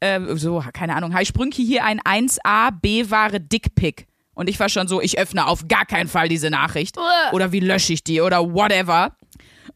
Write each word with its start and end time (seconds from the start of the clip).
äh, 0.00 0.20
so, 0.36 0.62
keine 0.72 0.94
Ahnung, 0.96 1.14
Hi 1.14 1.24
Sprünki, 1.24 1.64
hier 1.64 1.84
ein 1.84 2.00
1A 2.00 2.70
B-Ware 2.80 3.40
Dickpick. 3.40 4.06
Und 4.34 4.50
ich 4.50 4.60
war 4.60 4.68
schon 4.68 4.86
so, 4.86 5.00
ich 5.00 5.18
öffne 5.18 5.46
auf 5.46 5.66
gar 5.66 5.86
keinen 5.86 6.08
Fall 6.08 6.28
diese 6.28 6.50
Nachricht. 6.50 6.98
Oder 7.32 7.52
wie 7.52 7.60
lösche 7.60 7.94
ich 7.94 8.04
die 8.04 8.20
oder 8.20 8.52
whatever. 8.52 9.16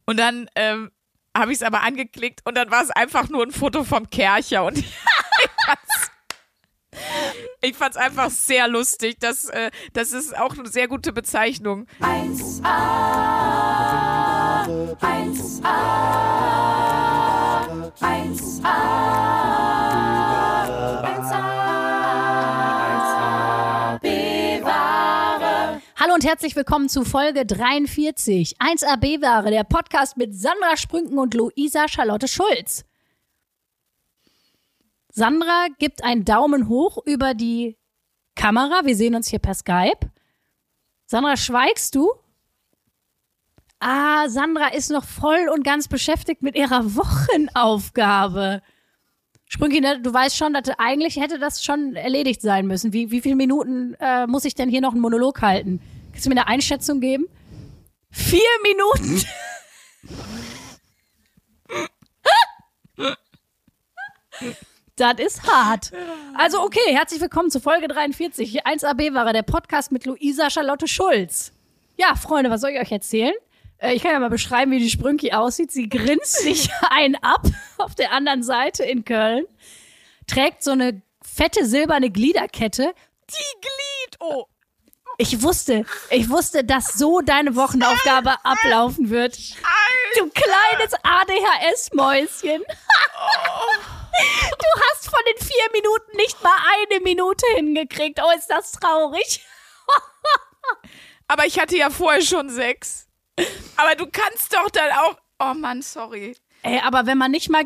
Und 0.05 0.19
dann 0.19 0.51
ähm, 0.55 0.91
habe 1.37 1.53
ich 1.53 1.59
es 1.59 1.63
aber 1.63 1.83
angeklickt 1.83 2.41
und 2.45 2.57
dann 2.57 2.71
war 2.71 2.83
es 2.83 2.91
einfach 2.91 3.29
nur 3.29 3.43
ein 3.45 3.53
Foto 3.53 3.85
vom 3.85 4.11
Kercher 4.11 4.65
und 4.65 4.79
ich 4.79 4.85
fand's, 5.67 6.11
ich 7.63 7.77
fand's 7.77 7.97
einfach 7.97 8.31
sehr 8.31 8.69
lustig. 8.69 9.17
Das, 9.21 9.47
äh, 9.47 9.71
das 9.93 10.13
ist 10.13 10.37
auch 10.37 10.59
eine 10.59 10.69
sehr 10.69 10.89
gute 10.89 11.13
Bezeichnung. 11.13 11.87
1A, 12.01 12.65
1A, 15.01 16.80
1A, 17.99 18.63
1A, 21.03 23.99
bewahre. 24.01 25.83
Hallo 25.97 26.15
und 26.15 26.25
herzlich 26.25 26.55
willkommen 26.55 26.89
zu 26.89 27.05
Folge 27.05 27.45
43. 27.45 28.59
1AB-Ware, 28.59 29.51
der 29.51 29.65
Podcast 29.65 30.17
mit 30.17 30.37
Sandra 30.37 30.77
Sprünken 30.77 31.19
und 31.19 31.35
Luisa 31.35 31.89
Charlotte 31.89 32.29
Schulz. 32.29 32.85
Sandra 35.09 35.67
gibt 35.79 36.05
einen 36.05 36.25
Daumen 36.25 36.69
hoch 36.69 36.99
über 37.05 37.35
die 37.35 37.77
Kamera. 38.37 38.83
Wir 38.85 38.95
sehen 38.95 39.17
uns 39.17 39.27
hier 39.29 39.41
per 39.41 39.55
Skype. 39.55 40.13
Sandra, 41.07 41.37
schweigst 41.37 41.97
du? 41.97 42.09
Ah, 43.81 44.29
Sandra 44.29 44.69
ist 44.69 44.91
noch 44.91 45.05
voll 45.05 45.49
und 45.53 45.65
ganz 45.65 45.89
beschäftigt 45.89 46.43
mit 46.43 46.55
ihrer 46.55 46.95
Wochenaufgabe. 46.97 48.61
Sprünki, 49.47 49.81
ne, 49.81 50.01
du 50.01 50.13
weißt 50.13 50.37
schon, 50.37 50.53
dass 50.53 50.69
eigentlich 50.79 51.17
hätte 51.17 51.39
das 51.39 51.65
schon 51.65 51.97
erledigt 51.97 52.43
sein 52.43 52.67
müssen. 52.67 52.93
Wie, 52.93 53.11
wie 53.11 53.23
viele 53.23 53.37
Minuten 53.37 53.97
äh, 53.99 54.27
muss 54.27 54.45
ich 54.45 54.55
denn 54.55 54.69
hier 54.69 54.83
noch 54.83 54.93
einen 54.93 55.01
Monolog 55.01 55.41
halten? 55.41 55.81
Kannst 56.13 56.27
du 56.27 56.29
mir 56.29 56.37
eine 56.37 56.47
Einschätzung 56.47 57.01
geben? 57.01 57.27
Vier 58.11 58.49
Minuten. 58.63 59.25
Das 64.97 65.19
ist 65.19 65.51
hart. 65.51 65.93
Also 66.37 66.63
okay, 66.63 66.79
herzlich 66.89 67.23
willkommen 67.23 67.51
zu 67.51 67.59
Folge 67.59 67.89
43. 67.89 68.67
1AB 68.67 69.15
war 69.15 69.33
der 69.33 69.43
Podcast 69.43 69.93
mit 69.93 70.05
Luisa 70.05 70.51
Charlotte 70.51 70.87
Schulz. 70.87 71.53
Ja, 71.97 72.15
Freunde, 72.17 72.51
was 72.51 72.61
soll 72.61 72.71
ich 72.71 72.81
euch 72.81 72.93
erzählen? 72.93 73.33
Äh, 73.81 73.95
Ich 73.95 74.03
kann 74.03 74.13
ja 74.13 74.19
mal 74.19 74.31
beschreiben, 74.31 74.71
wie 74.73 74.79
die 74.79 74.91
Sprünki 74.91 75.33
aussieht. 75.33 75.71
Sie 75.73 75.89
grinst 75.89 76.39
sich 76.41 76.71
ein 76.91 77.17
ab 77.23 77.43
auf 77.79 77.95
der 77.95 78.13
anderen 78.13 78.43
Seite 78.43 78.85
in 78.85 79.05
Köln, 79.05 79.47
trägt 80.27 80.63
so 80.63 80.73
eine 80.73 81.03
fette 81.23 81.67
silberne 81.67 82.11
Gliederkette. 82.11 82.95
Die 83.31 83.61
Glied, 83.61 84.17
oh. 84.21 84.47
Ich 85.19 85.43
wusste, 85.43 85.85
ich 86.09 86.31
wusste, 86.31 86.65
dass 86.65 86.95
so 86.95 87.21
deine 87.21 87.55
Wochenaufgabe 87.55 88.43
ablaufen 88.43 89.11
wird. 89.11 89.37
Du 90.17 90.31
kleines 90.31 90.95
ADHS-Mäuschen. 91.03 92.63
Du 92.63 94.81
hast 94.91 95.11
von 95.11 95.21
den 95.29 95.47
vier 95.47 95.71
Minuten 95.73 96.17
nicht 96.17 96.43
mal 96.43 96.57
eine 96.89 97.01
Minute 97.01 97.45
hingekriegt. 97.55 98.19
Oh, 98.25 98.31
ist 98.37 98.49
das 98.49 98.73
traurig. 98.73 99.45
Aber 101.29 101.45
ich 101.45 101.61
hatte 101.61 101.77
ja 101.77 101.91
vorher 101.91 102.23
schon 102.23 102.49
sechs. 102.49 103.07
Aber 103.77 103.95
du 103.97 104.07
kannst 104.07 104.55
doch 104.55 104.71
dann 104.71 104.91
auch. 104.93 105.17
Oh 105.39 105.55
Mann, 105.55 105.83
sorry. 105.83 106.37
Ey, 106.63 106.81
aber 106.81 107.07
wenn 107.07 107.17
man 107.17 107.31
nicht 107.31 107.49
mal, 107.49 107.65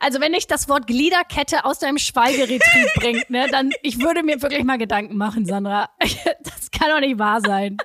also 0.00 0.20
wenn 0.20 0.32
nicht 0.32 0.50
das 0.50 0.68
Wort 0.68 0.86
Gliederkette 0.86 1.64
aus 1.64 1.78
deinem 1.78 1.98
Schweigeretrieb 1.98 2.88
bringt, 2.96 3.30
ne, 3.30 3.48
dann, 3.50 3.70
ich 3.82 4.00
würde 4.00 4.22
mir 4.22 4.42
wirklich 4.42 4.64
mal 4.64 4.78
Gedanken 4.78 5.16
machen, 5.16 5.46
Sandra. 5.46 5.90
Das 6.42 6.70
kann 6.70 6.90
doch 6.90 7.00
nicht 7.00 7.18
wahr 7.18 7.40
sein. 7.40 7.78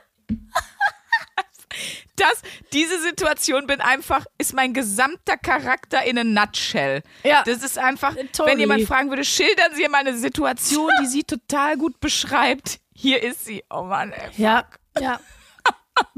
Das, 2.17 2.41
diese 2.73 2.99
Situation 3.01 3.65
bin 3.65 3.79
einfach, 3.81 4.25
ist 4.37 4.53
mein 4.53 4.73
gesamter 4.73 5.37
Charakter 5.37 6.03
in 6.03 6.17
a 6.19 6.23
nutshell. 6.23 7.01
Ja. 7.23 7.41
Das 7.45 7.63
ist 7.63 7.77
einfach, 7.79 8.15
Totally. 8.15 8.51
wenn 8.51 8.59
jemand 8.59 8.83
fragen 8.83 9.09
würde, 9.09 9.23
schildern 9.23 9.73
Sie 9.73 9.87
mal 9.87 9.99
eine 9.99 10.15
Situation, 10.15 10.91
die 11.01 11.07
sie 11.07 11.23
total 11.23 11.77
gut 11.77 11.99
beschreibt. 11.99 12.79
Hier 12.93 13.23
ist 13.23 13.45
sie. 13.45 13.63
Oh 13.69 13.83
Mann, 13.83 14.11
ey. 14.11 14.29
Ja, 14.37 14.67
ja. 14.99 15.19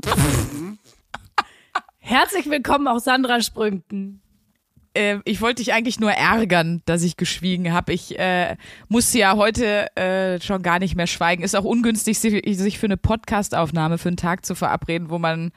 Herzlich 2.05 2.49
willkommen 2.49 2.87
auch 2.89 2.99
Sandra 2.99 3.41
Sprünken. 3.41 4.21
äh, 4.93 5.19
ich 5.23 5.39
wollte 5.39 5.63
dich 5.63 5.71
eigentlich 5.73 6.01
nur 6.01 6.11
ärgern, 6.11 6.81
dass 6.85 7.01
ich 7.01 7.15
geschwiegen 7.15 7.71
habe. 7.71 7.93
Ich 7.93 8.19
äh, 8.19 8.57
musste 8.89 9.19
ja 9.19 9.37
heute 9.37 9.95
äh, 9.95 10.41
schon 10.41 10.61
gar 10.63 10.79
nicht 10.79 10.95
mehr 10.95 11.07
schweigen. 11.07 11.43
Ist 11.43 11.55
auch 11.55 11.63
ungünstig, 11.63 12.19
si- 12.19 12.53
sich 12.53 12.77
für 12.77 12.87
eine 12.87 12.97
Podcastaufnahme 12.97 13.97
für 13.97 14.09
einen 14.09 14.17
Tag 14.17 14.45
zu 14.45 14.53
verabreden, 14.53 15.09
wo 15.09 15.17
man, 15.17 15.51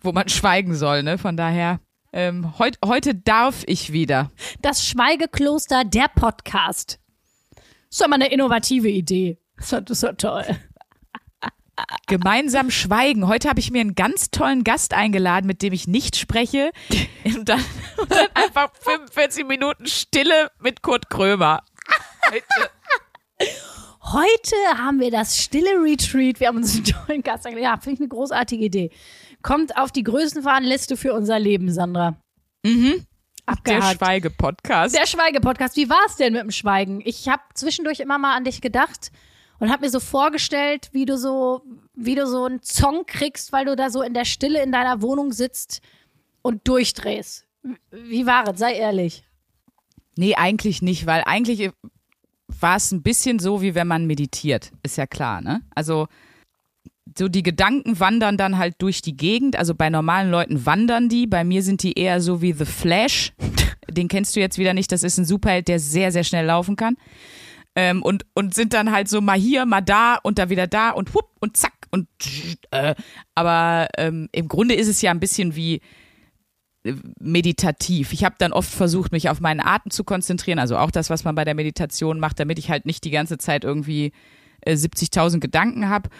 wo 0.00 0.12
man 0.12 0.30
schweigen 0.30 0.74
soll. 0.74 1.02
Ne? 1.02 1.18
Von 1.18 1.36
daher, 1.36 1.78
ähm, 2.14 2.58
heut, 2.58 2.78
heute 2.82 3.14
darf 3.14 3.62
ich 3.66 3.92
wieder. 3.92 4.30
Das 4.62 4.86
Schweigekloster, 4.88 5.84
der 5.84 6.08
Podcast. 6.14 7.00
Das 7.54 7.64
ist 7.90 8.00
doch 8.00 8.08
mal 8.08 8.14
eine 8.16 8.32
innovative 8.32 8.88
Idee. 8.88 9.38
Das 9.58 9.72
ist 9.90 10.02
doch 10.02 10.16
toll. 10.16 10.44
Gemeinsam 12.06 12.70
schweigen. 12.70 13.26
Heute 13.28 13.48
habe 13.48 13.60
ich 13.60 13.70
mir 13.70 13.80
einen 13.80 13.94
ganz 13.94 14.30
tollen 14.30 14.62
Gast 14.64 14.92
eingeladen, 14.92 15.46
mit 15.46 15.62
dem 15.62 15.72
ich 15.72 15.86
nicht 15.86 16.16
spreche. 16.16 16.70
Und 17.24 17.48
dann, 17.48 17.64
und 17.96 18.10
dann 18.10 18.28
einfach 18.34 18.70
45 18.80 19.46
Minuten 19.46 19.86
Stille 19.86 20.50
mit 20.60 20.82
Kurt 20.82 21.08
Krömer. 21.08 21.62
Heute. 22.30 22.70
Heute 24.02 24.56
haben 24.76 25.00
wir 25.00 25.10
das 25.10 25.38
stille 25.38 25.70
Retreat. 25.82 26.40
Wir 26.40 26.48
haben 26.48 26.58
uns 26.58 26.74
einen 26.74 26.84
tollen 26.84 27.22
Gast 27.22 27.46
eingeladen. 27.46 27.74
Ja, 27.76 27.80
finde 27.80 27.94
ich 27.94 28.00
eine 28.00 28.08
großartige 28.08 28.64
Idee. 28.64 28.90
Kommt 29.42 29.76
auf 29.76 29.92
die 29.92 30.02
Größenwahnliste 30.02 30.96
für 30.96 31.14
unser 31.14 31.38
Leben, 31.38 31.72
Sandra. 31.72 32.16
Mhm. 32.64 33.06
Der 33.46 33.54
Abgehakt. 33.54 33.98
Schweige-Podcast. 33.98 34.96
Der 34.96 35.06
Schweige-Podcast. 35.06 35.76
Wie 35.76 35.88
war 35.88 36.04
es 36.06 36.16
denn 36.16 36.32
mit 36.32 36.42
dem 36.42 36.50
Schweigen? 36.50 37.00
Ich 37.04 37.28
habe 37.28 37.42
zwischendurch 37.54 38.00
immer 38.00 38.18
mal 38.18 38.36
an 38.36 38.44
dich 38.44 38.60
gedacht 38.60 39.10
und 39.62 39.70
habe 39.70 39.84
mir 39.84 39.90
so 39.90 40.00
vorgestellt, 40.00 40.88
wie 40.90 41.04
du 41.04 41.16
so, 41.16 41.62
wie 41.94 42.16
du 42.16 42.26
so 42.26 42.46
einen 42.46 42.64
Song 42.64 43.06
kriegst, 43.06 43.52
weil 43.52 43.64
du 43.64 43.76
da 43.76 43.90
so 43.90 44.02
in 44.02 44.12
der 44.12 44.24
Stille 44.24 44.60
in 44.60 44.72
deiner 44.72 45.02
Wohnung 45.02 45.30
sitzt 45.30 45.82
und 46.42 46.66
durchdrehst. 46.66 47.46
Wie 47.92 48.26
war 48.26 48.48
es? 48.48 48.58
Sei 48.58 48.74
ehrlich. 48.74 49.22
Nee, 50.16 50.34
eigentlich 50.34 50.82
nicht, 50.82 51.06
weil 51.06 51.22
eigentlich 51.26 51.70
war 52.48 52.74
es 52.74 52.90
ein 52.90 53.04
bisschen 53.04 53.38
so, 53.38 53.62
wie 53.62 53.76
wenn 53.76 53.86
man 53.86 54.08
meditiert, 54.08 54.72
ist 54.82 54.96
ja 54.96 55.06
klar, 55.06 55.40
ne? 55.40 55.62
Also 55.76 56.08
so 57.16 57.28
die 57.28 57.44
Gedanken 57.44 58.00
wandern 58.00 58.36
dann 58.36 58.58
halt 58.58 58.74
durch 58.78 59.00
die 59.00 59.16
Gegend. 59.16 59.54
Also 59.54 59.76
bei 59.76 59.90
normalen 59.90 60.32
Leuten 60.32 60.66
wandern 60.66 61.08
die, 61.08 61.28
bei 61.28 61.44
mir 61.44 61.62
sind 61.62 61.84
die 61.84 61.92
eher 61.92 62.20
so 62.20 62.42
wie 62.42 62.52
The 62.52 62.64
Flash. 62.64 63.32
Den 63.88 64.08
kennst 64.08 64.34
du 64.34 64.40
jetzt 64.40 64.58
wieder 64.58 64.74
nicht, 64.74 64.90
das 64.90 65.04
ist 65.04 65.18
ein 65.18 65.24
Superheld, 65.24 65.68
der 65.68 65.78
sehr, 65.78 66.10
sehr 66.10 66.24
schnell 66.24 66.46
laufen 66.46 66.74
kann. 66.74 66.96
Ähm, 67.74 68.02
und, 68.02 68.26
und 68.34 68.54
sind 68.54 68.74
dann 68.74 68.92
halt 68.92 69.08
so 69.08 69.20
mal 69.20 69.38
hier, 69.38 69.64
mal 69.64 69.80
da 69.80 70.16
und 70.22 70.38
da 70.38 70.50
wieder 70.50 70.66
da 70.66 70.90
und 70.90 71.14
hupp 71.14 71.30
und 71.40 71.56
zack 71.56 71.72
und 71.90 72.06
äh, 72.70 72.94
aber 73.34 73.88
ähm, 73.96 74.28
im 74.32 74.48
Grunde 74.48 74.74
ist 74.74 74.88
es 74.88 75.00
ja 75.00 75.10
ein 75.10 75.20
bisschen 75.20 75.56
wie 75.56 75.80
meditativ. 77.20 78.12
Ich 78.12 78.24
habe 78.24 78.34
dann 78.38 78.52
oft 78.52 78.70
versucht, 78.70 79.12
mich 79.12 79.28
auf 79.28 79.40
meinen 79.40 79.60
Atem 79.60 79.90
zu 79.90 80.02
konzentrieren, 80.04 80.58
also 80.58 80.76
auch 80.76 80.90
das, 80.90 81.10
was 81.10 81.24
man 81.24 81.34
bei 81.34 81.44
der 81.44 81.54
Meditation 81.54 82.18
macht, 82.18 82.40
damit 82.40 82.58
ich 82.58 82.70
halt 82.70 82.86
nicht 82.86 83.04
die 83.04 83.10
ganze 83.10 83.38
Zeit 83.38 83.64
irgendwie 83.64 84.12
äh, 84.62 84.74
70.000 84.74 85.38
Gedanken 85.38 85.88
habe. 85.88 86.10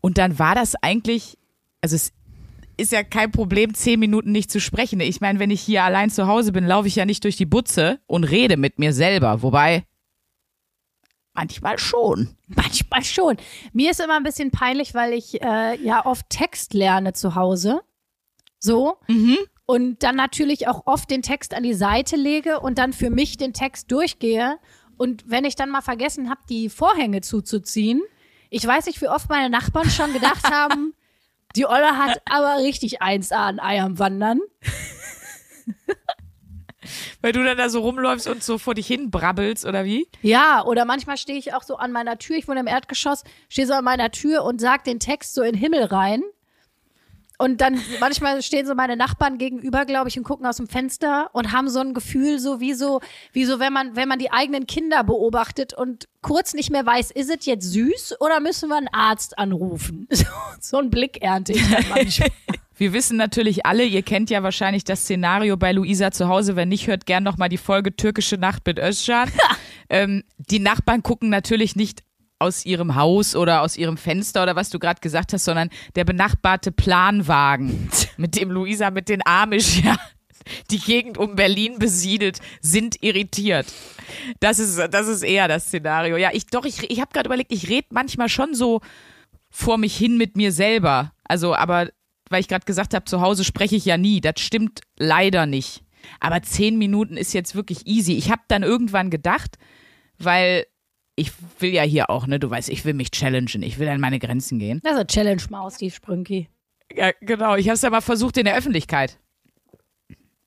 Und 0.00 0.16
dann 0.16 0.38
war 0.38 0.54
das 0.54 0.74
eigentlich, 0.76 1.36
also 1.82 1.96
es 1.96 2.12
ist 2.78 2.92
ja 2.92 3.02
kein 3.02 3.30
Problem, 3.30 3.74
zehn 3.74 4.00
Minuten 4.00 4.32
nicht 4.32 4.50
zu 4.50 4.58
sprechen. 4.58 5.00
Ich 5.00 5.20
meine, 5.20 5.38
wenn 5.38 5.50
ich 5.50 5.60
hier 5.60 5.84
allein 5.84 6.08
zu 6.08 6.26
Hause 6.26 6.52
bin, 6.52 6.66
laufe 6.66 6.88
ich 6.88 6.96
ja 6.96 7.04
nicht 7.04 7.24
durch 7.24 7.36
die 7.36 7.46
Butze 7.46 8.00
und 8.06 8.24
rede 8.24 8.56
mit 8.56 8.78
mir 8.78 8.94
selber. 8.94 9.42
Wobei, 9.42 9.84
manchmal 11.34 11.78
schon. 11.78 12.36
Manchmal 12.46 13.04
schon. 13.04 13.36
Mir 13.72 13.90
ist 13.90 14.00
immer 14.00 14.16
ein 14.16 14.22
bisschen 14.22 14.50
peinlich, 14.50 14.94
weil 14.94 15.12
ich 15.12 15.42
äh, 15.42 15.76
ja 15.82 16.04
oft 16.04 16.28
Text 16.28 16.74
lerne 16.74 17.12
zu 17.12 17.34
Hause. 17.34 17.80
So. 18.58 18.98
Mhm. 19.08 19.38
Und 19.66 20.02
dann 20.02 20.16
natürlich 20.16 20.66
auch 20.66 20.86
oft 20.86 21.10
den 21.10 21.22
Text 21.22 21.54
an 21.54 21.62
die 21.62 21.74
Seite 21.74 22.16
lege 22.16 22.60
und 22.60 22.78
dann 22.78 22.92
für 22.92 23.10
mich 23.10 23.36
den 23.36 23.52
Text 23.52 23.90
durchgehe. 23.92 24.58
Und 24.96 25.30
wenn 25.30 25.44
ich 25.44 25.54
dann 25.54 25.70
mal 25.70 25.80
vergessen 25.80 26.28
habe, 26.28 26.40
die 26.48 26.68
Vorhänge 26.68 27.20
zuzuziehen, 27.20 28.02
ich 28.50 28.66
weiß 28.66 28.86
nicht, 28.86 29.00
wie 29.00 29.08
oft 29.08 29.28
meine 29.28 29.48
Nachbarn 29.48 29.88
schon 29.88 30.12
gedacht 30.12 30.44
haben, 30.50 30.94
die 31.56 31.66
Olle 31.66 31.98
hat 31.98 32.20
aber 32.28 32.62
richtig 32.62 33.00
1A 33.00 33.32
an 33.32 33.60
Ei 33.60 33.80
am 33.80 33.98
Wandern. 33.98 34.40
Weil 37.20 37.32
du 37.32 37.42
dann 37.44 37.58
da 37.58 37.68
so 37.68 37.80
rumläufst 37.80 38.28
und 38.28 38.42
so 38.42 38.58
vor 38.58 38.74
dich 38.74 38.86
hin 38.86 39.10
brabbelst, 39.10 39.64
oder 39.64 39.84
wie? 39.84 40.08
Ja, 40.22 40.64
oder 40.64 40.84
manchmal 40.84 41.16
stehe 41.16 41.38
ich 41.38 41.54
auch 41.54 41.62
so 41.62 41.76
an 41.76 41.92
meiner 41.92 42.18
Tür, 42.18 42.36
ich 42.36 42.48
wohne 42.48 42.60
im 42.60 42.66
Erdgeschoss, 42.66 43.24
stehe 43.48 43.66
so 43.66 43.74
an 43.74 43.84
meiner 43.84 44.10
Tür 44.10 44.44
und 44.44 44.60
sag 44.60 44.84
den 44.84 45.00
Text 45.00 45.34
so 45.34 45.42
in 45.42 45.52
den 45.52 45.60
Himmel 45.60 45.84
rein. 45.84 46.22
Und 47.40 47.62
dann 47.62 47.80
manchmal 48.00 48.42
stehen 48.42 48.66
so 48.66 48.74
meine 48.74 48.98
Nachbarn 48.98 49.38
gegenüber, 49.38 49.86
glaube 49.86 50.10
ich, 50.10 50.18
und 50.18 50.24
gucken 50.24 50.44
aus 50.44 50.58
dem 50.58 50.68
Fenster 50.68 51.30
und 51.32 51.52
haben 51.52 51.70
so 51.70 51.80
ein 51.80 51.94
Gefühl, 51.94 52.38
so 52.38 52.60
wie 52.60 52.74
so, 52.74 53.00
wie 53.32 53.46
so, 53.46 53.58
wenn 53.58 53.72
man, 53.72 53.96
wenn 53.96 54.08
man 54.08 54.18
die 54.18 54.30
eigenen 54.30 54.66
Kinder 54.66 55.02
beobachtet 55.04 55.72
und 55.72 56.06
kurz 56.20 56.52
nicht 56.52 56.70
mehr 56.70 56.84
weiß, 56.84 57.10
ist 57.12 57.30
es 57.30 57.46
jetzt 57.46 57.72
süß 57.72 58.20
oder 58.20 58.40
müssen 58.40 58.68
wir 58.68 58.76
einen 58.76 58.88
Arzt 58.92 59.38
anrufen? 59.38 60.06
So, 60.20 60.26
so 60.60 60.76
ein 60.76 60.90
Blick 60.90 61.22
ernte 61.22 61.52
ich 61.52 61.70
dann 61.70 61.84
manchmal. 61.88 62.28
Wir 62.76 62.92
wissen 62.92 63.16
natürlich 63.16 63.64
alle, 63.64 63.84
ihr 63.84 64.02
kennt 64.02 64.28
ja 64.30 64.42
wahrscheinlich 64.42 64.84
das 64.84 65.02
Szenario 65.02 65.56
bei 65.56 65.72
Luisa 65.72 66.10
zu 66.10 66.28
Hause. 66.28 66.56
Wenn 66.56 66.68
nicht, 66.68 66.86
hört 66.86 67.06
gern 67.06 67.22
noch 67.22 67.38
mal 67.38 67.48
die 67.48 67.58
Folge 67.58 67.94
Türkische 67.94 68.36
Nacht 68.36 68.66
mit 68.66 68.78
Özcan. 68.78 69.30
ähm, 69.88 70.24
die 70.36 70.60
Nachbarn 70.60 71.02
gucken 71.02 71.30
natürlich 71.30 71.76
nicht 71.76 72.02
aus 72.40 72.64
ihrem 72.64 72.96
Haus 72.96 73.36
oder 73.36 73.62
aus 73.62 73.76
ihrem 73.76 73.96
Fenster 73.96 74.42
oder 74.42 74.56
was 74.56 74.70
du 74.70 74.78
gerade 74.78 75.00
gesagt 75.00 75.32
hast, 75.32 75.44
sondern 75.44 75.68
der 75.94 76.04
benachbarte 76.04 76.72
Planwagen, 76.72 77.90
mit 78.16 78.36
dem 78.36 78.50
Luisa 78.50 78.90
mit 78.90 79.08
den 79.08 79.24
Amish 79.24 79.82
ja 79.84 79.96
die 80.70 80.78
Gegend 80.78 81.18
um 81.18 81.36
Berlin 81.36 81.78
besiedelt, 81.78 82.38
sind 82.60 83.02
irritiert. 83.02 83.66
Das 84.40 84.58
ist, 84.58 84.78
das 84.78 85.06
ist 85.06 85.22
eher 85.22 85.48
das 85.48 85.66
Szenario. 85.66 86.16
Ja, 86.16 86.30
ich 86.32 86.46
doch, 86.46 86.64
ich, 86.64 86.90
ich 86.90 87.00
habe 87.00 87.12
gerade 87.12 87.28
überlegt, 87.28 87.52
ich 87.52 87.68
rede 87.68 87.88
manchmal 87.90 88.28
schon 88.28 88.54
so 88.54 88.80
vor 89.50 89.78
mich 89.78 89.96
hin 89.96 90.16
mit 90.16 90.36
mir 90.36 90.52
selber. 90.52 91.12
Also, 91.24 91.54
aber 91.54 91.90
weil 92.30 92.40
ich 92.40 92.48
gerade 92.48 92.64
gesagt 92.64 92.94
habe, 92.94 93.04
zu 93.04 93.20
Hause 93.20 93.44
spreche 93.44 93.76
ich 93.76 93.84
ja 93.84 93.96
nie. 93.96 94.20
Das 94.20 94.40
stimmt 94.40 94.80
leider 94.98 95.46
nicht. 95.46 95.82
Aber 96.20 96.42
zehn 96.42 96.78
Minuten 96.78 97.16
ist 97.16 97.34
jetzt 97.34 97.54
wirklich 97.54 97.86
easy. 97.86 98.14
Ich 98.14 98.30
habe 98.30 98.42
dann 98.48 98.62
irgendwann 98.62 99.10
gedacht, 99.10 99.58
weil 100.18 100.66
ich 101.20 101.32
will 101.58 101.72
ja 101.74 101.82
hier 101.82 102.08
auch, 102.08 102.26
ne, 102.26 102.40
du 102.40 102.48
weißt, 102.48 102.70
ich 102.70 102.84
will 102.84 102.94
mich 102.94 103.10
challengen, 103.10 103.62
ich 103.62 103.78
will 103.78 103.88
an 103.88 104.00
meine 104.00 104.18
Grenzen 104.18 104.58
gehen. 104.58 104.80
Das 104.82 104.92
ist 104.92 104.98
eine 104.98 105.06
Challenge-Maus, 105.06 105.76
die 105.76 105.90
Sprünki. 105.90 106.48
Ja, 106.94 107.10
genau. 107.20 107.56
Ich 107.56 107.68
habe 107.68 107.74
es 107.74 107.84
aber 107.84 108.00
versucht 108.00 108.38
in 108.38 108.46
der 108.46 108.56
Öffentlichkeit. 108.56 109.18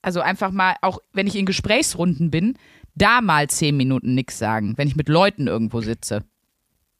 Also 0.02 0.20
einfach 0.20 0.52
mal, 0.52 0.76
auch 0.82 1.00
wenn 1.14 1.28
ich 1.28 1.36
in 1.36 1.46
Gesprächsrunden 1.46 2.32
bin, 2.32 2.58
da 2.96 3.22
mal 3.22 3.50
zehn 3.50 3.78
Minuten 3.78 4.16
nichts 4.16 4.38
sagen, 4.38 4.74
wenn 4.78 4.88
ich 4.88 4.96
mit 4.96 5.08
Leuten 5.08 5.48
irgendwo 5.48 5.82
sitze. 5.82 6.24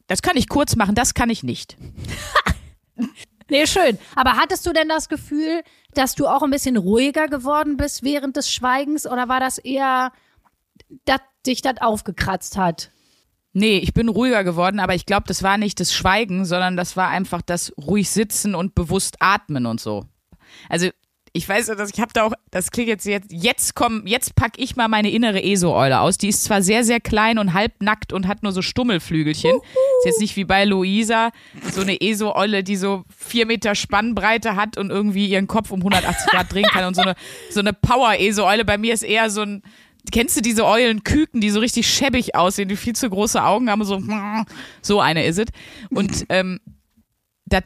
Das 0.08 0.22
kann 0.22 0.38
ich 0.38 0.48
kurz 0.48 0.76
machen, 0.76 0.96
das 0.96 1.14
kann 1.14 1.30
ich 1.30 1.44
nicht. 1.44 1.78
Nee, 3.50 3.68
schön. 3.68 4.00
Aber 4.16 4.38
hattest 4.38 4.66
du 4.66 4.72
denn 4.72 4.88
das 4.88 5.10
Gefühl, 5.10 5.64
dass 5.94 6.16
du 6.16 6.28
auch 6.28 6.44
ein 6.44 6.50
bisschen 6.50 6.78
ruhiger 6.78 7.28
geworden 7.28 7.76
bist 7.76 8.02
während 8.02 8.38
des 8.38 8.50
Schweigens 8.50 9.06
oder 9.06 9.28
war 9.28 9.42
das 9.42 9.58
eher, 9.58 10.14
dass 11.04 11.20
dich 11.46 11.62
das 11.62 11.82
aufgekratzt 11.82 12.58
hat? 12.58 12.93
Nee, 13.54 13.78
ich 13.78 13.94
bin 13.94 14.10
ruhiger 14.10 14.44
geworden, 14.44 14.80
aber 14.80 14.96
ich 14.96 15.06
glaube, 15.06 15.26
das 15.28 15.44
war 15.44 15.58
nicht 15.58 15.80
das 15.80 15.94
Schweigen, 15.94 16.44
sondern 16.44 16.76
das 16.76 16.98
war 16.98 17.10
einfach 17.10 17.44
das 17.44 17.72
ruhig 17.78 18.10
sitzen 18.10 18.56
und 18.56 18.74
bewusst 18.74 19.18
atmen 19.20 19.68
und 19.68 19.80
so. 19.80 20.06
Also 20.70 20.90
ich 21.36 21.50
weiß, 21.50 21.66
dass 21.66 21.92
ich 21.92 22.00
habe 22.00 22.14
da 22.14 22.24
auch, 22.24 22.34
das 22.52 22.70
klingt 22.70 22.90
jetzt 22.90 23.06
jetzt, 23.06 23.32
jetzt 23.32 23.74
komm, 23.74 24.06
jetzt 24.06 24.36
pack 24.36 24.54
ich 24.58 24.76
mal 24.76 24.88
meine 24.88 25.10
innere 25.10 25.42
ESO-Eule 25.44 26.00
aus. 26.00 26.20
Die 26.20 26.28
ist 26.28 26.44
zwar 26.44 26.62
sehr, 26.62 26.84
sehr 26.84 27.00
klein 27.00 27.40
und 27.40 27.54
halbnackt 27.54 28.14
und 28.14 28.28
hat 28.28 28.44
nur 28.44 28.52
so 28.52 28.62
Stummelflügelchen. 28.62 29.56
Ist 29.56 30.06
jetzt 30.06 30.20
nicht 30.20 30.36
wie 30.36 30.46
bei 30.46 30.64
Luisa, 30.64 31.32
so 31.72 31.82
eine 31.82 32.00
ESO-Eule, 32.00 32.64
die 32.64 32.76
so 32.76 33.04
vier 33.16 33.48
Meter 33.48 33.74
Spannbreite 33.74 34.56
hat 34.56 34.78
und 34.78 34.92
irgendwie 34.92 35.28
ihren 35.28 35.48
Kopf 35.48 35.72
um 35.72 35.80
180 35.80 36.32
Grad 36.32 36.54
drehen 36.54 36.66
kann 36.66 36.86
und 36.86 36.96
so 36.96 37.02
eine, 37.02 37.16
so 37.50 37.62
eine 37.62 37.74
Power-ESO-Eule. 37.74 38.64
Bei 38.64 38.78
mir 38.78 38.94
ist 38.94 39.04
eher 39.04 39.32
so 39.32 39.42
ein, 39.42 39.64
kennst 40.12 40.38
du 40.38 40.42
diese 40.42 40.66
Eulenküken, 40.66 41.42
die 41.42 41.50
so 41.50 41.60
richtig 41.60 41.88
schäbig 41.88 42.36
aussehen, 42.36 42.70
die 42.70 42.76
viel 42.76 42.96
zu 42.96 43.10
große 43.10 43.44
Augen 43.44 43.70
haben, 43.70 43.84
so, 43.84 44.02
so 44.82 45.00
eine 45.00 45.26
ist 45.26 45.40
es. 45.40 45.48
Und 45.90 46.26
ähm, 46.30 46.60
das 47.46 47.64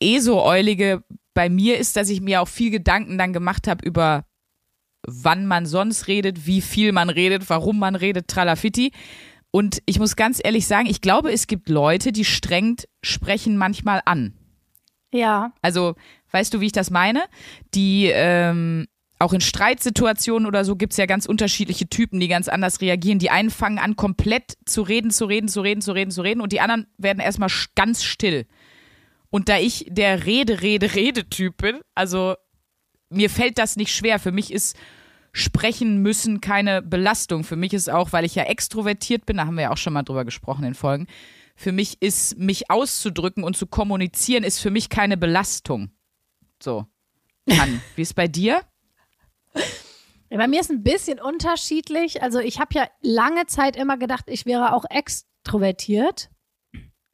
ESO-Eulige 0.00 1.02
bei 1.34 1.48
mir 1.48 1.78
ist, 1.78 1.96
dass 1.96 2.08
ich 2.08 2.20
mir 2.20 2.40
auch 2.40 2.48
viel 2.48 2.70
Gedanken 2.70 3.18
dann 3.18 3.32
gemacht 3.32 3.66
habe 3.66 3.84
über 3.84 4.24
wann 5.06 5.46
man 5.46 5.66
sonst 5.66 6.08
redet, 6.08 6.46
wie 6.46 6.60
viel 6.60 6.92
man 6.92 7.08
redet, 7.08 7.48
warum 7.48 7.78
man 7.78 7.94
redet, 7.94 8.28
tralafitti. 8.28 8.92
Und 9.50 9.82
ich 9.86 9.98
muss 9.98 10.14
ganz 10.14 10.40
ehrlich 10.42 10.66
sagen, 10.66 10.86
ich 10.86 11.00
glaube, 11.00 11.32
es 11.32 11.46
gibt 11.46 11.68
Leute, 11.68 12.12
die 12.12 12.24
strengt 12.24 12.86
sprechen 13.02 13.56
manchmal 13.56 14.02
an. 14.04 14.34
Ja. 15.12 15.52
Also, 15.62 15.96
weißt 16.30 16.54
du, 16.54 16.60
wie 16.60 16.66
ich 16.66 16.72
das 16.72 16.90
meine? 16.90 17.24
Die 17.74 18.10
ähm, 18.12 18.86
auch 19.20 19.34
in 19.34 19.42
Streitsituationen 19.42 20.46
oder 20.46 20.64
so 20.64 20.76
gibt 20.76 20.94
es 20.94 20.96
ja 20.96 21.04
ganz 21.06 21.26
unterschiedliche 21.26 21.88
Typen, 21.88 22.18
die 22.20 22.28
ganz 22.28 22.48
anders 22.48 22.80
reagieren. 22.80 23.18
Die 23.18 23.30
einen 23.30 23.50
fangen 23.50 23.78
an, 23.78 23.94
komplett 23.94 24.56
zu 24.64 24.80
reden, 24.82 25.10
zu 25.10 25.26
reden, 25.26 25.48
zu 25.48 25.60
reden, 25.60 25.82
zu 25.82 25.92
reden, 25.92 26.10
zu 26.10 26.22
reden 26.22 26.40
und 26.40 26.52
die 26.52 26.60
anderen 26.60 26.86
werden 26.96 27.20
erstmal 27.20 27.50
ganz 27.74 28.02
still. 28.02 28.46
Und 29.28 29.48
da 29.48 29.58
ich 29.58 29.86
der 29.88 30.24
Rede, 30.24 30.62
Rede, 30.62 30.94
Rede-Typ 30.94 31.58
bin, 31.58 31.80
also 31.94 32.34
mir 33.10 33.28
fällt 33.28 33.58
das 33.58 33.76
nicht 33.76 33.94
schwer. 33.94 34.18
Für 34.18 34.32
mich 34.32 34.52
ist 34.52 34.76
Sprechen 35.32 36.02
müssen 36.02 36.40
keine 36.40 36.82
Belastung. 36.82 37.44
Für 37.44 37.56
mich 37.56 37.72
ist 37.72 37.88
auch, 37.90 38.12
weil 38.12 38.24
ich 38.24 38.34
ja 38.34 38.44
extrovertiert 38.44 39.26
bin, 39.26 39.36
da 39.36 39.46
haben 39.46 39.54
wir 39.54 39.64
ja 39.64 39.70
auch 39.70 39.76
schon 39.76 39.92
mal 39.92 40.02
drüber 40.02 40.24
gesprochen 40.24 40.64
in 40.64 40.74
Folgen, 40.74 41.06
für 41.54 41.72
mich 41.72 42.00
ist, 42.00 42.38
mich 42.38 42.70
auszudrücken 42.70 43.44
und 43.44 43.56
zu 43.56 43.66
kommunizieren, 43.66 44.44
ist 44.44 44.60
für 44.60 44.70
mich 44.70 44.88
keine 44.88 45.16
Belastung. 45.16 45.90
So. 46.60 46.86
Kann. 47.48 47.80
Wie 47.96 48.02
ist 48.02 48.14
bei 48.14 48.28
dir? 48.28 48.62
Bei 50.30 50.46
mir 50.46 50.60
ist 50.60 50.70
ein 50.70 50.82
bisschen 50.82 51.20
unterschiedlich. 51.20 52.22
Also 52.22 52.38
ich 52.38 52.60
habe 52.60 52.74
ja 52.74 52.88
lange 53.02 53.46
Zeit 53.46 53.76
immer 53.76 53.96
gedacht, 53.98 54.24
ich 54.28 54.46
wäre 54.46 54.74
auch 54.74 54.84
extrovertiert. 54.88 56.30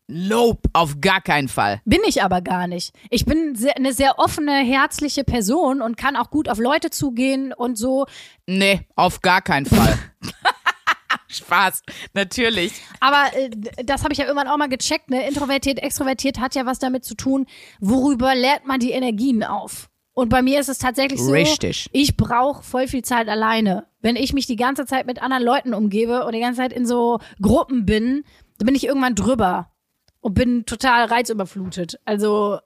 Nope, 0.08 0.68
auf 0.72 1.00
gar 1.00 1.20
keinen 1.20 1.48
Fall. 1.48 1.80
Bin 1.84 2.00
ich 2.06 2.22
aber 2.22 2.40
gar 2.40 2.68
nicht. 2.68 2.94
Ich 3.10 3.24
bin 3.24 3.56
sehr, 3.56 3.76
eine 3.76 3.92
sehr 3.92 4.20
offene, 4.20 4.52
herzliche 4.52 5.24
Person 5.24 5.82
und 5.82 5.96
kann 5.96 6.14
auch 6.14 6.30
gut 6.30 6.48
auf 6.48 6.58
Leute 6.58 6.90
zugehen 6.90 7.52
und 7.52 7.76
so. 7.76 8.06
Nee, 8.46 8.86
auf 8.94 9.20
gar 9.20 9.42
keinen 9.42 9.66
Fall. 9.66 9.98
Spaß, 11.28 11.82
natürlich. 12.14 12.72
Aber 13.00 13.36
äh, 13.36 13.50
das 13.84 14.04
habe 14.04 14.12
ich 14.12 14.18
ja 14.18 14.26
irgendwann 14.26 14.46
auch 14.46 14.56
mal 14.56 14.68
gecheckt. 14.68 15.10
Ne? 15.10 15.26
Introvertiert, 15.26 15.80
extrovertiert 15.80 16.38
hat 16.38 16.54
ja 16.54 16.66
was 16.66 16.78
damit 16.78 17.04
zu 17.04 17.16
tun, 17.16 17.46
worüber 17.80 18.34
lädt 18.34 18.64
man 18.64 18.78
die 18.78 18.92
Energien 18.92 19.42
auf. 19.42 19.88
Und 20.18 20.30
bei 20.30 20.40
mir 20.40 20.58
ist 20.60 20.70
es 20.70 20.78
tatsächlich 20.78 21.20
so, 21.20 21.30
Richtig. 21.30 21.90
ich 21.92 22.16
brauche 22.16 22.62
voll 22.62 22.88
viel 22.88 23.02
Zeit 23.02 23.28
alleine. 23.28 23.86
Wenn 24.00 24.16
ich 24.16 24.32
mich 24.32 24.46
die 24.46 24.56
ganze 24.56 24.86
Zeit 24.86 25.06
mit 25.06 25.20
anderen 25.20 25.42
Leuten 25.42 25.74
umgebe 25.74 26.24
und 26.24 26.34
die 26.34 26.40
ganze 26.40 26.62
Zeit 26.62 26.72
in 26.72 26.86
so 26.86 27.18
Gruppen 27.42 27.84
bin, 27.84 28.24
dann 28.56 28.64
bin 28.64 28.74
ich 28.74 28.86
irgendwann 28.86 29.14
drüber 29.14 29.72
und 30.20 30.32
bin 30.32 30.64
total 30.64 31.04
reizüberflutet. 31.04 32.00
Also 32.06 32.58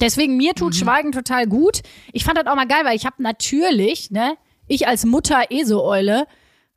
deswegen 0.00 0.38
mir 0.38 0.54
tut 0.54 0.74
Schweigen 0.74 1.12
total 1.12 1.46
gut. 1.46 1.82
Ich 2.14 2.24
fand 2.24 2.38
das 2.38 2.46
auch 2.46 2.56
mal 2.56 2.66
geil, 2.66 2.84
weil 2.84 2.96
ich 2.96 3.04
habe 3.04 3.22
natürlich, 3.22 4.10
ne, 4.10 4.38
ich 4.66 4.88
als 4.88 5.04
Mutter 5.04 5.50
Eso-Eule, 5.50 6.26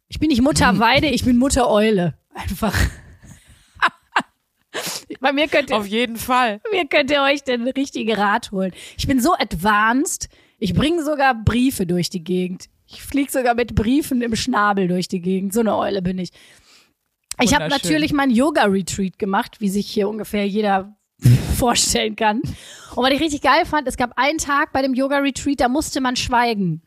ich 0.10 0.20
bin 0.20 0.28
nicht 0.28 0.42
Mutter 0.42 0.80
Weide, 0.80 1.08
ich 1.08 1.24
bin 1.24 1.38
Mutter 1.38 1.70
Eule. 1.70 2.16
Einfach. 2.34 2.74
Bei 5.20 5.32
mir 5.32 5.48
könnt 5.48 5.70
ihr 5.70 5.78
Auf 5.78 5.88
jeden 5.88 6.18
Fall. 6.18 6.62
mir 6.72 6.88
könnt 6.88 7.12
ihr 7.12 7.22
euch 7.22 7.44
den 7.44 7.68
richtigen 7.68 8.14
Rat 8.16 8.52
holen. 8.52 8.74
Ich 8.98 9.08
bin 9.08 9.20
so 9.20 9.34
advanced, 9.34 10.30
ich 10.60 10.74
bringe 10.74 11.04
sogar 11.04 11.36
Briefe 11.36 11.86
durch 11.86 12.10
die 12.10 12.24
Gegend. 12.24 12.70
Ich 12.88 13.02
fliege 13.02 13.32
sogar 13.32 13.56
mit 13.56 13.76
Briefen 13.76 14.22
im 14.22 14.36
Schnabel 14.36 14.88
durch 14.88 15.08
die 15.08 15.22
Gegend. 15.22 15.54
So 15.54 15.62
eine 15.62 15.76
Eule 15.76 16.02
bin 16.02 16.20
ich. 16.20 16.30
Ich 17.42 17.56
habe 17.56 17.68
natürlich 17.68 18.14
mein 18.14 18.30
Yoga-Retreat 18.30 19.18
gemacht, 19.18 19.60
wie 19.60 19.70
sich 19.70 19.90
hier 19.90 20.08
ungefähr 20.08 20.48
jeder 20.48 20.96
vorstellen 21.58 22.16
kann. 22.16 22.42
Und 22.96 23.04
was 23.04 23.12
ich 23.12 23.22
richtig 23.22 23.42
geil 23.42 23.66
fand, 23.66 23.88
es 23.88 23.98
gab 23.98 24.18
einen 24.18 24.38
Tag 24.38 24.72
bei 24.72 24.82
dem 24.82 24.94
Yoga-Retreat, 24.94 25.60
da 25.60 25.68
musste 25.68 26.00
man 26.00 26.16
schweigen. 26.16 26.84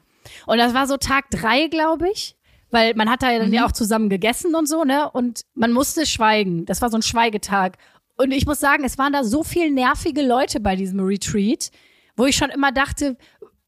Und 0.47 0.59
das 0.59 0.75
war 0.75 0.87
so 0.87 0.97
Tag 0.97 1.31
drei, 1.31 1.66
glaube 1.66 2.09
ich. 2.11 2.36
Weil 2.71 2.95
man 2.95 3.09
hat 3.09 3.23
da 3.23 3.31
ja 3.31 3.39
dann 3.39 3.53
ja 3.53 3.65
auch 3.67 3.73
zusammen 3.73 4.09
gegessen 4.09 4.55
und 4.55 4.69
so, 4.69 4.85
ne? 4.85 5.11
Und 5.11 5.43
man 5.55 5.73
musste 5.73 6.05
schweigen. 6.07 6.67
Das 6.67 6.83
war 6.83 6.91
so 6.91 6.97
ein 6.99 7.03
Schweigetag. 7.03 7.77
Und 8.17 8.33
ich 8.33 8.47
muss 8.47 8.61
sagen, 8.61 8.85
es 8.85 8.99
waren 8.99 9.13
da 9.13 9.25
so 9.25 9.45
viel 9.45 9.71
nervige 9.71 10.23
Leute 10.23 10.59
bei 10.61 10.75
diesem 10.75 11.01
Retreat, 11.01 11.71
wo 12.17 12.25
ich 12.27 12.37
schon 12.37 12.51
immer 12.51 12.73
dachte, 12.73 13.17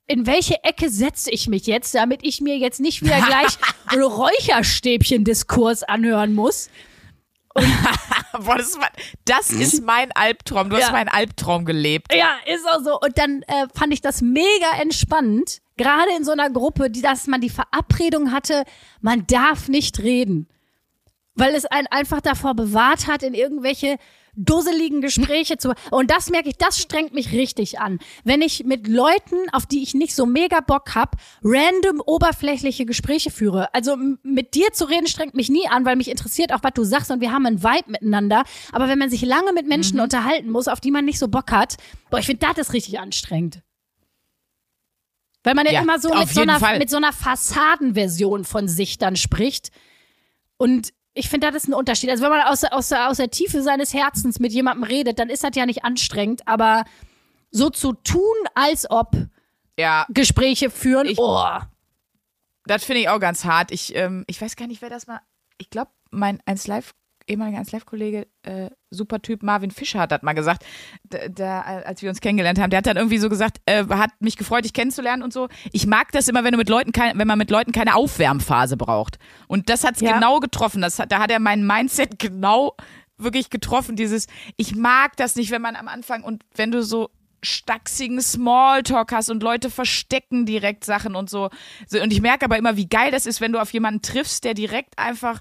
in 0.06 0.26
welche 0.26 0.64
Ecke 0.64 0.88
setze 0.88 1.30
ich 1.30 1.48
mich 1.48 1.66
jetzt, 1.66 1.94
damit 1.94 2.20
ich 2.22 2.40
mir 2.40 2.56
jetzt 2.56 2.80
nicht 2.80 3.02
wieder 3.02 3.20
gleich 3.20 3.58
Räucherstäbchen-Diskurs 3.94 5.82
anhören 5.84 6.34
muss. 6.34 6.70
Boah, 8.44 8.56
das, 8.56 8.78
war, 8.78 8.88
das 9.24 9.50
ist 9.50 9.84
mein 9.84 10.12
Albtraum. 10.12 10.70
Du 10.70 10.76
hast 10.76 10.86
Ja. 10.86 10.92
meinen 10.92 11.08
Albtraum 11.08 11.64
gelebt. 11.64 12.14
Ja, 12.14 12.36
ist 12.46 12.66
auch 12.68 12.82
so. 12.84 12.98
Und 13.00 13.18
dann 13.18 13.42
äh, 13.42 13.66
fand 13.74 13.92
ich 13.92 14.00
das 14.00 14.22
mega 14.22 14.72
entspannt, 14.80 15.58
gerade 15.78 16.10
in 16.16 16.24
so 16.24 16.32
einer 16.32 16.50
Gruppe, 16.50 16.90
die, 16.90 17.00
dass 17.00 17.26
man 17.26 17.40
die 17.40 17.48
Verabredung 17.48 18.32
hatte, 18.32 18.64
man 19.00 19.26
darf 19.26 19.68
nicht 19.68 20.00
reden. 20.00 20.48
Weil 21.34 21.54
es 21.54 21.64
einen 21.64 21.86
einfach 21.86 22.20
davor 22.20 22.54
bewahrt 22.54 23.06
hat, 23.06 23.22
in 23.22 23.32
irgendwelche 23.32 23.96
dusseligen 24.38 25.00
Gespräche 25.00 25.56
zu. 25.58 25.74
Und 25.90 26.10
das 26.10 26.30
merke 26.30 26.48
ich, 26.48 26.56
das 26.56 26.78
strengt 26.78 27.12
mich 27.12 27.32
richtig 27.32 27.80
an. 27.80 27.98
Wenn 28.24 28.40
ich 28.40 28.64
mit 28.64 28.86
Leuten, 28.86 29.36
auf 29.52 29.66
die 29.66 29.82
ich 29.82 29.94
nicht 29.94 30.14
so 30.14 30.26
mega 30.26 30.60
Bock 30.60 30.94
hab, 30.94 31.16
random 31.42 32.00
oberflächliche 32.04 32.86
Gespräche 32.86 33.30
führe. 33.30 33.74
Also 33.74 33.96
mit 34.22 34.54
dir 34.54 34.72
zu 34.72 34.84
reden 34.84 35.06
strengt 35.06 35.34
mich 35.34 35.48
nie 35.48 35.68
an, 35.68 35.84
weil 35.84 35.96
mich 35.96 36.10
interessiert 36.10 36.52
auch, 36.52 36.62
was 36.62 36.72
du 36.74 36.84
sagst 36.84 37.10
und 37.10 37.20
wir 37.20 37.32
haben 37.32 37.46
einen 37.46 37.62
Vibe 37.62 37.90
miteinander. 37.90 38.44
Aber 38.72 38.88
wenn 38.88 38.98
man 38.98 39.10
sich 39.10 39.22
lange 39.22 39.52
mit 39.52 39.66
Menschen 39.66 40.00
unterhalten 40.00 40.50
muss, 40.50 40.68
auf 40.68 40.80
die 40.80 40.90
man 40.90 41.04
nicht 41.04 41.18
so 41.18 41.28
Bock 41.28 41.50
hat, 41.50 41.76
boah, 42.10 42.18
ich 42.18 42.26
finde, 42.26 42.46
das 42.46 42.58
ist 42.68 42.72
richtig 42.72 43.00
anstrengend. 43.00 43.62
Weil 45.44 45.54
man 45.54 45.66
ja, 45.66 45.72
Ja, 45.72 45.82
immer 45.82 45.98
so 45.98 46.12
mit 46.14 46.28
so, 46.28 46.40
einer, 46.42 46.58
Fall. 46.58 46.78
mit 46.78 46.90
so 46.90 46.96
einer 46.96 47.12
Fassadenversion 47.12 48.44
von 48.44 48.68
sich 48.68 48.98
dann 48.98 49.16
spricht. 49.16 49.70
Und 50.56 50.92
ich 51.14 51.28
finde, 51.28 51.46
das 51.50 51.56
ist 51.62 51.68
ein 51.68 51.74
Unterschied. 51.74 52.10
Also 52.10 52.22
wenn 52.24 52.30
man 52.30 52.42
aus, 52.42 52.60
der- 52.60 52.72
aus, 52.74 52.92
aus 52.92 53.16
der 53.16 53.30
Tiefe 53.30 53.62
seines 53.62 53.94
Herzens 53.94 54.38
mit 54.40 54.52
jemandem 54.52 54.84
redet, 54.84 55.18
dann 55.18 55.30
ist 55.30 55.44
das 55.44 55.50
ja 55.54 55.66
nicht 55.66 55.84
anstrengend, 55.84 56.46
aber 56.46 56.84
so 57.50 57.70
zu 57.70 57.92
tun, 57.92 58.22
als 58.54 58.90
ob 58.90 59.12
Ja, 59.78 60.06
Gespräche 60.10 60.70
führen, 60.70 61.06
Ich- 61.06 61.18
oh. 61.18 61.44
das 62.64 62.84
finde 62.84 63.00
ich 63.02 63.08
auch 63.08 63.20
ganz 63.20 63.44
hart. 63.44 63.70
Ich, 63.70 63.94
ähm, 63.94 64.24
ich 64.26 64.40
weiß 64.40 64.56
gar 64.56 64.66
nicht, 64.66 64.82
wer 64.82 64.90
das 64.90 65.06
mal. 65.06 65.20
Ich 65.56 65.70
glaube, 65.70 65.90
mein 66.10 66.40
1 66.46 66.66
Live, 66.66 66.94
ehemaliger 67.26 67.58
1 67.58 67.70
Live-Kollege, 67.72 68.26
äh, 68.42 68.70
super 68.90 69.20
Typ 69.20 69.42
Marvin 69.42 69.70
Fischer 69.70 70.00
hat 70.00 70.12
das 70.12 70.22
mal 70.22 70.32
gesagt, 70.32 70.64
da, 71.04 71.28
da, 71.28 71.60
als 71.60 72.02
wir 72.02 72.08
uns 72.08 72.20
kennengelernt 72.20 72.58
haben. 72.58 72.70
Der 72.70 72.78
hat 72.78 72.86
dann 72.86 72.96
irgendwie 72.96 73.18
so 73.18 73.28
gesagt, 73.28 73.60
äh, 73.66 73.84
hat 73.88 74.10
mich 74.20 74.36
gefreut, 74.36 74.64
dich 74.64 74.72
kennenzulernen 74.72 75.22
und 75.22 75.32
so. 75.32 75.48
Ich 75.72 75.86
mag 75.86 76.12
das 76.12 76.28
immer, 76.28 76.44
wenn 76.44 76.52
du 76.52 76.58
mit 76.58 76.68
Leuten 76.68 76.92
kein, 76.92 77.18
wenn 77.18 77.28
man 77.28 77.38
mit 77.38 77.50
Leuten 77.50 77.72
keine 77.72 77.94
Aufwärmphase 77.94 78.76
braucht. 78.76 79.18
Und 79.46 79.68
das 79.68 79.84
hat's 79.84 80.00
Ja. 80.00 80.14
genau 80.14 80.40
getroffen. 80.40 80.82
Das 80.82 80.98
hat, 80.98 81.12
da 81.12 81.18
hat 81.18 81.30
er 81.30 81.40
mein 81.40 81.66
Mindset 81.66 82.18
genau 82.18 82.74
wirklich 83.16 83.50
getroffen. 83.50 83.96
Dieses, 83.96 84.26
ich 84.56 84.74
mag 84.74 85.16
das 85.16 85.36
nicht, 85.36 85.50
wenn 85.50 85.62
man 85.62 85.76
am 85.76 85.88
Anfang 85.88 86.22
und 86.22 86.44
wenn 86.54 86.70
du 86.70 86.82
so 86.82 87.10
stachsigen 87.42 88.20
Smalltalk 88.20 89.12
hast 89.12 89.30
und 89.30 89.42
Leute 89.42 89.70
verstecken 89.70 90.44
direkt 90.46 90.84
Sachen 90.84 91.14
und 91.14 91.30
so. 91.30 91.50
Und 91.92 92.12
ich 92.12 92.20
merke 92.20 92.44
aber 92.44 92.58
immer, 92.58 92.76
wie 92.76 92.88
geil 92.88 93.10
das 93.12 93.26
ist, 93.26 93.40
wenn 93.40 93.52
du 93.52 93.60
auf 93.60 93.72
jemanden 93.72 94.02
triffst, 94.02 94.44
der 94.44 94.54
direkt 94.54 94.98
einfach, 94.98 95.40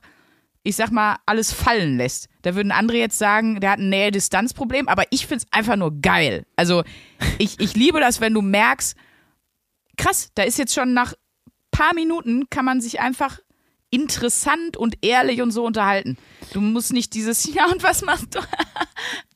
ich 0.68 0.76
sag 0.76 0.92
mal, 0.92 1.16
alles 1.26 1.54
fallen 1.54 1.96
lässt. 1.96 2.28
Da 2.42 2.54
würden 2.54 2.74
andere 2.74 2.98
jetzt 2.98 3.18
sagen, 3.18 3.62
der 3.62 3.72
hat 3.72 3.80
ein 3.80 3.88
Nähe-Distanz-Problem, 3.88 4.90
aber 4.90 5.06
ich 5.12 5.26
find's 5.26 5.46
einfach 5.50 5.78
nur 5.78 6.02
geil. 6.02 6.46
Also 6.58 6.84
ich, 7.38 7.58
ich 7.62 7.74
liebe 7.76 8.02
das, 8.02 8.20
wenn 8.20 8.34
du 8.34 8.42
merkst, 8.42 8.98
krass, 9.98 10.30
da 10.36 10.44
ist 10.44 10.58
jetzt 10.58 10.74
schon 10.74 10.94
nach 10.94 11.14
paar 11.72 11.94
Minuten 11.94 12.50
kann 12.50 12.66
man 12.66 12.82
sich 12.82 13.00
einfach 13.00 13.40
interessant 13.92 14.76
und 14.76 14.98
ehrlich 15.02 15.42
und 15.42 15.52
so 15.52 15.64
unterhalten. 15.64 16.18
Du 16.52 16.60
musst 16.60 16.92
nicht 16.92 17.14
dieses, 17.14 17.46
ja, 17.54 17.68
und 17.68 17.82
was 17.82 18.02
machst 18.02 18.36
du? 18.36 18.40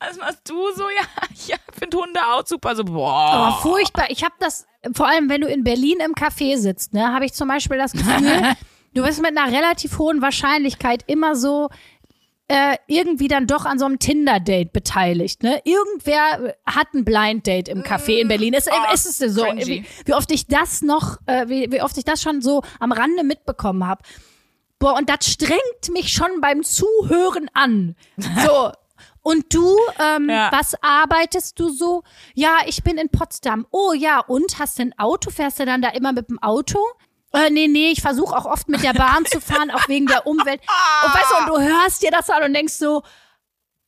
Was 0.00 0.18
machst 0.18 0.50
du 0.50 0.70
so? 0.76 0.82
Ja, 0.82 1.06
ich 1.32 1.54
finde 1.78 1.96
Hunde 1.96 2.20
auch 2.26 2.46
super. 2.46 2.76
So, 2.76 2.84
boah. 2.84 3.32
Aber 3.32 3.62
furchtbar. 3.62 4.10
Ich 4.10 4.22
habe 4.22 4.34
das, 4.38 4.66
vor 4.92 5.08
allem 5.08 5.30
wenn 5.30 5.40
du 5.40 5.48
in 5.48 5.64
Berlin 5.64 5.98
im 6.04 6.12
Café 6.12 6.58
sitzt, 6.58 6.92
ne, 6.92 7.10
habe 7.10 7.24
ich 7.24 7.32
zum 7.32 7.48
Beispiel 7.48 7.78
das 7.78 7.92
Gefühl, 7.92 8.54
du 8.94 9.02
bist 9.02 9.20
mit 9.22 9.36
einer 9.36 9.50
relativ 9.52 9.98
hohen 9.98 10.22
Wahrscheinlichkeit 10.22 11.04
immer 11.06 11.36
so 11.36 11.68
äh, 12.48 12.76
irgendwie 12.86 13.28
dann 13.28 13.46
doch 13.46 13.64
an 13.64 13.78
so 13.78 13.86
einem 13.86 13.98
Tinder-Date 13.98 14.72
beteiligt. 14.72 15.42
Ne? 15.42 15.62
Irgendwer 15.64 16.54
hat 16.66 16.92
ein 16.92 17.04
Blind-Date 17.04 17.68
im 17.68 17.82
Café 17.82 18.18
in 18.20 18.28
Berlin. 18.28 18.52
Es, 18.52 18.66
Oh, 18.68 18.74
es 18.92 19.06
ist 19.06 19.18
so, 19.34 19.42
wie, 19.44 19.84
wie 20.04 20.12
oft 20.14 20.30
ich 20.32 20.46
das 20.46 20.82
noch, 20.82 21.16
äh, 21.26 21.48
wie, 21.48 21.70
wie 21.72 21.80
oft 21.80 21.96
ich 21.96 22.04
das 22.04 22.20
schon 22.20 22.42
so 22.42 22.62
am 22.80 22.92
Rande 22.92 23.24
mitbekommen 23.24 23.86
habe. 23.86 24.02
Boah, 24.78 24.94
und 24.98 25.08
das 25.08 25.24
strengt 25.30 25.92
mich 25.92 26.12
schon 26.12 26.40
beim 26.40 26.62
Zuhören 26.62 27.48
an. 27.54 27.94
So. 28.44 28.72
Und 29.24 29.54
du, 29.54 29.76
ähm, 30.00 30.28
Ja. 30.28 30.50
was 30.52 30.74
arbeitest 30.82 31.56
du 31.60 31.68
so? 31.68 32.02
Ja, 32.34 32.56
ich 32.66 32.82
bin 32.82 32.98
in 32.98 33.08
Potsdam. 33.08 33.68
Oh 33.70 33.92
ja, 33.92 34.18
und 34.18 34.58
hast 34.58 34.80
du 34.80 34.82
ein 34.82 34.98
Auto? 34.98 35.30
Fährst 35.30 35.60
du 35.60 35.64
dann 35.64 35.80
da 35.80 35.90
immer 35.90 36.12
mit 36.12 36.28
dem 36.28 36.42
Auto? 36.42 36.80
Äh, 37.32 37.50
nee, 37.50 37.66
nee, 37.68 37.90
ich 37.90 38.02
versuche 38.02 38.36
auch 38.36 38.44
oft 38.44 38.68
mit 38.68 38.82
der 38.82 38.92
Bahn 38.92 39.24
zu 39.24 39.40
fahren, 39.40 39.70
auch 39.70 39.88
wegen 39.88 40.06
der 40.06 40.26
Umwelt. 40.26 40.60
Und 41.04 41.14
weißt 41.14 41.30
du, 41.30 41.36
und 41.36 41.46
du 41.60 41.64
hörst 41.72 42.02
dir 42.02 42.10
das 42.10 42.28
an 42.30 42.42
und 42.42 42.52
denkst 42.54 42.74
so, 42.74 43.02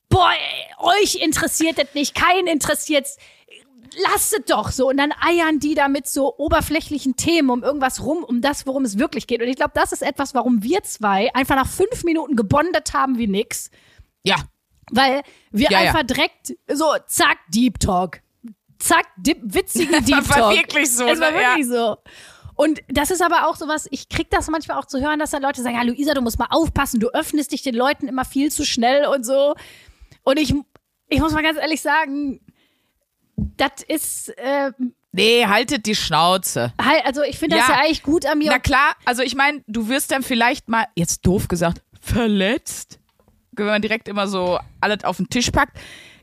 boah, 0.09 0.31
ey, 0.33 1.03
euch 1.03 1.17
interessiert 1.17 1.79
das 1.79 1.89
nicht, 1.95 2.15
keinen 2.15 2.47
interessiert's. 2.47 3.17
Lasst 4.11 4.33
es 4.33 4.45
doch 4.47 4.71
so. 4.71 4.89
Und 4.89 4.97
dann 4.97 5.13
eiern 5.21 5.61
die 5.61 5.75
da 5.75 5.87
mit 5.89 6.09
so 6.09 6.35
oberflächlichen 6.37 7.15
Themen 7.17 7.51
um 7.51 7.63
irgendwas 7.63 8.03
rum, 8.03 8.25
um 8.25 8.41
das, 8.41 8.67
worum 8.67 8.85
es 8.85 8.99
wirklich 8.99 9.27
geht. 9.29 9.41
Und 9.41 9.47
ich 9.49 9.57
glaube, 9.57 9.73
das 9.75 9.93
ist 9.93 10.03
etwas, 10.03 10.35
warum 10.35 10.63
wir 10.65 10.83
zwei 10.83 11.33
einfach 11.35 11.55
nach 11.55 11.69
fünf 11.69 12.03
Minuten 12.03 12.35
gebondet 12.35 12.93
haben 12.93 13.19
wie 13.19 13.29
nix. 13.29 13.71
Ja, 14.25 14.37
Weil 14.91 15.23
wir 15.53 15.71
Ja, 15.71 15.81
ja. 15.83 15.89
einfach 15.91 16.03
direkt 16.03 16.55
so, 16.73 16.87
zack, 17.07 17.39
Deep 17.49 17.79
Talk. 17.79 18.21
Zack, 18.81 19.07
dip, 19.17 19.39
witzigen 19.43 20.05
Deep 20.05 20.29
war 20.29 20.37
Talk. 20.39 20.57
wirklich 20.57 20.91
so, 20.91 21.07
Es 21.07 21.21
war 21.21 21.31
ne? 21.31 21.41
Ja. 21.41 21.49
wirklich 21.51 21.69
so. 21.69 21.97
Und 22.57 22.81
das 22.89 23.11
ist 23.11 23.23
aber 23.23 23.49
auch 23.49 23.57
sowas, 23.57 23.89
ich 23.91 24.09
krieg 24.09 24.31
das 24.31 24.49
manchmal 24.49 24.79
auch 24.79 24.87
zu 24.87 25.01
hören, 25.01 25.19
dass 25.19 25.31
dann 25.31 25.43
Leute 25.43 25.63
sagen, 25.63 25.75
ja, 25.77 25.83
Luisa, 25.83 26.15
du 26.15 26.21
musst 26.21 26.39
mal 26.39 26.47
aufpassen, 26.51 27.01
du 27.01 27.09
öffnest 27.09 27.53
dich 27.53 27.63
den 27.63 27.75
Leuten 27.75 28.07
immer 28.07 28.25
viel 28.25 28.53
zu 28.53 28.65
schnell 28.65 29.07
und 29.07 29.25
so. 29.25 29.55
Und 30.23 30.39
ich, 30.39 30.55
ich 31.09 31.21
muss 31.21 31.33
mal 31.33 31.43
ganz 31.43 31.59
ehrlich 31.59 31.81
sagen, 31.83 32.41
das 33.37 33.83
ist, 33.89 34.29
äh, 34.39 34.71
nee, 35.13 35.45
haltet 35.47 35.87
die 35.87 35.97
Schnauze. 35.97 36.73
halt, 36.81 37.05
also 37.05 37.23
ich 37.23 37.39
finde 37.39 37.57
das 37.57 37.67
Ja. 37.69 37.75
ja 37.75 37.81
eigentlich 37.81 38.03
gut 38.05 38.25
an 38.27 38.39
mir. 38.39 38.51
Na 38.51 38.59
klar, 38.61 38.95
also 39.05 39.23
ich 39.23 39.35
meine, 39.35 39.63
du 39.67 39.89
wirst 39.89 40.13
dann 40.13 40.23
vielleicht 40.23 40.69
mal, 40.69 40.85
jetzt 40.95 41.27
doof 41.27 41.49
gesagt, 41.49 41.83
verletzt. 42.01 43.01
Wenn 43.53 43.67
man 43.67 43.83
direkt 43.83 44.09
immer 44.09 44.27
so 44.29 44.59
alles 44.81 45.05
auf 45.05 45.17
den 45.17 45.29
Tisch 45.29 45.51
packt. 45.51 45.77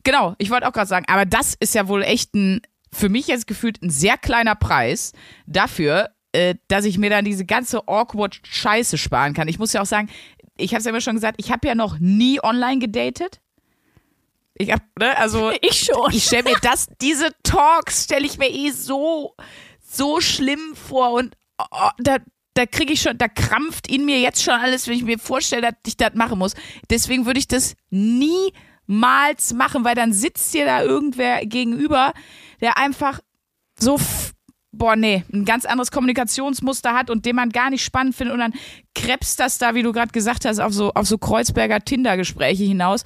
Genau, 0.04 0.36
ich 0.38 0.50
wollte 0.50 0.68
auch 0.68 0.74
gerade 0.74 0.88
sagen, 0.88 1.06
aber 1.08 1.26
das 1.26 1.56
ist 1.60 1.76
ja 1.76 1.88
wohl 1.88 2.04
echt 2.04 2.34
ein, 2.34 2.62
für 2.92 3.08
mich 3.10 3.28
jetzt 3.28 3.48
gefühlt 3.48 3.82
ein 3.82 3.90
sehr 3.90 4.18
kleiner 4.18 4.56
Preis 4.56 5.14
dafür, 5.46 6.10
äh, 6.34 6.56
dass 6.68 6.86
ich 6.86 6.98
mir 6.98 7.10
dann 7.10 7.26
diese 7.26 7.46
ganze 7.46 7.88
awkward 7.88 8.40
Scheiße 8.44 8.98
sparen 8.98 9.34
kann. 9.34 9.48
Ich 9.48 9.60
muss 9.60 9.74
ja 9.74 9.82
auch 9.82 9.86
sagen, 9.86 10.10
ich 10.58 10.72
habe 10.72 10.80
es 10.80 10.86
ja 10.86 10.90
immer 10.90 11.02
schon 11.02 11.16
gesagt, 11.16 11.36
ich 11.40 11.52
habe 11.52 11.68
ja 11.68 11.76
noch 11.76 12.00
nie 12.00 12.42
online 12.42 12.80
gedatet. 12.80 13.42
Ich 14.54 14.72
hab, 14.72 14.82
ne, 15.00 15.18
also 15.18 15.52
ich 15.62 15.86
schon. 15.86 16.12
ich 16.12 16.26
stelle 16.26 16.44
mir 16.44 16.58
das, 16.62 16.88
diese 17.02 17.30
Talks 17.44 18.06
stelle 18.06 18.26
ich 18.26 18.38
mir 18.38 18.50
eh 18.50 18.72
so, 18.72 19.36
so 19.82 20.22
schlimm 20.22 20.76
vor 20.76 21.12
und 21.12 21.36
oh, 21.58 21.90
da, 22.00 22.18
da 22.54 22.66
kriege 22.66 22.94
ich 22.94 23.02
schon, 23.02 23.18
da 23.18 23.28
krampft 23.28 23.88
in 23.90 24.06
mir 24.06 24.20
jetzt 24.20 24.44
schon 24.44 24.54
alles, 24.54 24.88
wenn 24.88 24.96
ich 24.96 25.04
mir 25.04 25.20
vorstelle, 25.20 25.62
dass 25.62 25.76
ich 25.86 25.98
das 25.98 26.14
machen 26.14 26.40
muss. 26.40 26.54
Deswegen 26.90 27.26
würde 27.26 27.40
ich 27.40 27.48
das 27.48 27.76
niemals 27.90 29.54
machen, 29.54 29.84
weil 29.84 29.96
dann 29.96 30.14
sitzt 30.14 30.54
dir 30.54 30.66
da 30.66 30.84
irgendwer 30.84 31.46
gegenüber, 31.46 32.14
der 32.60 32.78
einfach 32.78 33.20
so, 33.80 34.00
boah, 34.72 34.96
nee, 34.96 35.24
ein 35.34 35.46
ganz 35.46 35.66
anderes 35.66 35.92
Kommunikationsmuster 35.92 36.94
hat 36.94 37.10
und 37.10 37.26
den 37.26 37.36
man 37.36 37.50
gar 37.50 37.70
nicht 37.70 37.84
spannend 37.84 38.16
findet 38.16 38.34
und 38.34 38.40
dann 38.40 38.54
krebst 38.96 39.40
das 39.40 39.58
da, 39.58 39.76
wie 39.76 39.84
du 39.84 39.92
gerade 39.92 40.12
gesagt 40.12 40.46
hast, 40.46 40.60
auf 40.60 40.74
so, 40.74 40.94
auf 40.94 41.08
so 41.08 41.18
Kreuzberger 41.18 41.82
Tinder-Gespräche 41.82 42.64
hinaus. 42.64 43.04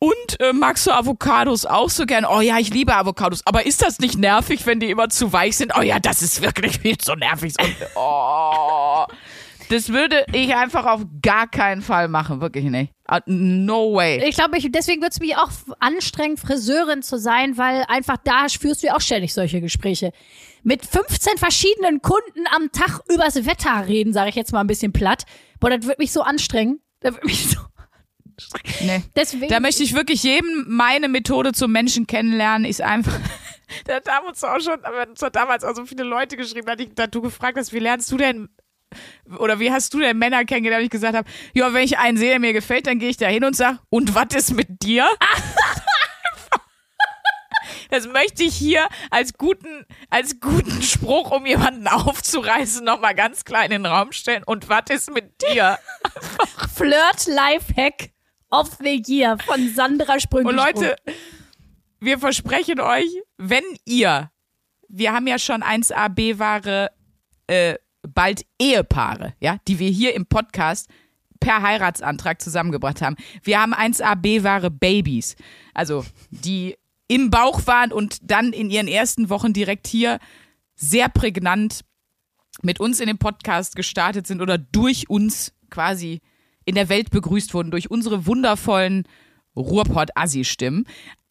Und 0.00 0.40
äh, 0.40 0.52
magst 0.52 0.86
du 0.86 0.90
Avocados 0.90 1.64
auch 1.64 1.88
so 1.88 2.04
gern? 2.04 2.26
Oh 2.26 2.40
ja, 2.40 2.58
ich 2.58 2.68
liebe 2.68 2.94
Avocados. 2.94 3.40
Aber 3.46 3.64
ist 3.64 3.80
das 3.80 4.00
nicht 4.00 4.18
nervig, 4.18 4.66
wenn 4.66 4.78
die 4.78 4.90
immer 4.90 5.08
zu 5.08 5.32
weich 5.32 5.56
sind? 5.56 5.72
Oh 5.78 5.82
ja, 5.82 5.98
das 5.98 6.20
ist 6.20 6.42
wirklich 6.42 6.78
viel 6.78 6.98
zu 6.98 7.14
nervig. 7.14 7.54
Und, 7.58 7.74
oh, 7.94 9.06
das 9.70 9.88
würde 9.88 10.26
ich 10.32 10.54
einfach 10.54 10.84
auf 10.84 11.06
gar 11.22 11.46
keinen 11.46 11.80
Fall 11.80 12.08
machen. 12.08 12.42
Wirklich 12.42 12.64
nicht. 12.64 12.92
Uh, 13.10 13.20
No 13.26 13.94
way. 13.94 14.22
Ich 14.28 14.34
glaube, 14.34 14.58
ich, 14.58 14.70
deswegen 14.70 15.00
wird 15.00 15.12
es 15.12 15.20
mich 15.20 15.36
auch 15.36 15.50
anstrengen, 15.80 16.36
Friseurin 16.36 17.02
zu 17.02 17.18
sein, 17.18 17.56
weil 17.56 17.84
einfach 17.88 18.18
da 18.22 18.46
führst 18.48 18.82
du 18.82 18.88
ja 18.88 18.96
auch 18.96 19.00
ständig 19.00 19.32
solche 19.32 19.62
Gespräche. 19.62 20.12
Mit 20.64 20.84
15 20.84 21.38
verschiedenen 21.38 22.02
Kunden 22.02 22.46
am 22.54 22.72
Tag 22.72 23.00
übers 23.08 23.46
Wetter 23.46 23.86
reden, 23.86 24.12
sage 24.12 24.30
ich 24.30 24.34
jetzt 24.34 24.52
mal 24.52 24.60
ein 24.60 24.66
bisschen 24.66 24.92
platt. 24.92 25.24
Boah, 25.60 25.70
das 25.70 25.86
wird 25.86 25.98
mich 25.98 26.10
so 26.10 26.22
anstrengen. 26.22 26.80
Das 27.00 27.14
wird 27.14 27.24
mich 27.24 27.48
so. 27.48 27.60
Nee. 28.80 29.00
Deswegen. 29.14 29.46
Da 29.48 29.60
möchte 29.60 29.84
ich 29.84 29.94
wirklich 29.94 30.24
jedem 30.24 30.64
meine 30.66 31.06
Methode 31.08 31.52
zum 31.52 31.70
Menschen 31.70 32.08
kennenlernen, 32.08 32.64
ist 32.68 32.80
einfach. 32.82 33.16
Da 33.86 33.94
haben 34.08 34.26
uns 34.26 34.42
auch 34.44 34.60
schon, 34.60 34.84
aber 34.84 35.08
uns 35.08 35.22
hat 35.22 35.36
damals 35.36 35.64
auch 35.64 35.74
so 35.74 35.86
viele 35.86 36.02
Leute 36.04 36.36
geschrieben, 36.36 36.66
da 36.66 36.74
ich- 36.76 36.94
da 36.94 37.06
du 37.06 37.22
gefragt 37.22 37.56
hast, 37.56 37.72
wie 37.72 37.78
lernst 37.78 38.10
du 38.12 38.16
denn 38.16 38.48
oder 39.38 39.58
wie 39.58 39.70
hast 39.72 39.94
du 39.94 40.00
denn 40.00 40.18
Männer 40.18 40.44
kennengelernt? 40.44 40.80
Und 40.82 40.84
ich 40.86 40.90
gesagt 40.90 41.16
habe, 41.16 41.28
ja, 41.54 41.72
wenn 41.72 41.82
ich 41.84 41.96
einen 41.98 42.16
sehe, 42.18 42.30
der 42.30 42.40
mir 42.40 42.52
gefällt, 42.52 42.86
dann 42.86 42.98
gehe 42.98 43.08
ich 43.08 43.16
da 43.16 43.26
hin 43.26 43.42
und 43.44 43.56
sag, 43.56 43.78
und 43.88 44.14
was 44.14 44.34
ist 44.36 44.52
mit 44.54 44.82
dir? 44.82 45.06
Das 47.94 48.08
möchte 48.08 48.42
ich 48.42 48.56
hier 48.56 48.88
als 49.10 49.34
guten, 49.34 49.86
als 50.10 50.40
guten 50.40 50.82
Spruch, 50.82 51.30
um 51.30 51.46
jemanden 51.46 51.86
aufzureißen, 51.86 52.84
nochmal 52.84 53.14
ganz 53.14 53.44
klein 53.44 53.70
in 53.70 53.84
den 53.84 53.86
Raum 53.86 54.10
stellen. 54.10 54.42
Und 54.44 54.68
was 54.68 54.86
ist 54.90 55.14
mit 55.14 55.40
dir? 55.40 55.78
Flirt 56.74 57.26
Lifehack 57.28 58.10
of 58.50 58.78
the 58.82 59.00
Year 59.06 59.38
von 59.38 59.72
Sandra 59.72 60.18
Sprünge. 60.18 60.48
Und 60.48 60.56
Leute, 60.56 60.96
wir 62.00 62.18
versprechen 62.18 62.80
euch, 62.80 63.06
wenn 63.36 63.62
ihr, 63.84 64.32
wir 64.88 65.12
haben 65.12 65.28
ja 65.28 65.38
schon 65.38 65.62
1AB-Ware, 65.62 66.90
äh, 67.46 67.76
bald 68.02 68.44
Ehepaare, 68.58 69.34
ja, 69.38 69.58
die 69.68 69.78
wir 69.78 69.90
hier 69.90 70.16
im 70.16 70.26
Podcast 70.26 70.90
per 71.38 71.62
Heiratsantrag 71.62 72.42
zusammengebracht 72.42 73.02
haben. 73.02 73.14
Wir 73.44 73.60
haben 73.60 73.72
1AB-Ware 73.72 74.72
Babys, 74.72 75.36
also 75.74 76.04
die 76.30 76.76
im 77.08 77.30
Bauch 77.30 77.66
waren 77.66 77.92
und 77.92 78.18
dann 78.22 78.52
in 78.52 78.70
ihren 78.70 78.88
ersten 78.88 79.28
Wochen 79.28 79.52
direkt 79.52 79.86
hier 79.86 80.18
sehr 80.74 81.08
prägnant 81.08 81.84
mit 82.62 82.80
uns 82.80 83.00
in 83.00 83.06
den 83.06 83.18
Podcast 83.18 83.76
gestartet 83.76 84.26
sind 84.26 84.40
oder 84.40 84.58
durch 84.58 85.10
uns 85.10 85.52
quasi 85.70 86.20
in 86.64 86.74
der 86.74 86.88
Welt 86.88 87.10
begrüßt 87.10 87.52
wurden, 87.52 87.70
durch 87.70 87.90
unsere 87.90 88.26
wundervollen 88.26 89.06
Ruhrpott-Assi-Stimmen. 89.56 90.86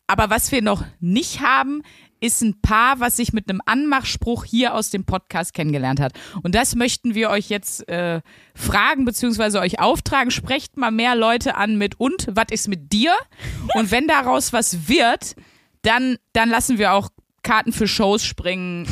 Aber 0.06 0.30
was 0.30 0.52
wir 0.52 0.62
noch 0.62 0.84
nicht 1.00 1.42
haben, 1.42 1.82
ist 2.20 2.42
ein 2.42 2.62
Paar, 2.62 3.00
was 3.00 3.18
sich 3.18 3.34
mit 3.34 3.50
einem 3.50 3.62
Anmachspruch 3.66 4.46
hier 4.46 4.76
aus 4.76 4.90
dem 4.90 5.06
Podcast 5.06 5.54
kennengelernt 5.54 6.00
hat. 6.00 6.14
Und 6.42 6.56
das 6.56 6.76
möchten 6.76 7.16
wir 7.16 7.30
euch 7.30 7.50
jetzt 7.50 7.88
äh, 7.90 8.22
fragen, 8.56 9.04
beziehungsweise 9.04 9.60
euch 9.60 9.80
auftragen. 9.80 10.32
Sprecht 10.32 10.78
mal 10.78 10.92
mehr 10.92 11.16
Leute 11.16 11.56
an 11.56 11.78
mit 11.78 12.00
und, 12.00 12.28
was 12.32 12.46
ist 12.52 12.68
mit 12.70 12.94
dir? 12.94 13.14
Und 13.76 13.92
wenn 13.92 14.08
daraus 14.08 14.54
was 14.54 14.88
wird, 14.88 15.36
dann, 15.84 16.18
dann 16.34 16.50
lassen 16.50 16.80
wir 16.80 16.94
auch 16.94 17.10
Karten 17.44 17.72
für 17.72 17.88
Shows 17.88 18.26
springen. 18.26 18.88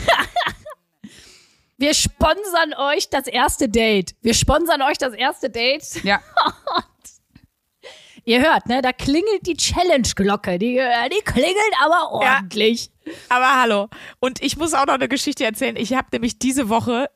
Wir 1.78 1.96
sponsern 1.96 2.76
euch 2.78 3.10
das 3.10 3.26
erste 3.26 3.68
Date. 3.68 4.14
Wir 4.22 4.36
sponsern 4.36 4.84
euch 4.84 5.00
das 5.00 5.16
erste 5.16 5.50
Date. 5.50 6.04
Ja. 6.04 6.22
Ihr 8.24 8.40
hört, 8.40 8.68
ne? 8.68 8.84
Da 8.84 8.92
klingelt 8.94 9.48
die 9.48 9.56
Challenge-Glocke. 9.56 10.60
Die, 10.60 10.78
äh, 10.78 11.10
die 11.10 11.24
klingelt 11.24 11.74
aber 11.84 12.12
ordentlich. 12.12 12.92
Aber 13.30 13.60
hallo. 13.60 13.88
Und 14.20 14.44
ich 14.44 14.58
muss 14.58 14.76
auch 14.76 14.86
noch 14.86 14.94
eine 14.94 15.10
Geschichte 15.10 15.44
erzählen. 15.44 15.76
Ich 15.76 15.94
habe 15.94 16.08
nämlich 16.12 16.38
diese 16.38 16.70
Woche, 16.70 17.10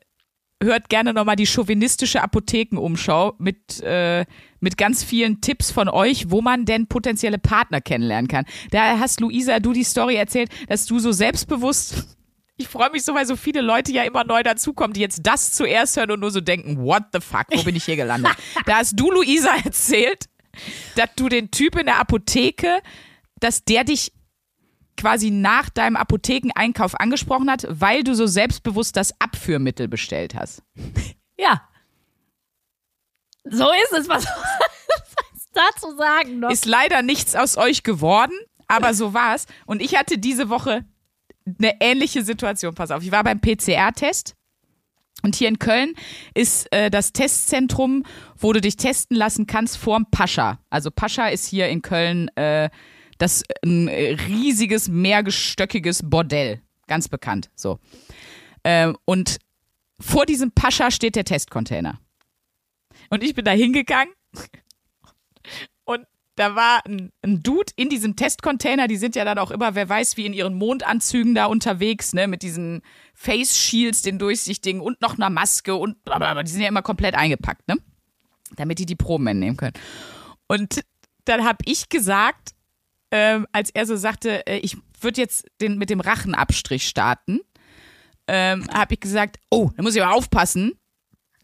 hört 0.62 0.88
gerne 0.88 1.12
nochmal 1.12 1.36
die 1.36 1.46
chauvinistische 1.46 2.22
Apothekenumschau 2.22 3.34
mit, 3.38 3.80
äh, 3.82 4.24
mit 4.60 4.78
ganz 4.78 5.04
vielen 5.04 5.40
Tipps 5.40 5.70
von 5.70 5.88
euch, 5.88 6.30
wo 6.30 6.40
man 6.40 6.64
denn 6.64 6.86
potenzielle 6.86 7.38
Partner 7.38 7.80
kennenlernen 7.80 8.28
kann. 8.28 8.46
Da 8.70 8.98
hast 8.98 9.20
Luisa, 9.20 9.60
du 9.60 9.72
die 9.72 9.84
Story 9.84 10.16
erzählt, 10.16 10.50
dass 10.68 10.86
du 10.86 10.98
so 10.98 11.12
selbstbewusst 11.12 12.04
ich 12.58 12.68
freue 12.68 12.90
mich 12.90 13.04
so, 13.04 13.14
weil 13.14 13.26
so 13.26 13.36
viele 13.36 13.60
Leute 13.60 13.92
ja 13.92 14.04
immer 14.04 14.24
neu 14.24 14.42
dazukommen, 14.42 14.94
die 14.94 15.00
jetzt 15.00 15.20
das 15.24 15.52
zuerst 15.52 15.96
hören 15.96 16.12
und 16.12 16.20
nur 16.20 16.30
so 16.30 16.40
denken, 16.40 16.78
what 16.78 17.04
the 17.12 17.20
fuck, 17.20 17.46
wo 17.52 17.62
bin 17.62 17.76
ich 17.76 17.84
hier 17.84 17.96
gelandet? 17.96 18.32
da 18.66 18.76
hast 18.76 18.98
du, 18.98 19.10
Luisa, 19.10 19.54
erzählt, 19.62 20.26
dass 20.94 21.10
du 21.16 21.28
den 21.28 21.50
Typ 21.50 21.78
in 21.78 21.86
der 21.86 22.00
Apotheke, 22.00 22.80
dass 23.40 23.64
der 23.64 23.84
dich 23.84 24.12
quasi 24.96 25.30
nach 25.30 25.68
deinem 25.68 25.96
Apothekeneinkauf 25.96 26.98
angesprochen 26.98 27.50
hat, 27.50 27.66
weil 27.68 28.02
du 28.02 28.14
so 28.14 28.26
selbstbewusst 28.26 28.96
das 28.96 29.20
Abführmittel 29.20 29.88
bestellt 29.88 30.34
hast. 30.34 30.62
Ja. 31.38 31.68
So 33.44 33.66
ist 33.70 33.92
es. 33.92 34.08
Was 34.08 34.24
was 35.36 35.48
dazu 35.52 35.94
sagen 35.98 36.40
noch? 36.40 36.50
Ist 36.50 36.64
leider 36.64 37.02
nichts 37.02 37.36
aus 37.36 37.58
euch 37.58 37.82
geworden, 37.82 38.32
aber 38.68 38.94
so 38.94 39.12
war's. 39.12 39.44
Und 39.66 39.82
ich 39.82 39.96
hatte 39.96 40.16
diese 40.16 40.48
Woche 40.48 40.86
eine 41.58 41.80
ähnliche 41.80 42.22
Situation. 42.22 42.74
Pass 42.74 42.90
auf, 42.90 43.02
ich 43.02 43.12
war 43.12 43.22
beim 43.22 43.38
PCR-Test. 43.38 44.34
Und 45.22 45.34
hier 45.34 45.48
in 45.48 45.58
Köln 45.58 45.94
ist 46.34 46.70
äh, 46.72 46.90
das 46.90 47.12
Testzentrum, 47.12 48.04
wo 48.36 48.52
du 48.52 48.60
dich 48.60 48.76
testen 48.76 49.16
lassen 49.16 49.46
kannst, 49.46 49.78
vorm 49.78 50.06
Pascha. 50.10 50.58
Also 50.68 50.90
Pascha 50.90 51.28
ist 51.28 51.46
hier 51.46 51.68
in 51.68 51.82
Köln 51.82 52.28
äh, 52.36 52.68
das 53.18 53.42
ein 53.64 53.88
riesiges, 53.88 54.88
mehrgestöckiges 54.88 56.02
Bordell. 56.04 56.60
Ganz 56.86 57.08
bekannt. 57.08 57.50
So. 57.54 57.78
Ähm, 58.64 58.96
und 59.04 59.38
vor 60.00 60.26
diesem 60.26 60.52
Pascha 60.52 60.90
steht 60.90 61.16
der 61.16 61.24
Testcontainer. 61.24 62.00
Und 63.10 63.22
ich 63.22 63.34
bin 63.34 63.44
da 63.44 63.52
hingegangen 63.52 64.12
und 65.84 66.06
da 66.34 66.54
war 66.54 66.84
ein, 66.84 67.12
ein 67.22 67.42
Dude 67.42 67.72
in 67.76 67.88
diesem 67.88 68.14
Testcontainer, 68.14 68.88
die 68.88 68.96
sind 68.96 69.16
ja 69.16 69.24
dann 69.24 69.38
auch 69.38 69.50
immer, 69.50 69.74
wer 69.74 69.88
weiß, 69.88 70.18
wie 70.18 70.26
in 70.26 70.34
ihren 70.34 70.54
Mondanzügen 70.54 71.34
da 71.34 71.46
unterwegs, 71.46 72.12
ne, 72.12 72.28
mit 72.28 72.42
diesen 72.42 72.82
Face 73.14 73.56
Shields, 73.56 74.02
den 74.02 74.18
durchsichtigen 74.18 74.82
und 74.82 75.00
noch 75.00 75.14
einer 75.16 75.30
Maske 75.30 75.74
und 75.74 76.04
blablabla. 76.04 76.42
die 76.42 76.50
sind 76.50 76.60
ja 76.60 76.68
immer 76.68 76.82
komplett 76.82 77.14
eingepackt, 77.14 77.66
ne? 77.68 77.76
Damit 78.56 78.78
die 78.78 78.86
die 78.86 78.96
Proben 78.96 79.26
entnehmen 79.26 79.56
können. 79.56 79.74
Und 80.46 80.84
dann 81.24 81.44
habe 81.44 81.58
ich 81.64 81.88
gesagt, 81.88 82.54
ähm, 83.10 83.46
als 83.52 83.70
er 83.70 83.86
so 83.86 83.96
sagte, 83.96 84.46
äh, 84.46 84.58
ich 84.58 84.76
würde 85.00 85.20
jetzt 85.20 85.46
den, 85.60 85.78
mit 85.78 85.90
dem 85.90 86.00
Rachenabstrich 86.00 86.86
starten, 86.88 87.40
ähm, 88.28 88.66
habe 88.72 88.94
ich 88.94 89.00
gesagt, 89.00 89.36
oh, 89.50 89.70
da 89.76 89.82
muss 89.82 89.94
ich 89.94 90.02
aber 90.02 90.14
aufpassen. 90.14 90.72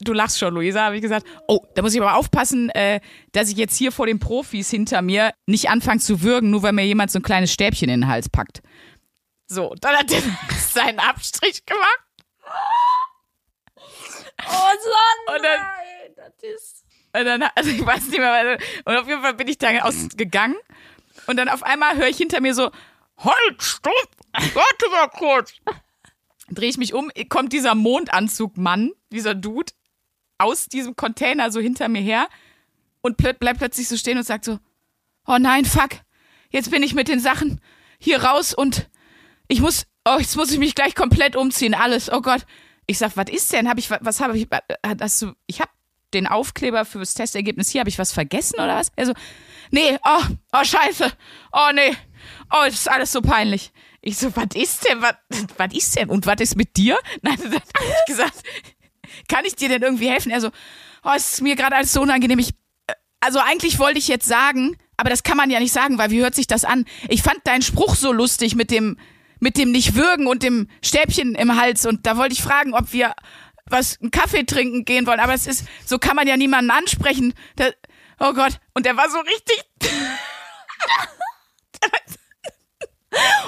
Du 0.00 0.12
lachst 0.12 0.38
schon, 0.40 0.52
Luisa, 0.54 0.86
habe 0.86 0.96
ich 0.96 1.02
gesagt, 1.02 1.24
oh, 1.46 1.60
da 1.76 1.82
muss 1.82 1.94
ich 1.94 2.00
aber 2.00 2.16
aufpassen, 2.16 2.70
äh, 2.70 3.00
dass 3.30 3.48
ich 3.50 3.56
jetzt 3.56 3.76
hier 3.76 3.92
vor 3.92 4.06
den 4.06 4.18
Profis 4.18 4.68
hinter 4.68 5.00
mir 5.00 5.32
nicht 5.46 5.68
anfange 5.70 6.00
zu 6.00 6.22
würgen, 6.22 6.50
nur 6.50 6.64
weil 6.64 6.72
mir 6.72 6.84
jemand 6.84 7.12
so 7.12 7.20
ein 7.20 7.22
kleines 7.22 7.52
Stäbchen 7.52 7.88
in 7.88 8.00
den 8.00 8.08
Hals 8.10 8.28
packt. 8.28 8.62
So, 9.46 9.74
dann 9.80 9.94
hat 9.96 10.10
er 10.10 10.20
seinen 10.58 10.98
Abstrich 10.98 11.64
gemacht. 11.64 12.00
oh, 14.40 14.46
Sandra, 14.48 15.36
Und 15.36 15.44
dann- 15.44 15.66
das 16.16 16.42
ist... 16.42 16.84
Und 17.14 17.24
dann, 17.26 17.42
also 17.54 17.70
ich 17.76 17.84
weiß 17.84 18.08
nicht 18.08 18.18
mehr, 18.18 18.58
und 18.86 18.96
auf 18.96 19.06
jeden 19.06 19.20
Fall 19.22 19.34
bin 19.34 19.46
ich 19.48 19.58
da 19.58 19.68
ausgegangen. 19.82 20.56
Und 21.26 21.36
dann 21.36 21.48
auf 21.48 21.62
einmal 21.62 21.96
höre 21.96 22.08
ich 22.08 22.16
hinter 22.16 22.40
mir 22.40 22.54
so, 22.54 22.70
halt, 23.18 23.62
stopp, 23.62 24.10
warte 24.32 24.90
mal 24.90 25.08
kurz. 25.08 25.52
Drehe 26.48 26.68
ich 26.68 26.78
mich 26.78 26.94
um, 26.94 27.10
kommt 27.28 27.52
dieser 27.52 27.74
Mondanzugmann, 27.74 28.92
dieser 29.10 29.34
Dude, 29.34 29.72
aus 30.38 30.66
diesem 30.66 30.96
Container 30.96 31.50
so 31.50 31.60
hinter 31.60 31.88
mir 31.88 32.00
her 32.00 32.28
und 33.00 33.16
bleibt 33.16 33.58
plötzlich 33.58 33.88
so 33.88 33.96
stehen 33.96 34.18
und 34.18 34.24
sagt 34.24 34.44
so, 34.44 34.58
oh 35.26 35.38
nein, 35.38 35.64
fuck, 35.64 35.90
jetzt 36.50 36.70
bin 36.70 36.82
ich 36.82 36.94
mit 36.94 37.08
den 37.08 37.20
Sachen 37.20 37.60
hier 37.98 38.22
raus 38.24 38.52
und 38.52 38.88
ich 39.48 39.60
muss, 39.60 39.86
oh, 40.04 40.16
jetzt 40.18 40.36
muss 40.36 40.50
ich 40.50 40.58
mich 40.58 40.74
gleich 40.74 40.94
komplett 40.94 41.36
umziehen, 41.36 41.74
alles, 41.74 42.10
oh 42.10 42.20
Gott. 42.20 42.44
Ich 42.86 42.98
sag, 42.98 43.16
was 43.16 43.30
ist 43.30 43.52
denn? 43.52 43.68
Hab 43.68 43.78
ich, 43.78 43.90
was 43.90 44.20
habe 44.20 44.36
ich, 44.36 44.48
hast 45.00 45.22
du, 45.22 45.32
ich 45.46 45.60
hab 45.60 45.70
den 46.12 46.26
Aufkleber 46.26 46.84
fürs 46.84 47.14
Testergebnis 47.14 47.70
hier, 47.70 47.80
habe 47.80 47.90
ich 47.90 47.98
was 47.98 48.12
vergessen 48.12 48.56
oder 48.56 48.76
was? 48.76 48.90
Er 48.96 49.06
so, 49.06 49.12
nee, 49.72 49.98
oh, 50.04 50.22
oh, 50.52 50.64
scheiße, 50.64 51.12
oh, 51.52 51.70
nee, 51.74 51.96
oh, 52.52 52.62
das 52.64 52.74
ist 52.74 52.90
alles 52.90 53.10
so 53.10 53.20
peinlich. 53.20 53.72
Ich 54.00 54.18
so, 54.18 54.34
was 54.36 54.48
ist 54.54 54.88
denn, 54.88 55.00
was, 55.00 55.72
ist 55.72 55.96
denn 55.96 56.10
und 56.10 56.26
was 56.26 56.40
ist 56.40 56.56
mit 56.56 56.76
dir? 56.76 56.96
Nein, 57.22 57.36
dann 57.42 57.54
hab 57.54 57.62
ich 57.80 58.04
gesagt, 58.06 58.42
kann 59.28 59.44
ich 59.44 59.54
dir 59.54 59.68
denn 59.68 59.82
irgendwie 59.82 60.08
helfen? 60.08 60.30
Er 60.30 60.40
so, 60.40 60.50
oh, 61.04 61.10
es 61.16 61.34
ist 61.34 61.42
mir 61.42 61.56
gerade 61.56 61.76
alles 61.76 61.92
so 61.92 62.02
unangenehm. 62.02 62.38
Ich, 62.38 62.50
äh, 62.86 62.94
also 63.20 63.38
eigentlich 63.38 63.78
wollte 63.78 63.98
ich 63.98 64.08
jetzt 64.08 64.26
sagen, 64.26 64.76
aber 64.96 65.10
das 65.10 65.22
kann 65.22 65.36
man 65.36 65.50
ja 65.50 65.60
nicht 65.60 65.72
sagen, 65.72 65.98
weil 65.98 66.10
wie 66.10 66.20
hört 66.20 66.34
sich 66.34 66.46
das 66.46 66.64
an? 66.64 66.84
Ich 67.08 67.22
fand 67.22 67.40
deinen 67.44 67.62
Spruch 67.62 67.94
so 67.94 68.12
lustig 68.12 68.56
mit 68.56 68.70
dem, 68.70 68.98
mit 69.38 69.56
dem 69.56 69.70
nicht 69.70 69.94
würgen 69.94 70.26
und 70.26 70.42
dem 70.42 70.68
Stäbchen 70.82 71.34
im 71.34 71.60
Hals 71.60 71.86
und 71.86 72.06
da 72.06 72.16
wollte 72.16 72.34
ich 72.34 72.42
fragen, 72.42 72.74
ob 72.74 72.92
wir 72.92 73.14
was 73.66 74.00
einen 74.00 74.10
Kaffee 74.10 74.44
trinken 74.44 74.84
gehen 74.84 75.06
wollen, 75.06 75.20
aber 75.20 75.34
es 75.34 75.46
ist, 75.46 75.64
so 75.86 75.98
kann 75.98 76.16
man 76.16 76.26
ja 76.26 76.36
niemanden 76.36 76.70
ansprechen. 76.70 77.32
Da, 77.56 77.70
oh 78.22 78.32
Gott, 78.32 78.58
und 78.74 78.86
der 78.86 78.96
war 78.96 79.10
so 79.10 79.18
richtig. 79.18 79.62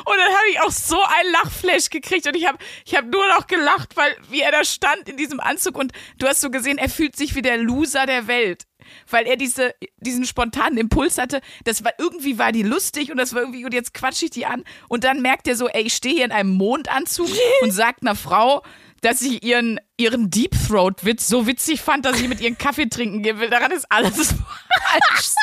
Und 0.04 0.16
dann 0.18 0.28
habe 0.28 0.50
ich 0.50 0.60
auch 0.60 0.70
so 0.70 1.00
ein 1.02 1.32
Lachflash 1.32 1.88
gekriegt 1.88 2.26
und 2.26 2.37
ich 2.37 2.46
habe 2.46 2.58
ich 2.84 2.94
hab 2.94 3.06
nur 3.06 3.26
noch 3.28 3.46
gelacht, 3.46 3.96
weil 3.96 4.14
wie 4.28 4.42
er 4.42 4.52
da 4.52 4.62
stand 4.62 5.08
in 5.08 5.16
diesem 5.16 5.40
Anzug 5.40 5.78
und 5.78 5.92
du 6.18 6.26
hast 6.26 6.42
so 6.42 6.50
gesehen, 6.50 6.76
er 6.76 6.90
fühlt 6.90 7.16
sich 7.16 7.34
wie 7.34 7.40
der 7.40 7.56
Loser 7.56 8.04
der 8.04 8.26
Welt, 8.26 8.66
weil 9.08 9.26
er 9.26 9.37
diese 9.37 9.74
diesen 9.96 10.26
spontanen 10.26 10.76
Impuls 10.76 11.16
hatte, 11.16 11.40
das 11.64 11.82
war 11.82 11.92
irgendwie 11.96 12.38
war 12.38 12.52
die 12.52 12.62
lustig 12.62 13.10
und 13.10 13.16
das 13.16 13.32
war 13.32 13.40
irgendwie 13.40 13.64
und 13.64 13.72
jetzt 13.72 13.94
quatsche 13.94 14.26
ich 14.26 14.32
die 14.32 14.44
an 14.44 14.64
und 14.90 15.04
dann 15.04 15.22
merkt 15.22 15.48
er 15.48 15.56
so, 15.56 15.66
ey, 15.68 15.84
ich 15.84 15.94
stehe 15.94 16.16
hier 16.16 16.26
in 16.26 16.32
einem 16.32 16.50
Mondanzug 16.50 17.30
und 17.62 17.70
sagt 17.70 18.02
einer 18.02 18.16
Frau, 18.16 18.62
dass 19.05 19.23
ich 19.23 19.43
ihren 19.43 19.79
ihren 19.97 20.31
Deep 20.31 20.53
Throat 20.67 21.05
Witz 21.05 21.29
so 21.29 21.47
witzig 21.47 21.81
fand, 21.81 22.05
dass 22.05 22.21
ich 22.21 22.29
mit 22.29 22.40
ihren 22.40 22.57
Kaffee 22.59 22.87
trinken 22.87 23.23
gehen 23.23 23.38
will. 23.38 23.51
Daran 23.51 23.71
ist 23.73 23.87
alles 23.90 24.14
falsch. 24.33 25.35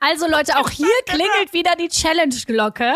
Also 0.00 0.26
Leute, 0.28 0.58
auch 0.58 0.70
hier 0.70 0.88
klingelt 1.06 1.52
wieder 1.52 1.76
die 1.76 1.88
Challenge-Glocke. 1.88 2.94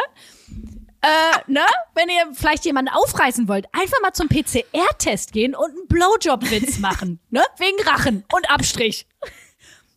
Äh, 1.03 1.39
ne? 1.47 1.65
Wenn 1.95 2.09
ihr 2.09 2.33
vielleicht 2.35 2.65
jemanden 2.65 2.91
aufreißen 2.93 3.47
wollt, 3.47 3.67
einfach 3.73 4.01
mal 4.03 4.13
zum 4.13 4.29
PCR-Test 4.29 5.33
gehen 5.33 5.55
und 5.55 5.71
einen 5.71 5.87
Blowjob-Witz 5.89 6.79
machen. 6.81 7.21
Ne? 7.31 7.43
Wegen 7.59 7.81
Rachen 7.89 8.25
und 8.33 8.51
Abstrich. 8.51 9.07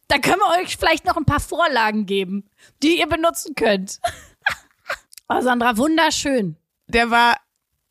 Da 0.08 0.20
können 0.20 0.40
wir 0.40 0.62
euch 0.62 0.78
vielleicht 0.78 1.06
noch 1.06 1.18
ein 1.18 1.26
paar 1.26 1.40
Vorlagen 1.40 2.06
geben, 2.06 2.50
die 2.84 3.00
ihr 3.00 3.08
benutzen 3.08 3.56
könnt. 3.56 4.00
Oh, 5.28 5.42
Sandra, 5.42 5.78
wunderschön. 5.78 6.58
der 6.88 7.10
war, 7.12 7.38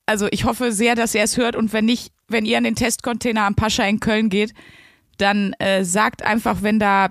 also 0.08 0.26
ich 0.30 0.44
hoffe 0.44 0.72
sehr, 0.72 0.94
dass 0.94 1.14
er 1.14 1.24
es 1.24 1.36
hört 1.36 1.54
und 1.54 1.72
wenn 1.72 1.84
nicht, 1.84 2.12
wenn 2.28 2.44
ihr 2.44 2.58
an 2.58 2.64
den 2.64 2.74
Testcontainer 2.74 3.42
am 3.42 3.54
Pascha 3.54 3.84
in 3.84 4.00
Köln 4.00 4.30
geht, 4.30 4.54
dann 5.18 5.52
äh, 5.58 5.84
sagt 5.84 6.22
einfach, 6.22 6.62
wenn 6.62 6.78
da 6.78 7.10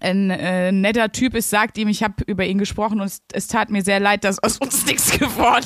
ein 0.00 0.30
äh, 0.30 0.72
netter 0.72 1.12
Typ 1.12 1.34
ist, 1.34 1.50
sagt 1.50 1.78
ihm, 1.78 1.88
ich 1.88 2.02
habe 2.02 2.24
über 2.26 2.44
ihn 2.44 2.58
gesprochen 2.58 3.00
und 3.00 3.06
es, 3.06 3.22
es 3.32 3.46
tat 3.46 3.70
mir 3.70 3.82
sehr 3.82 4.00
leid, 4.00 4.24
dass 4.24 4.42
aus 4.42 4.58
uns 4.58 4.84
nichts 4.86 5.18
geworden 5.18 5.64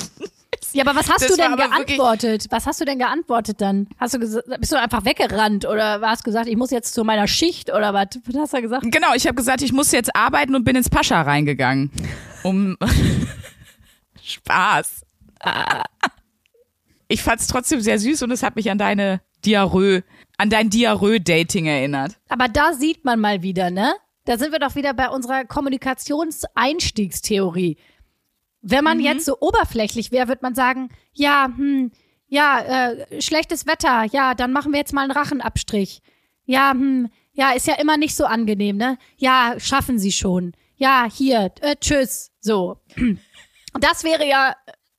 ist. 0.60 0.74
Ja, 0.74 0.84
aber 0.86 0.98
was 0.98 1.08
hast 1.08 1.22
Das 1.22 1.30
du 1.30 1.36
denn 1.36 1.56
geantwortet? 1.56 2.46
Was 2.50 2.66
hast 2.66 2.80
du 2.80 2.84
denn 2.84 2.98
geantwortet 2.98 3.60
dann? 3.60 3.86
Hast 3.98 4.14
du 4.14 4.18
bist 4.18 4.72
du 4.72 4.76
einfach 4.78 5.04
weggerannt 5.04 5.64
oder 5.66 6.00
hast 6.02 6.24
gesagt, 6.24 6.46
ich 6.46 6.56
muss 6.56 6.70
jetzt 6.70 6.92
zu 6.92 7.04
meiner 7.04 7.26
Schicht 7.26 7.70
oder 7.70 7.94
was? 7.94 8.08
Was 8.26 8.36
hast 8.36 8.54
du 8.54 8.62
gesagt? 8.62 8.84
Genau, 8.90 9.14
ich 9.14 9.26
habe 9.26 9.34
gesagt, 9.34 9.62
ich 9.62 9.72
muss 9.72 9.92
jetzt 9.92 10.14
arbeiten 10.14 10.54
und 10.54 10.64
bin 10.64 10.76
ins 10.76 10.90
Pascha 10.90 11.22
reingegangen. 11.22 11.90
Um 12.42 12.76
Spaß. 14.22 15.06
Ich 17.08 17.22
fand's 17.22 17.46
trotzdem 17.46 17.80
sehr 17.80 17.98
süß 17.98 18.22
und 18.22 18.30
es 18.30 18.42
hat 18.42 18.56
mich 18.56 18.70
an 18.70 18.78
deine 18.78 19.20
Diarrhoe, 19.44 20.04
an 20.36 20.50
dein 20.50 20.70
Diarrhoe-Dating 20.70 21.66
erinnert. 21.66 22.18
Aber 22.28 22.48
da 22.48 22.74
sieht 22.74 23.04
man 23.04 23.18
mal 23.18 23.42
wieder, 23.42 23.70
ne? 23.70 23.94
da 24.28 24.36
sind 24.36 24.52
wir 24.52 24.58
doch 24.58 24.74
wieder 24.74 24.92
bei 24.92 25.08
unserer 25.08 25.46
Kommunikationseinstiegstheorie. 25.46 27.78
Wenn 28.60 28.84
man 28.84 29.00
jetzt 29.00 29.24
so 29.24 29.40
oberflächlich 29.40 30.12
wäre, 30.12 30.28
wird 30.28 30.42
man 30.42 30.54
sagen, 30.54 30.90
ja, 31.14 31.46
hm, 31.46 31.90
ja, 32.26 32.90
äh, 32.90 33.22
schlechtes 33.22 33.66
Wetter, 33.66 34.04
ja, 34.04 34.34
dann 34.34 34.52
machen 34.52 34.72
wir 34.72 34.80
jetzt 34.80 34.92
mal 34.92 35.00
einen 35.00 35.12
Rachenabstrich. 35.12 36.02
Ja, 36.44 36.72
hm, 36.72 37.08
ja, 37.32 37.52
ist 37.52 37.68
ja 37.68 37.80
immer 37.80 37.96
nicht 37.96 38.14
so 38.14 38.26
angenehm, 38.26 38.76
ne? 38.76 38.98
Ja, 39.16 39.54
schaffen 39.56 39.98
Sie 39.98 40.12
schon. 40.12 40.52
Ja, 40.76 41.06
hier, 41.10 41.50
äh, 41.62 41.76
tschüss. 41.80 42.30
So. 42.40 42.82
Das 43.80 44.02
wäre 44.02 44.26
ja 44.26 44.56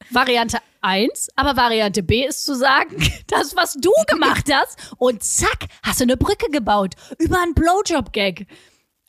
Variante 0.09 0.59
1, 0.81 1.29
aber 1.35 1.55
Variante 1.55 2.03
B 2.03 2.25
ist 2.25 2.43
zu 2.45 2.55
sagen, 2.55 2.97
das, 3.27 3.55
was 3.55 3.73
du 3.73 3.91
gemacht 4.07 4.45
hast, 4.51 4.93
und 4.97 5.23
zack, 5.23 5.67
hast 5.83 5.99
du 5.99 6.03
eine 6.03 6.17
Brücke 6.17 6.49
gebaut 6.51 6.95
über 7.17 7.41
einen 7.41 7.53
Blowjob-Gag. 7.53 8.47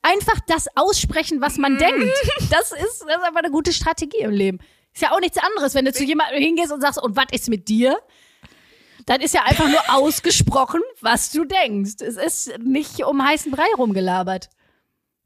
Einfach 0.02 0.40
das 0.46 0.66
aussprechen, 0.76 1.40
was 1.40 1.58
man 1.58 1.76
denkt. 1.76 2.10
Das 2.50 2.72
ist, 2.72 2.80
das 2.80 3.02
ist 3.02 3.08
einfach 3.08 3.36
eine 3.36 3.50
gute 3.50 3.72
Strategie 3.72 4.20
im 4.20 4.30
Leben. 4.30 4.58
Ist 4.94 5.02
ja 5.02 5.12
auch 5.12 5.20
nichts 5.20 5.38
anderes, 5.38 5.74
wenn 5.74 5.84
du 5.84 5.92
zu 5.92 6.04
jemandem 6.04 6.42
hingehst 6.42 6.72
und 6.72 6.80
sagst, 6.80 7.02
und 7.02 7.16
was 7.16 7.26
ist 7.32 7.48
mit 7.48 7.68
dir? 7.68 7.96
Dann 9.06 9.20
ist 9.20 9.34
ja 9.34 9.42
einfach 9.42 9.68
nur 9.68 9.82
ausgesprochen, 9.88 10.80
was 11.00 11.30
du 11.32 11.44
denkst. 11.44 11.96
Es 12.00 12.16
ist 12.16 12.58
nicht 12.58 13.04
um 13.04 13.24
heißen 13.24 13.52
Brei 13.52 13.68
rumgelabert. 13.76 14.48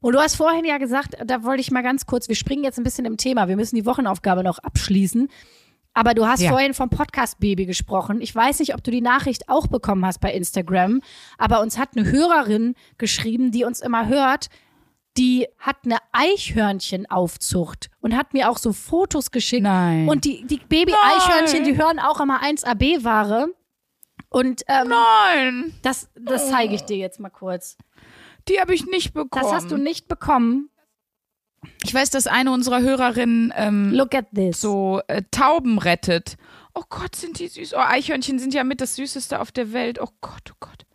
Und 0.01 0.13
du 0.13 0.19
hast 0.19 0.35
vorhin 0.35 0.65
ja 0.65 0.77
gesagt, 0.77 1.15
da 1.25 1.43
wollte 1.43 1.61
ich 1.61 1.71
mal 1.71 1.81
ganz 1.81 2.05
kurz, 2.05 2.27
wir 2.27 2.35
springen 2.35 2.63
jetzt 2.63 2.77
ein 2.77 2.83
bisschen 2.83 3.05
im 3.05 3.17
Thema, 3.17 3.47
wir 3.47 3.55
müssen 3.55 3.75
die 3.75 3.85
Wochenaufgabe 3.85 4.43
noch 4.43 4.59
abschließen. 4.59 5.29
Aber 5.95 6.13
du 6.13 6.27
hast 6.27 6.41
Ja. 6.41 6.51
vorhin 6.51 6.73
vom 6.75 6.89
Podcast 6.89 7.39
Baby 7.39 7.65
gesprochen. 7.65 8.21
Ich 8.21 8.35
weiß 8.35 8.59
nicht, 8.59 8.75
ob 8.75 8.83
du 8.83 8.91
die 8.91 9.01
Nachricht 9.01 9.49
auch 9.49 9.65
bekommen 9.67 10.05
hast 10.05 10.19
bei 10.19 10.31
Instagram, 10.33 11.01
aber 11.37 11.61
uns 11.61 11.79
hat 11.79 11.89
eine 11.95 12.11
Hörerin 12.11 12.75
geschrieben, 12.99 13.51
die 13.51 13.63
uns 13.63 13.79
immer 13.79 14.07
hört, 14.07 14.49
die 15.17 15.47
hat 15.57 15.77
eine 15.85 15.97
Eichhörnchenaufzucht 16.11 17.89
und 18.01 18.15
hat 18.15 18.33
mir 18.33 18.49
auch 18.49 18.57
so 18.57 18.73
Fotos 18.73 19.31
geschickt. 19.31 19.63
Nein. 19.63 20.07
Und 20.09 20.25
die, 20.25 20.45
die 20.45 20.57
Baby-Eichhörnchen, 20.57 21.63
die 21.63 21.77
hören 21.77 21.99
auch 21.99 22.19
immer 22.19 22.41
1AB-Ware. 22.43 23.47
Und 24.29 24.63
ähm, 24.67 24.89
Nein, 24.89 25.73
das, 25.81 26.09
das 26.15 26.49
zeige 26.49 26.75
ich 26.75 26.81
dir 26.83 26.97
jetzt 26.97 27.19
mal 27.19 27.29
kurz. 27.29 27.77
die 28.49 28.59
habe 28.59 28.73
ich 28.75 28.85
nicht 28.87 29.13
bekommen. 29.13 29.43
Das 29.43 29.53
hast 29.53 29.71
du 29.71 29.77
nicht 29.77 30.07
bekommen. 30.07 30.69
Ich 31.85 31.93
weiß, 31.93 32.09
dass 32.09 32.25
eine 32.25 32.51
unserer 32.51 32.81
Hörerinnen 32.81 33.53
ähm, 33.55 33.93
Look 33.93 34.15
at 34.15 34.25
this. 34.33 34.59
so 34.59 35.01
äh, 35.07 35.21
Tauben 35.29 35.77
rettet. 35.77 36.35
Oh 36.73 36.81
Gott, 36.89 37.15
sind 37.15 37.37
die 37.37 37.47
süß. 37.47 37.75
Oh, 37.75 37.79
Eichhörnchen 37.79 38.39
sind 38.39 38.55
ja 38.55 38.63
mit 38.63 38.81
das 38.81 38.95
Süßeste 38.95 39.39
auf 39.39 39.51
der 39.51 39.71
Welt. 39.71 40.01
Oh 40.01 40.09
Gott, 40.19 40.51
oh 40.51 40.57
Gott. 40.59 40.85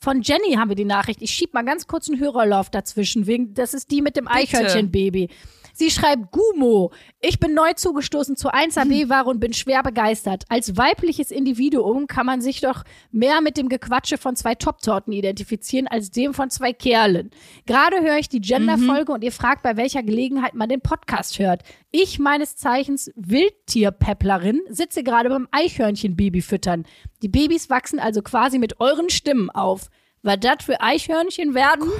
Von 0.00 0.22
Jenny 0.22 0.54
haben 0.54 0.68
wir 0.68 0.76
die 0.76 0.84
Nachricht. 0.84 1.20
Ich 1.20 1.32
schieb 1.32 1.52
mal 1.52 1.64
ganz 1.64 1.88
kurz 1.88 2.08
einen 2.08 2.20
Hörerlauf 2.20 2.70
dazwischen. 2.70 3.26
Wegen, 3.26 3.54
das 3.54 3.74
ist 3.74 3.90
die 3.90 4.02
mit 4.02 4.14
dem 4.16 4.28
Eichhörnchenbaby. 4.28 5.30
Sie 5.78 5.90
schreibt 5.90 6.32
Gumo. 6.32 6.90
Ich 7.20 7.38
bin 7.38 7.52
neu 7.52 7.74
zugestoßen 7.74 8.34
zu 8.34 8.48
1AB-Ware 8.52 9.28
und 9.28 9.40
bin 9.40 9.52
schwer 9.52 9.82
begeistert. 9.82 10.44
Als 10.48 10.78
weibliches 10.78 11.30
Individuum 11.30 12.06
kann 12.06 12.24
man 12.24 12.40
sich 12.40 12.62
doch 12.62 12.82
mehr 13.12 13.42
mit 13.42 13.58
dem 13.58 13.68
Gequatsche 13.68 14.16
von 14.16 14.36
zwei 14.36 14.54
Top-Torten 14.54 15.12
identifizieren 15.12 15.86
als 15.86 16.10
dem 16.10 16.32
von 16.32 16.48
zwei 16.48 16.72
Kerlen. 16.72 17.30
Gerade 17.66 18.00
höre 18.00 18.16
ich 18.16 18.30
die 18.30 18.40
Gender-Folge 18.40 19.12
und 19.12 19.22
ihr 19.22 19.32
fragt, 19.32 19.62
bei 19.62 19.76
welcher 19.76 20.02
Gelegenheit 20.02 20.54
man 20.54 20.70
den 20.70 20.80
Podcast 20.80 21.38
hört. 21.38 21.60
Ich, 21.90 22.18
meines 22.18 22.56
Zeichens 22.56 23.10
Wildtierpäpplerin, 23.14 24.62
sitze 24.70 25.02
gerade 25.02 25.28
beim 25.28 25.46
Eichhörnchenbaby 25.50 26.40
füttern. 26.40 26.86
Die 27.20 27.28
Babys 27.28 27.68
wachsen 27.68 27.98
also 27.98 28.22
quasi 28.22 28.58
mit 28.58 28.80
euren 28.80 29.10
Stimmen 29.10 29.50
auf. 29.50 29.90
Was 30.22 30.40
das 30.40 30.64
für 30.64 30.80
Eichhörnchen 30.80 31.54
werden? 31.54 31.90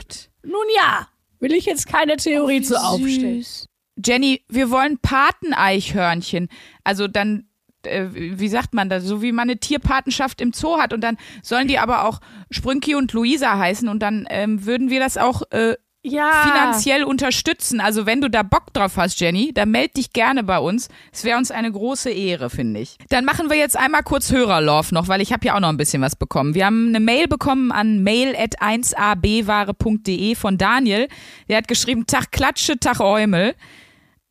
Nun 0.42 0.64
ja, 0.74 1.08
will 1.40 1.52
ich 1.52 1.66
jetzt 1.66 1.86
keine 1.86 2.16
Theorie 2.16 2.62
zu 2.62 2.80
aufstellen. 2.80 3.44
Jenny, 4.04 4.42
wir 4.48 4.70
wollen 4.70 4.98
Pateneichhörnchen. 4.98 6.48
Also 6.84 7.08
dann, 7.08 7.44
äh, 7.84 8.06
wie 8.12 8.48
sagt 8.48 8.74
man 8.74 8.88
das, 8.88 9.04
so 9.04 9.22
wie 9.22 9.32
man 9.32 9.48
eine 9.48 9.58
Tierpatenschaft 9.58 10.40
im 10.40 10.52
Zoo 10.52 10.78
hat. 10.78 10.92
Und 10.92 11.00
dann 11.02 11.16
sollen 11.42 11.66
die 11.68 11.78
aber 11.78 12.04
auch 12.04 12.20
Sprünki 12.50 12.94
und 12.94 13.12
Luisa 13.12 13.58
heißen. 13.58 13.88
Und 13.88 14.00
dann 14.00 14.26
ähm, 14.30 14.64
würden 14.66 14.90
wir 14.90 15.00
das 15.00 15.16
auch 15.16 15.42
äh, 15.50 15.74
Ja. 16.02 16.30
finanziell 16.44 17.02
unterstützen. 17.04 17.80
Also 17.80 18.04
wenn 18.06 18.20
du 18.20 18.28
da 18.30 18.42
Bock 18.44 18.72
drauf 18.74 18.96
hast, 18.96 19.18
Jenny, 19.20 19.52
dann 19.54 19.70
meld 19.70 19.96
dich 19.96 20.12
gerne 20.12 20.44
bei 20.44 20.58
uns. 20.58 20.88
Es 21.12 21.24
wäre 21.24 21.38
uns 21.38 21.50
eine 21.50 21.72
große 21.72 22.10
Ehre, 22.10 22.48
finde 22.50 22.80
ich. 22.80 22.96
Dann 23.08 23.24
machen 23.24 23.48
wir 23.50 23.56
jetzt 23.56 23.76
einmal 23.76 24.02
kurz 24.04 24.30
Hörerlauf 24.30 24.92
noch, 24.92 25.08
weil 25.08 25.20
ich 25.20 25.32
habe 25.32 25.44
ja 25.46 25.56
auch 25.56 25.60
noch 25.60 25.68
ein 25.70 25.76
bisschen 25.78 26.02
was 26.02 26.14
bekommen. 26.14 26.54
Wir 26.54 26.66
haben 26.66 26.88
eine 26.88 27.00
Mail 27.00 27.26
bekommen 27.28 27.72
an 27.72 28.02
mail.1abware.de 28.04 30.34
von 30.34 30.58
Daniel. 30.58 31.08
Der 31.48 31.56
hat 31.58 31.68
geschrieben, 31.68 32.06
Tag 32.06 32.30
Klatsche, 32.32 32.78
Tag 32.78 33.00
Eumel. 33.00 33.54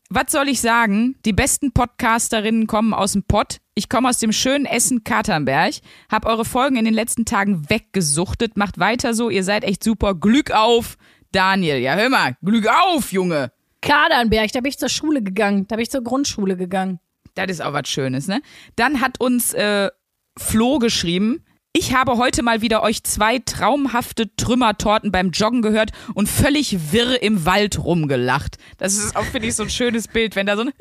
Was 0.10 0.32
soll 0.32 0.50
ich 0.50 0.62
sagen? 0.62 1.16
Die 1.26 1.34
besten 1.34 1.72
Podcasterinnen 1.72 2.68
kommen 2.68 2.94
aus 2.94 3.14
dem 3.14 3.24
Pott. 3.24 3.58
Ich 3.74 3.90
komme 3.90 4.08
aus 4.08 4.20
dem 4.20 4.32
schönen 4.32 4.66
Essen 4.66 5.04
Katernberg. 5.04 5.76
Hab 6.12 6.28
eure 6.28 6.46
Folgen 6.46 6.76
in 6.76 6.86
den 6.86 6.94
letzten 6.94 7.26
Tagen 7.26 7.70
weggesuchtet. 7.70 8.56
Macht 8.56 8.80
weiter 8.80 9.16
so. 9.16 9.32
Ihr 9.32 9.44
seid 9.44 9.64
echt 9.64 9.84
super. 9.84 10.14
Glück 10.14 10.52
auf, 10.52 10.98
Daniel. 11.32 11.78
Ja, 11.78 11.96
hör 11.96 12.10
mal. 12.10 12.38
Glück 12.44 12.68
auf, 12.68 13.12
Junge. 13.12 13.52
Kadernberg, 13.82 14.52
da 14.52 14.62
bin 14.62 14.70
ich 14.70 14.78
zur 14.78 14.90
Schule 14.90 15.24
gegangen. 15.24 15.68
Da 15.68 15.76
bin 15.76 15.84
ich 15.84 15.92
zur 15.92 16.04
Grundschule 16.04 16.56
gegangen. 16.56 17.00
Das 17.34 17.48
ist 17.50 17.62
auch 17.62 17.74
was 17.74 17.90
Schönes, 17.90 18.28
ne? 18.28 18.42
Dann 18.76 19.02
hat 19.02 19.20
uns 19.20 19.54
äh, 19.54 19.90
Flo 20.38 20.78
geschrieben. 20.78 21.44
Ich 21.78 21.94
habe 21.94 22.16
heute 22.16 22.42
mal 22.42 22.62
wieder 22.62 22.84
euch 22.84 23.04
zwei 23.04 23.38
traumhafte 23.40 24.34
Trümmertorten 24.38 25.12
beim 25.12 25.32
Joggen 25.32 25.62
gehört 25.62 25.92
und 26.14 26.30
völlig 26.30 26.94
wirr 26.94 27.22
im 27.22 27.46
Wald 27.46 27.84
rumgelacht. 27.84 28.58
Das 28.78 28.96
ist 28.96 29.18
auch, 29.18 29.26
finde 29.26 29.50
ich, 29.50 29.56
so 29.56 29.64
ein 29.64 29.70
schönes 29.70 30.08
Bild, 30.08 30.38
wenn 30.38 30.46
da 30.46 30.56
so 30.56 30.62
ein, 30.62 30.72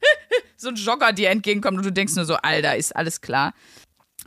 so 0.56 0.70
ein 0.70 0.76
Jogger 0.76 1.12
dir 1.12 1.28
entgegenkommt 1.28 1.76
und 1.76 1.84
du 1.84 1.92
denkst 1.92 2.14
nur 2.14 2.24
so, 2.24 2.36
Alter, 2.36 2.76
ist 2.76 2.96
alles 2.96 3.20
klar. 3.20 3.52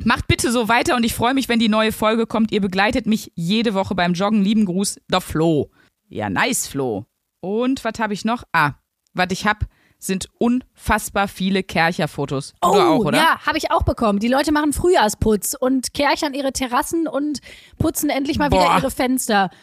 Macht 0.03 0.27
bitte 0.27 0.51
so 0.51 0.67
weiter 0.67 0.95
und 0.95 1.03
ich 1.03 1.15
freue 1.15 1.33
mich, 1.33 1.49
wenn 1.49 1.57
die 1.57 1.69
neue 1.69 1.91
Folge 1.91 2.27
kommt. 2.27 2.51
Ihr 2.51 2.61
begleitet 2.61 3.07
mich 3.07 3.31
jede 3.33 3.73
Woche 3.73 3.95
beim 3.95 4.13
Joggen. 4.13 4.43
Lieben 4.43 4.65
Gruß, 4.65 4.99
der 5.11 5.21
Flo. 5.21 5.71
Ja, 6.07 6.29
nice, 6.29 6.67
Flo. 6.67 7.07
Und 7.39 7.83
was 7.83 7.97
habe 7.97 8.13
ich 8.13 8.25
noch? 8.25 8.43
Ah, 8.51 8.73
was 9.15 9.29
ich 9.31 9.47
hab, 9.47 9.65
sind 10.03 10.29
unfassbar 10.39 11.27
viele 11.27 11.61
Kercher-Fotos. 11.61 12.53
Du 12.61 12.67
auch, 12.67 13.05
oder? 13.05 13.17
Oh, 13.17 13.21
ja, 13.21 13.39
habe 13.45 13.57
ich 13.59 13.71
auch 13.71 13.83
bekommen. 13.83 14.19
Die 14.19 14.27
Leute 14.27 14.51
machen 14.51 14.73
Frühjahrsputz 14.73 15.55
und 15.57 15.93
kerchern 15.93 16.33
ihre 16.33 16.51
Terrassen 16.51 17.07
und 17.07 17.39
putzen 17.77 18.09
endlich 18.09 18.39
mal 18.39 18.51
wieder 18.51 18.65
Boah. 18.65 18.77
ihre 18.79 18.91
Fenster. 18.91 19.49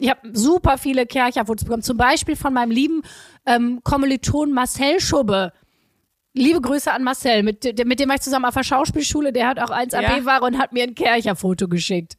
Ich 0.00 0.08
habe 0.08 0.20
super 0.32 0.78
viele 0.78 1.04
Kercherfotos 1.04 1.64
bekommen. 1.64 1.82
Zum 1.82 1.98
Beispiel 1.98 2.34
von 2.34 2.54
meinem 2.54 2.70
lieben 2.70 3.02
ähm, 3.44 3.80
Kommiliton 3.84 4.50
Marcel 4.52 5.00
Schubbe. 5.00 5.52
Liebe 6.32 6.62
Grüße 6.62 6.90
an 6.90 7.04
Marcel, 7.04 7.42
mit, 7.42 7.62
mit 7.84 8.00
dem 8.00 8.08
war 8.08 8.16
ich 8.16 8.22
zusammen 8.22 8.46
auf 8.46 8.54
der 8.54 8.64
Schauspielschule. 8.64 9.34
Der 9.34 9.46
hat 9.46 9.60
auch 9.60 9.70
1AB-Ware 9.70 10.44
und 10.44 10.58
hat 10.58 10.72
mir 10.72 10.84
ein 10.84 10.94
Kercherfoto 10.94 11.68
geschickt. 11.68 12.14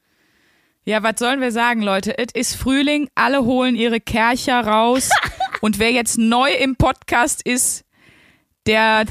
Ja, 0.86 1.02
was 1.02 1.17
sollen 1.17 1.41
wir 1.41 1.52
sagen, 1.52 1.82
Leute? 1.82 2.15
Es 2.17 2.28
ist 2.34 2.56
Frühling, 2.56 3.10
alle 3.15 3.43
holen 3.43 3.76
ihre 3.76 4.00
Kercher 4.00 4.62
raus. 4.62 5.10
und 5.62 5.80
wer 5.80 5.91
jetzt 5.91 6.17
neu 6.17 6.52
im 6.52 6.76
Podcast 6.76 7.41
ist, 7.41 7.84
der 8.65 9.06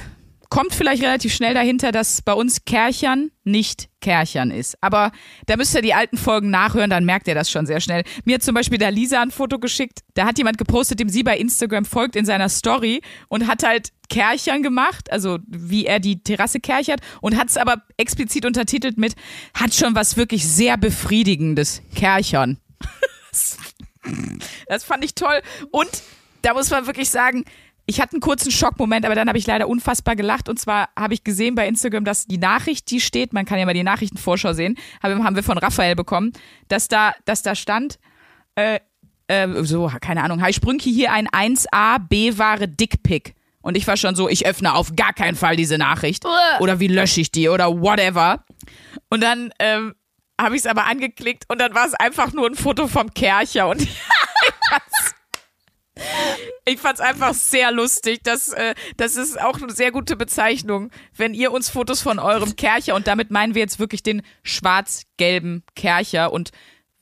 kommt 0.49 0.75
vielleicht 0.75 1.03
relativ 1.03 1.35
schnell 1.35 1.55
dahinter, 1.55 1.93
dass 1.93 2.23
bei 2.23 2.33
uns 2.33 2.65
Kerchern 2.65 3.31
nicht 3.45 3.89
Kerchern 4.01 4.51
ist. 4.51 4.77
Aber 4.81 5.11
da 5.47 5.57
müsst 5.57 5.75
ihr 5.75 5.83
die 5.83 5.95
alten 5.95 6.17
Folgen 6.17 6.51
nachhören, 6.51 6.91
dann 6.91 7.05
merkt 7.05 7.27
ihr 7.29 7.35
das 7.35 7.51
schon 7.51 7.67
sehr 7.67 7.81
schnell. 7.81 8.05
Mir 8.25 8.37
hat 8.37 8.43
zum 8.43 8.55
Beispiel 8.55 8.79
da 8.79 8.89
Lisa 8.89 9.21
ein 9.21 9.31
Foto 9.31 9.59
geschickt. 9.59 10.01
Da 10.15 10.27
hat 10.27 10.39
jemand 10.39 10.59
gepostet, 10.59 11.01
dem 11.01 11.09
sie 11.09 11.23
bei 11.23 11.37
Instagram 11.37 11.85
folgt 11.85 12.17
in 12.17 12.25
seiner 12.25 12.49
Story 12.49 13.01
und 13.29 13.47
hat 13.47 13.65
halt 13.65 13.93
Kerchern 14.09 14.63
gemacht, 14.63 15.11
also 15.11 15.39
wie 15.49 15.87
er 15.87 15.99
die 15.99 16.23
Terrasse 16.23 16.61
kerchert 16.61 17.01
und 17.21 17.37
hat 17.37 17.49
es 17.49 17.57
aber 17.57 17.83
explizit 17.97 18.47
untertitelt 18.47 18.99
mit, 18.99 19.15
hat 19.53 19.75
schon 19.75 19.97
was 19.97 20.17
wirklich 20.17 20.47
sehr 20.47 20.77
befriedigendes 20.77 21.83
Kerchern. 21.95 22.59
Das 24.69 24.85
fand 24.85 25.05
ich 25.05 25.17
toll. 25.17 25.43
Und 25.73 25.91
da 26.47 26.55
muss 26.55 26.71
man 26.71 26.87
wirklich 26.87 27.11
sagen, 27.11 27.45
ich 27.87 28.01
hatte 28.01 28.13
einen 28.13 28.21
kurzen 28.21 28.53
Schockmoment, 28.53 29.05
aber 29.05 29.15
dann 29.15 29.29
habe 29.29 29.39
ich 29.39 29.47
leider 29.47 29.69
unfassbar 29.69 30.15
gelacht. 30.17 30.49
Und 30.49 30.59
zwar 30.59 30.89
habe 30.97 31.15
ich 31.15 31.25
gesehen 31.25 31.55
bei 31.55 31.67
Instagram, 31.67 32.05
dass 32.05 32.27
die 32.27 32.39
Nachricht, 32.39 32.91
die 32.91 33.01
steht, 33.01 33.33
man 33.33 33.45
kann 33.45 33.59
ja 33.59 33.67
mal 33.67 33.75
die 33.75 33.83
Nachrichtenvorschau 33.83 34.53
sehen, 34.53 34.77
haben, 35.03 35.37
wir 35.37 35.43
von 35.43 35.59
Raphael 35.59 35.97
bekommen, 35.97 36.33
dass 36.69 36.89
da, 36.89 37.15
dass 37.25 37.43
da 37.43 37.55
stand, 37.55 37.99
äh, 38.55 38.79
äh, 39.27 39.49
so, 39.65 39.91
keine 40.01 40.23
Ahnung, 40.23 40.41
Hi 40.41 40.53
Sprünki 40.53 40.93
hier 40.93 41.13
ein 41.13 41.29
1A 41.29 41.99
B-Ware 41.99 42.69
Dickpick. 42.69 43.35
Und 43.61 43.77
ich 43.77 43.87
war 43.89 43.97
schon 43.97 44.15
so, 44.15 44.29
ich 44.29 44.47
öffne 44.47 44.75
auf 44.75 44.95
gar 44.95 45.13
keinen 45.13 45.35
Fall 45.35 45.57
diese 45.57 45.79
Nachricht. 45.79 46.25
Oder 46.61 46.79
wie 46.79 46.87
lösche 46.87 47.21
ich 47.21 47.33
die 47.33 47.49
oder 47.49 47.81
whatever. 47.81 48.45
Und 49.11 49.21
dann 49.21 49.51
ähm, 49.59 49.95
habe 50.41 50.55
ich 50.55 50.61
es 50.61 50.67
aber 50.67 50.87
angeklickt 50.87 51.45
und 51.49 51.61
dann 51.61 51.75
war 51.75 51.87
es 51.87 51.95
einfach 51.95 52.33
nur 52.33 52.47
ein 52.47 52.55
Foto 52.55 52.87
vom 52.87 53.13
Kercher 53.13 53.69
und 53.69 53.81
ich 56.65 56.79
fand 56.79 56.95
es 56.95 57.01
einfach 57.01 57.35
sehr 57.35 57.73
lustig. 57.73 58.21
Das, 58.25 58.53
äh, 58.53 58.75
das 58.97 59.17
ist 59.17 59.41
auch 59.41 59.61
eine 59.61 59.73
sehr 59.73 59.93
gute 59.93 60.17
Bezeichnung, 60.17 60.91
wenn 61.17 61.35
ihr 61.35 61.53
uns 61.53 61.69
Fotos 61.69 62.03
von 62.03 62.19
eurem 62.19 62.57
Kercher 62.57 62.95
und 62.95 63.07
damit 63.07 63.31
meinen 63.31 63.55
wir 63.55 63.63
jetzt 63.63 63.79
wirklich 63.79 64.03
den 64.03 64.23
schwarz-gelben 64.43 65.63
Kercher 65.75 66.33
und 66.33 66.51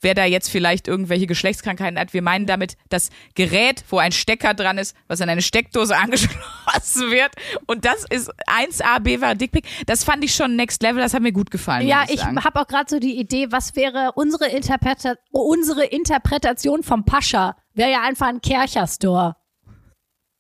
wer 0.05 0.15
da 0.15 0.25
jetzt 0.25 0.49
vielleicht 0.51 0.87
irgendwelche 0.87 1.27
Geschlechtskrankheiten 1.27 1.99
hat. 1.99 2.13
Wir 2.13 2.23
meinen 2.23 2.47
damit 2.47 2.77
das 2.91 3.11
Gerät, 3.35 3.83
wo 3.89 3.99
ein 3.99 4.13
Stecker 4.13 4.55
dran 4.55 4.79
ist, 4.79 4.97
was 5.09 5.21
an 5.21 5.29
eine 5.29 5.43
Steckdose 5.43 5.97
angeschlossen 5.99 7.11
wird. 7.11 7.33
Und 7.67 7.85
das 7.85 8.05
ist 8.09 8.31
1A 8.47 9.01
B-Ware 9.01 9.37
Dickpick. 9.37 9.67
Das 9.87 10.05
fand 10.05 10.23
ich 10.23 10.35
schon 10.35 10.55
next 10.57 10.83
level, 10.83 11.03
das 11.03 11.15
hat 11.15 11.23
mir 11.23 11.33
gut 11.33 11.51
gefallen. 11.51 11.87
Ja, 11.87 12.05
ich 12.07 12.15
ich 12.15 12.23
habe 12.23 12.61
auch 12.61 12.67
gerade 12.67 12.89
so 12.89 12.99
die 12.99 13.19
Idee, 13.19 13.51
was 13.51 13.75
wäre 13.77 14.13
unsere, 14.15 14.47
Interpreta 14.47 15.15
unsere 15.33 15.85
Interpretation 15.85 16.83
vom 16.83 17.05
Pascha? 17.05 17.57
Wäre 17.75 17.91
ja 17.91 18.03
einfach 18.03 18.29
ein 18.29 18.41
Kercher-Store. 18.41 19.37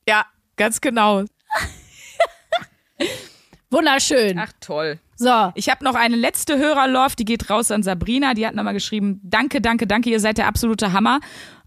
Ja, 0.09 0.27
ganz 0.57 0.81
genau. 0.81 1.24
Wunderschön. 3.70 4.38
Ach 4.38 4.53
toll. 4.61 5.00
So, 5.16 5.53
Ich 5.55 5.68
habe 5.68 5.85
noch 5.85 5.94
eine 5.94 6.16
letzte 6.16 6.59
Hörerlove, 6.59 7.16
die 7.16 7.24
geht 7.24 7.50
raus 7.50 7.70
an 7.70 7.83
Sabrina. 7.83 8.35
Die 8.35 8.46
hat 8.46 8.55
nochmal 8.55 8.74
geschrieben, 8.74 9.20
danke, 9.22 9.61
danke, 9.61 9.87
danke, 9.87 10.11
ihr 10.11 10.20
seid 10.20 10.38
der 10.38 10.46
absolute 10.46 10.92
Hammer. 10.92 11.20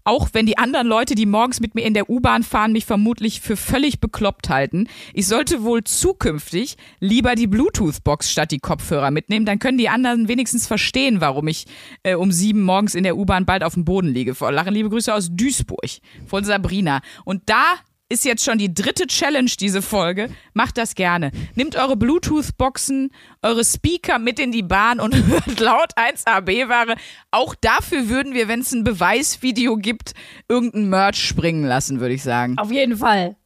Auch 0.04 0.30
wenn 0.32 0.46
die 0.46 0.56
anderen 0.56 0.86
Leute, 0.86 1.14
die 1.14 1.26
morgens 1.26 1.60
mit 1.60 1.74
mir 1.74 1.82
in 1.82 1.92
der 1.92 2.08
U-Bahn 2.08 2.42
fahren, 2.42 2.72
mich 2.72 2.86
vermutlich 2.86 3.42
für 3.42 3.56
völlig 3.56 4.00
bekloppt 4.00 4.48
halten. 4.48 4.88
Ich 5.12 5.26
sollte 5.26 5.62
wohl 5.64 5.84
zukünftig 5.84 6.76
lieber 6.98 7.34
die 7.34 7.46
Bluetooth-Box 7.46 8.30
statt 8.30 8.50
die 8.50 8.58
Kopfhörer 8.58 9.10
mitnehmen. 9.10 9.44
Dann 9.44 9.58
können 9.58 9.76
die 9.76 9.90
anderen 9.90 10.28
wenigstens 10.28 10.66
verstehen, 10.66 11.20
warum 11.20 11.46
ich 11.46 11.66
äh, 12.04 12.14
um 12.14 12.32
sieben 12.32 12.62
morgens 12.62 12.94
in 12.94 13.02
der 13.02 13.18
U-Bahn 13.18 13.44
bald 13.44 13.62
auf 13.62 13.74
dem 13.74 13.84
Boden 13.84 14.08
liege. 14.08 14.34
Vor 14.34 14.50
Lachen, 14.50 14.72
liebe 14.72 14.88
Grüße 14.88 15.12
aus 15.12 15.28
Duisburg 15.30 15.78
von 16.26 16.42
Sabrina. 16.42 17.02
Und 17.26 17.42
da 17.46 17.74
ist 18.08 18.24
jetzt 18.24 18.44
schon 18.44 18.58
die 18.58 18.72
dritte 18.72 19.06
Challenge 19.06 19.50
diese 19.60 19.82
Folge. 19.82 20.30
Macht 20.54 20.78
das 20.78 20.94
gerne. 20.94 21.30
Nehmt 21.54 21.76
eure 21.76 21.96
Bluetooth-Boxen, 21.96 23.10
eure 23.42 23.64
Speaker 23.64 24.18
mit 24.18 24.38
in 24.38 24.50
die 24.50 24.62
Bahn 24.62 24.98
und 24.98 25.14
hört 25.26 25.60
laut 25.60 25.92
1AB-Ware. 25.96 26.96
Auch 27.30 27.54
dafür 27.54 28.08
würden 28.08 28.34
wir, 28.34 28.48
wenn 28.48 28.60
es 28.60 28.72
ein 28.72 28.84
Beweisvideo 28.84 29.76
gibt, 29.76 30.14
irgendein 30.48 30.88
Merch 30.88 31.22
springen 31.22 31.64
lassen, 31.64 32.00
würde 32.00 32.14
ich 32.14 32.22
sagen. 32.22 32.58
auf 32.58 32.72
jeden 32.72 32.96
Fall. 32.96 33.36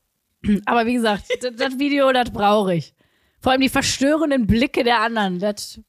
Aber 0.67 0.87
wie 0.87 0.95
gesagt, 0.95 1.25
das, 1.41 1.57
das 1.57 1.79
Video, 1.79 2.13
das 2.13 2.31
brauche 2.31 2.75
ich. 2.75 2.95
Vor 3.41 3.53
allem 3.53 3.61
die 3.61 3.69
verstörenden 3.69 4.47
Blicke 4.47 4.85
der 4.85 5.01
anderen. 5.01 5.41
Das, 5.41 5.81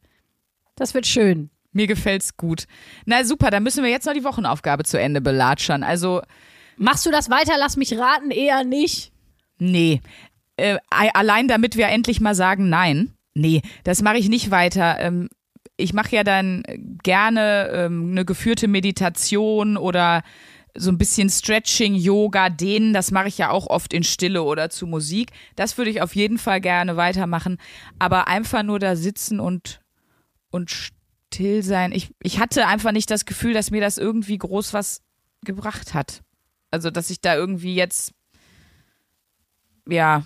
das 0.75 0.95
wird 0.95 1.05
schön. 1.05 1.51
Mir 1.71 1.85
gefällt's 1.87 2.37
gut. 2.37 2.65
Na 3.05 3.23
super, 3.23 3.51
dann 3.51 3.63
müssen 3.63 3.83
wir 3.83 3.91
jetzt 3.91 4.05
noch 4.05 4.13
die 4.13 4.23
Wochenaufgabe 4.23 4.83
zu 4.83 4.99
Ende 4.99 5.21
belatschern. 5.21 5.83
Also, 5.83 6.21
Machst 6.83 7.05
du 7.05 7.11
das 7.11 7.29
weiter? 7.29 7.53
Lass 7.57 7.77
mich 7.77 7.97
raten, 7.97 8.31
eher 8.31 8.63
nicht. 8.63 9.11
nee. 9.57 10.01
Äh, 10.55 10.77
allein 10.91 11.47
damit 11.47 11.77
wir 11.77 11.87
endlich 11.87 12.21
mal 12.21 12.35
sagen, 12.35 12.69
nein. 12.69 13.11
Nee, 13.33 13.63
das 13.83 14.03
mache 14.03 14.17
ich 14.17 14.29
nicht 14.29 14.51
weiter. 14.51 14.99
Ähm, 14.99 15.29
ich 15.77 15.93
mache 15.93 16.15
ja 16.15 16.23
dann 16.23 16.63
gerne 17.01 17.69
ähm, 17.73 18.11
eine 18.11 18.23
geführte 18.23 18.67
Meditation 18.67 19.77
oder 19.77 20.21
so 20.75 20.91
ein 20.91 20.97
bisschen 20.97 21.29
Stretching, 21.29 21.95
Yoga, 21.95 22.49
Dehnen. 22.49 22.93
Das 22.93 23.09
mache 23.11 23.29
ich 23.29 23.37
ja 23.37 23.49
auch 23.49 23.67
oft 23.67 23.93
in 23.93 24.03
Stille 24.03 24.43
oder 24.43 24.69
zu 24.69 24.85
Musik. 24.85 25.31
Das 25.55 25.77
würde 25.77 25.89
ich 25.89 26.01
auf 26.01 26.15
jeden 26.15 26.37
Fall 26.37 26.61
gerne 26.61 26.97
weitermachen. 26.97 27.57
Aber 27.97 28.27
einfach 28.27 28.61
nur 28.61 28.77
da 28.77 28.95
sitzen 28.95 29.39
und, 29.39 29.81
und 30.51 30.69
still 30.69 31.63
sein. 31.63 31.91
Ich, 31.91 32.11
ich 32.21 32.39
hatte 32.39 32.67
einfach 32.67 32.91
nicht 32.91 33.09
das 33.09 33.25
Gefühl, 33.25 33.53
dass 33.53 33.71
mir 33.71 33.81
das 33.81 33.97
irgendwie 33.97 34.37
groß 34.37 34.73
was 34.73 35.01
gebracht 35.43 35.93
hat. 35.93 36.21
Also, 36.73 36.89
dass 36.89 37.11
ich 37.11 37.21
da 37.21 37.35
irgendwie 37.35 37.75
jetzt, 37.75 38.15
ja, 39.87 40.23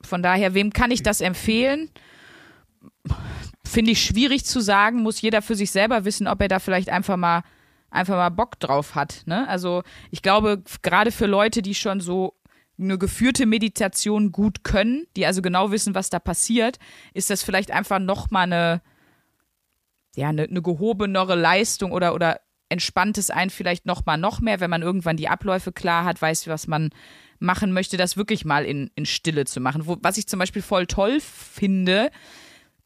von 0.00 0.24
daher, 0.24 0.52
wem 0.52 0.72
kann 0.72 0.90
ich 0.90 1.04
das 1.04 1.20
empfehlen? 1.20 1.88
Finde 3.64 3.92
ich 3.92 4.02
schwierig 4.02 4.44
zu 4.44 4.58
sagen, 4.60 5.04
muss 5.04 5.20
jeder 5.20 5.40
für 5.40 5.54
sich 5.54 5.70
selber 5.70 6.04
wissen, 6.04 6.26
ob 6.26 6.40
er 6.42 6.48
da 6.48 6.58
vielleicht 6.58 6.88
einfach 6.88 7.16
mal 7.16 7.44
einfach 7.90 8.16
mal 8.16 8.30
Bock 8.30 8.58
drauf 8.58 8.96
hat. 8.96 9.22
Ne? 9.26 9.48
Also 9.48 9.84
ich 10.10 10.20
glaube, 10.20 10.64
gerade 10.82 11.12
für 11.12 11.26
Leute, 11.26 11.62
die 11.62 11.76
schon 11.76 12.00
so 12.00 12.34
eine 12.76 12.98
geführte 12.98 13.46
Meditation 13.46 14.32
gut 14.32 14.64
können, 14.64 15.06
die 15.14 15.26
also 15.26 15.42
genau 15.42 15.70
wissen, 15.70 15.94
was 15.94 16.10
da 16.10 16.18
passiert, 16.18 16.80
ist 17.14 17.30
das 17.30 17.44
vielleicht 17.44 17.70
einfach 17.70 18.00
noch 18.00 18.32
mal 18.32 18.42
eine 18.42 18.82
ja 20.16 20.30
eine, 20.30 20.42
eine 20.42 20.60
gehobenere 20.60 21.36
Leistung 21.36 21.92
oder 21.92 22.14
oder 22.14 22.40
entspannt 22.68 23.18
es 23.18 23.30
einen 23.30 23.50
vielleicht 23.50 23.86
noch 23.86 24.04
mal 24.04 24.16
noch 24.16 24.40
mehr, 24.40 24.60
wenn 24.60 24.70
man 24.70 24.82
irgendwann 24.82 25.16
die 25.16 25.28
Abläufe 25.28 25.72
klar 25.72 26.04
hat, 26.04 26.20
weiß, 26.20 26.48
was 26.48 26.66
man 26.66 26.90
machen 27.38 27.72
möchte, 27.72 27.96
das 27.96 28.16
wirklich 28.16 28.44
mal 28.44 28.64
in, 28.64 28.90
in 28.94 29.06
Stille 29.06 29.44
zu 29.44 29.60
machen. 29.60 29.86
Wo, 29.86 29.96
was 30.02 30.18
ich 30.18 30.26
zum 30.26 30.38
Beispiel 30.38 30.62
voll 30.62 30.86
toll 30.86 31.20
finde, 31.20 32.10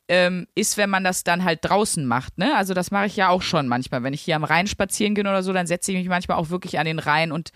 ähm, 0.08 0.46
ist, 0.54 0.76
wenn 0.76 0.90
man 0.90 1.04
das 1.04 1.24
dann 1.24 1.44
halt 1.44 1.60
draußen 1.62 2.04
macht. 2.04 2.38
Ne? 2.38 2.54
Also 2.56 2.74
das 2.74 2.90
mache 2.90 3.06
ich 3.06 3.16
ja 3.16 3.28
auch 3.28 3.42
schon 3.42 3.66
manchmal. 3.66 4.02
Wenn 4.02 4.14
ich 4.14 4.22
hier 4.22 4.36
am 4.36 4.44
Rhein 4.44 4.66
spazieren 4.66 5.14
gehe 5.14 5.24
oder 5.24 5.42
so, 5.42 5.52
dann 5.52 5.66
setze 5.66 5.92
ich 5.92 5.98
mich 5.98 6.08
manchmal 6.08 6.36
auch 6.36 6.50
wirklich 6.50 6.78
an 6.78 6.86
den 6.86 6.98
Rhein 6.98 7.32
und 7.32 7.50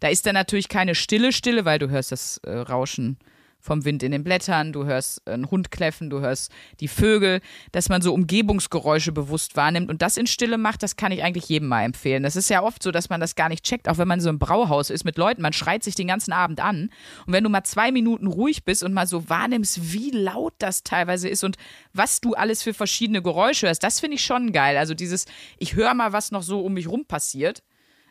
da 0.00 0.08
ist 0.08 0.26
dann 0.26 0.34
natürlich 0.34 0.68
keine 0.68 0.94
stille 0.94 1.32
Stille, 1.32 1.64
weil 1.64 1.78
du 1.78 1.88
hörst 1.88 2.12
das 2.12 2.38
äh, 2.38 2.50
Rauschen 2.50 3.18
vom 3.62 3.84
Wind 3.84 4.02
in 4.02 4.10
den 4.10 4.24
Blättern, 4.24 4.72
du 4.72 4.84
hörst 4.84 5.26
einen 5.26 5.50
Hund 5.50 5.70
kläffen, 5.70 6.10
du 6.10 6.20
hörst 6.20 6.50
die 6.80 6.88
Vögel, 6.88 7.40
dass 7.70 7.88
man 7.88 8.02
so 8.02 8.12
Umgebungsgeräusche 8.12 9.12
bewusst 9.12 9.56
wahrnimmt 9.56 9.88
und 9.88 10.02
das 10.02 10.16
in 10.16 10.26
Stille 10.26 10.58
macht, 10.58 10.82
das 10.82 10.96
kann 10.96 11.12
ich 11.12 11.22
eigentlich 11.22 11.48
jedem 11.48 11.68
mal 11.68 11.84
empfehlen. 11.84 12.24
Das 12.24 12.34
ist 12.34 12.50
ja 12.50 12.62
oft 12.62 12.82
so, 12.82 12.90
dass 12.90 13.08
man 13.08 13.20
das 13.20 13.36
gar 13.36 13.48
nicht 13.48 13.64
checkt, 13.64 13.88
auch 13.88 13.98
wenn 13.98 14.08
man 14.08 14.20
so 14.20 14.28
im 14.28 14.40
Brauhaus 14.40 14.90
ist 14.90 15.04
mit 15.04 15.16
Leuten, 15.16 15.42
man 15.42 15.52
schreit 15.52 15.84
sich 15.84 15.94
den 15.94 16.08
ganzen 16.08 16.32
Abend 16.32 16.60
an 16.60 16.90
und 17.26 17.32
wenn 17.32 17.44
du 17.44 17.50
mal 17.50 17.62
zwei 17.62 17.92
Minuten 17.92 18.26
ruhig 18.26 18.64
bist 18.64 18.82
und 18.82 18.92
mal 18.92 19.06
so 19.06 19.28
wahrnimmst, 19.28 19.92
wie 19.92 20.10
laut 20.10 20.54
das 20.58 20.82
teilweise 20.82 21.28
ist 21.28 21.44
und 21.44 21.56
was 21.92 22.20
du 22.20 22.34
alles 22.34 22.64
für 22.64 22.74
verschiedene 22.74 23.22
Geräusche 23.22 23.68
hörst, 23.68 23.84
das 23.84 24.00
finde 24.00 24.16
ich 24.16 24.24
schon 24.24 24.52
geil. 24.52 24.76
Also 24.76 24.94
dieses, 24.94 25.26
ich 25.58 25.76
höre 25.76 25.94
mal, 25.94 26.12
was 26.12 26.32
noch 26.32 26.42
so 26.42 26.60
um 26.60 26.74
mich 26.74 26.88
rum 26.88 27.04
passiert, 27.06 27.62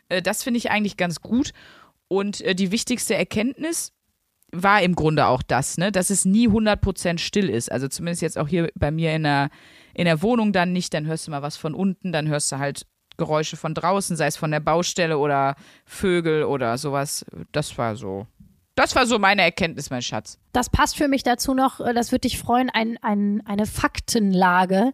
äh, 0.08 0.22
das 0.22 0.42
finde 0.42 0.58
ich 0.58 0.70
eigentlich 0.70 0.96
ganz 0.96 1.20
gut 1.20 1.52
und 2.08 2.40
äh, 2.42 2.54
die 2.54 2.70
wichtigste 2.70 3.14
Erkenntnis, 3.14 3.92
war 4.52 4.82
im 4.82 4.94
Grunde 4.94 5.26
auch 5.26 5.42
das, 5.42 5.78
ne, 5.78 5.90
dass 5.90 6.10
es 6.10 6.24
nie 6.24 6.48
100% 6.48 7.18
still 7.18 7.48
ist. 7.48 7.72
Also 7.72 7.88
zumindest 7.88 8.22
jetzt 8.22 8.38
auch 8.38 8.48
hier 8.48 8.70
bei 8.74 8.90
mir 8.90 9.14
in 9.14 9.24
der, 9.24 9.50
in 9.94 10.04
der 10.04 10.22
Wohnung 10.22 10.52
dann 10.52 10.72
nicht. 10.72 10.94
Dann 10.94 11.06
hörst 11.06 11.26
du 11.26 11.30
mal 11.30 11.42
was 11.42 11.56
von 11.56 11.74
unten, 11.74 12.12
dann 12.12 12.28
hörst 12.28 12.52
du 12.52 12.58
halt 12.58 12.86
Geräusche 13.16 13.56
von 13.56 13.74
draußen, 13.74 14.16
sei 14.16 14.26
es 14.26 14.36
von 14.36 14.50
der 14.50 14.60
Baustelle 14.60 15.18
oder 15.18 15.56
Vögel 15.84 16.44
oder 16.44 16.76
sowas. 16.78 17.24
Das 17.52 17.76
war 17.78 17.96
so. 17.96 18.26
Das 18.74 18.96
war 18.96 19.06
so 19.06 19.18
meine 19.18 19.42
Erkenntnis, 19.42 19.90
mein 19.90 20.00
Schatz. 20.00 20.38
Das 20.52 20.70
passt 20.70 20.96
für 20.96 21.08
mich 21.08 21.22
dazu 21.22 21.52
noch, 21.52 21.80
äh, 21.80 21.92
das 21.92 22.10
würde 22.10 22.22
dich 22.22 22.38
freuen, 22.38 22.70
ein, 22.70 22.98
ein, 23.02 23.42
eine 23.46 23.66
Faktenlage. 23.66 24.92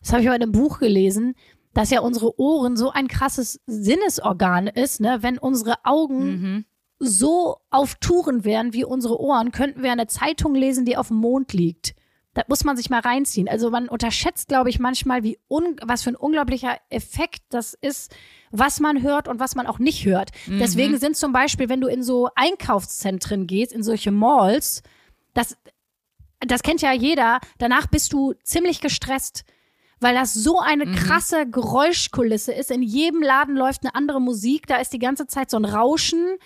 Das 0.00 0.12
habe 0.12 0.20
ich 0.20 0.28
mal 0.28 0.36
in 0.36 0.42
einem 0.42 0.52
Buch 0.52 0.78
gelesen, 0.78 1.34
dass 1.72 1.90
ja 1.90 2.00
unsere 2.00 2.38
Ohren 2.38 2.76
so 2.76 2.90
ein 2.90 3.08
krasses 3.08 3.60
Sinnesorgan 3.66 4.66
ist, 4.66 5.00
ne? 5.00 5.18
Wenn 5.22 5.38
unsere 5.38 5.76
Augen 5.84 6.64
so 6.98 7.58
auf 7.70 7.96
Touren 7.96 8.44
wären 8.44 8.72
wie 8.72 8.84
unsere 8.84 9.20
Ohren, 9.20 9.52
könnten 9.52 9.82
wir 9.82 9.92
eine 9.92 10.06
Zeitung 10.06 10.54
lesen, 10.54 10.84
die 10.84 10.96
auf 10.96 11.08
dem 11.08 11.18
Mond 11.18 11.52
liegt. 11.52 11.94
Da 12.34 12.42
muss 12.48 12.64
man 12.64 12.76
sich 12.76 12.90
mal 12.90 13.00
reinziehen. 13.00 13.48
Also 13.48 13.70
man 13.70 13.88
unterschätzt, 13.88 14.48
glaube 14.48 14.68
ich, 14.68 14.80
manchmal, 14.80 15.22
wie 15.22 15.38
un 15.48 15.76
was 15.82 16.02
für 16.02 16.10
ein 16.10 16.16
unglaublicher 16.16 16.78
Effekt 16.90 17.42
das 17.50 17.74
ist, 17.74 18.14
was 18.50 18.80
man 18.80 19.02
hört 19.02 19.28
und 19.28 19.38
was 19.38 19.54
man 19.54 19.68
auch 19.68 19.78
nicht 19.78 20.04
hört. 20.04 20.30
Deswegen 20.58 20.98
sind 20.98 21.16
zum 21.16 21.32
Beispiel, 21.32 21.68
wenn 21.68 21.80
du 21.80 21.86
in 21.86 22.02
so 22.02 22.28
Einkaufszentren 22.34 23.46
gehst, 23.46 23.72
in 23.72 23.84
solche 23.84 24.10
Malls, 24.10 24.82
das, 25.32 25.56
das 26.40 26.62
kennt 26.64 26.82
ja 26.82 26.92
jeder, 26.92 27.38
danach 27.58 27.86
bist 27.86 28.12
du 28.12 28.34
ziemlich 28.42 28.80
gestresst, 28.80 29.44
weil 30.00 30.14
das 30.14 30.34
so 30.34 30.58
eine 30.58 30.86
krasse 30.92 31.46
Geräuschkulisse 31.48 32.52
ist. 32.52 32.72
In 32.72 32.82
jedem 32.82 33.22
Laden 33.22 33.56
läuft 33.56 33.84
eine 33.84 33.94
andere 33.94 34.20
Musik, 34.20 34.66
da 34.66 34.76
ist 34.76 34.92
die 34.92 34.98
ganze 34.98 35.28
Zeit 35.28 35.50
so 35.50 35.56
ein 35.56 35.64
Rauschen. 35.64 36.36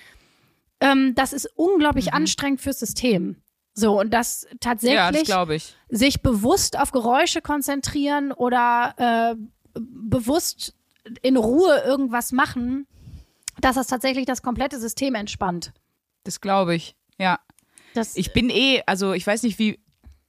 Ähm, 0.80 1.14
das 1.14 1.32
ist 1.32 1.48
unglaublich 1.56 2.12
anstrengend 2.12 2.60
fürs 2.60 2.78
System. 2.78 3.36
So, 3.74 3.98
und 4.00 4.12
das 4.12 4.42
Ja, 4.42 4.48
das 4.50 4.58
tatsächlich 4.60 5.24
glaube 5.24 5.54
ich. 5.54 5.76
sich 5.88 6.22
bewusst 6.22 6.78
auf 6.78 6.90
Geräusche 6.90 7.40
konzentrieren 7.42 8.32
oder 8.32 9.36
äh, 9.36 9.80
bewusst 9.80 10.74
in 11.22 11.36
Ruhe 11.36 11.82
irgendwas 11.84 12.32
machen, 12.32 12.86
dass 13.60 13.76
das 13.76 13.86
tatsächlich 13.86 14.26
das 14.26 14.42
komplette 14.42 14.78
System 14.78 15.14
entspannt. 15.14 15.72
Das 16.24 16.40
glaube 16.40 16.74
ich. 16.74 16.96
Ja. 17.18 17.38
Das, 17.94 18.16
Ich 18.16 18.32
bin 18.32 18.50
eh, 18.50 18.82
also 18.86 19.12
ich 19.12 19.26
weiß 19.26 19.42
nicht, 19.44 19.58
wie, 19.58 19.80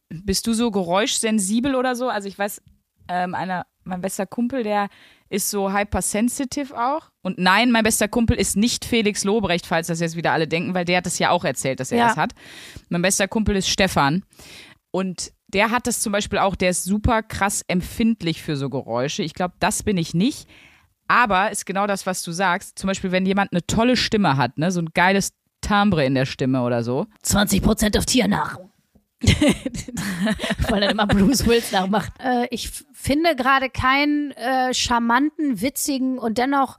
bist 0.09 0.47
du 0.47 0.53
so 0.53 0.71
geräuschsensibel 0.71 1.75
oder 1.75 1.95
so? 1.95 2.07
Also 2.09 2.27
ich 2.27 2.37
weiß, 2.37 2.61
ähm, 3.07 3.35
einer, 3.35 3.65
mein 3.83 4.01
bester 4.01 4.25
Kumpel, 4.25 4.63
der 4.63 4.89
ist 5.29 5.49
so 5.49 5.71
hypersensitive 5.71 6.75
auch. 6.75 7.09
Und 7.21 7.37
nein, 7.37 7.71
mein 7.71 7.83
bester 7.83 8.07
Kumpel 8.07 8.37
ist 8.37 8.55
nicht 8.57 8.85
Felix 8.85 9.23
Lobrecht, 9.23 9.65
falls 9.65 9.87
das 9.87 9.99
jetzt 9.99 10.15
wieder 10.15 10.31
alle 10.33 10.47
denken, 10.47 10.73
weil 10.73 10.85
der 10.85 10.97
hat 10.97 11.05
das 11.05 11.19
ja 11.19 11.29
auch 11.29 11.43
erzählt, 11.45 11.79
dass 11.79 11.91
er 11.91 11.99
Ja. 11.99 12.07
das 12.07 12.17
hat. 12.17 12.33
Mein 12.89 13.01
bester 13.01 13.27
Kumpel 13.27 13.55
ist 13.55 13.69
Stefan. 13.69 14.23
Und 14.91 15.31
der 15.47 15.71
hat 15.71 15.87
das 15.87 16.01
zum 16.01 16.11
Beispiel 16.11 16.39
auch, 16.39 16.55
der 16.55 16.69
ist 16.71 16.83
super 16.83 17.23
krass 17.23 17.63
empfindlich 17.67 18.41
für 18.41 18.55
so 18.55 18.69
Geräusche. 18.69 19.23
Ich 19.23 19.33
glaube, 19.33 19.53
das 19.59 19.83
bin 19.83 19.97
ich 19.97 20.13
nicht. 20.13 20.47
Aber 21.07 21.51
ist 21.51 21.65
genau 21.65 21.87
das, 21.87 22.05
was 22.05 22.21
du 22.23 22.31
sagst. 22.31 22.77
Zum 22.77 22.87
Beispiel, 22.87 23.11
wenn 23.11 23.25
jemand 23.25 23.51
eine 23.51 23.65
tolle 23.65 23.97
Stimme 23.97 24.37
hat, 24.37 24.57
ne, 24.59 24.71
so 24.71 24.79
ein 24.79 24.89
geiles 24.93 25.31
Timbre 25.61 26.05
in 26.05 26.13
der 26.15 26.25
Stimme 26.25 26.61
oder 26.61 26.83
so. 26.83 27.07
20 27.23 27.61
Prozent 27.63 27.97
auf 27.97 28.05
Tiernahrung. 28.05 28.68
weil 30.69 30.83
er 30.83 30.91
immer 30.91 31.07
Bruce 31.07 31.45
Willis 31.45 31.71
nachmacht. 31.71 32.13
Äh, 32.23 32.47
ich 32.51 32.69
finde 32.93 33.35
gerade 33.35 33.69
keinen 33.69 34.31
äh, 34.31 34.73
charmanten, 34.73 35.61
witzigen 35.61 36.17
und 36.17 36.37
dennoch 36.37 36.77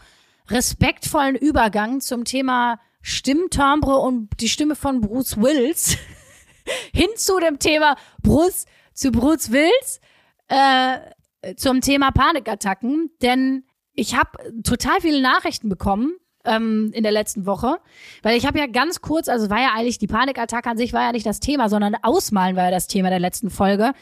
respektvollen 0.48 1.36
Übergang 1.36 2.00
zum 2.00 2.24
Thema 2.24 2.80
Stimmtimbre 3.02 3.96
und 3.96 4.28
die 4.40 4.48
Stimme 4.48 4.74
von 4.74 5.00
Bruce 5.00 5.36
Willis 5.36 5.96
hin 6.92 7.08
zu 7.16 7.38
dem 7.40 7.58
Thema 7.58 7.96
Bruce 8.22 8.66
zu 8.94 9.12
Bruce 9.12 9.50
Willis 9.52 10.00
äh, 10.48 11.54
zum 11.56 11.80
Thema 11.80 12.10
Panikattacken, 12.10 13.10
denn 13.22 13.64
ich 13.94 14.14
habe 14.14 14.62
total 14.62 15.00
viele 15.00 15.22
Nachrichten 15.22 15.68
bekommen 15.68 16.19
ähm, 16.44 16.90
in 16.94 17.02
der 17.02 17.12
letzten 17.12 17.46
Woche, 17.46 17.78
weil 18.22 18.36
ich 18.36 18.46
habe 18.46 18.58
ja 18.58 18.66
ganz 18.66 19.00
kurz, 19.00 19.28
also 19.28 19.50
war 19.50 19.60
ja 19.60 19.72
eigentlich 19.76 19.98
die 19.98 20.06
Panikattacke 20.06 20.68
an 20.68 20.76
sich 20.76 20.92
war 20.92 21.02
ja 21.02 21.12
nicht 21.12 21.26
das 21.26 21.40
Thema, 21.40 21.68
sondern 21.68 21.96
Ausmalen 22.02 22.56
war 22.56 22.64
ja 22.64 22.70
das 22.70 22.86
Thema 22.86 23.10
der 23.10 23.20
letzten 23.20 23.50
Folge. 23.50 23.92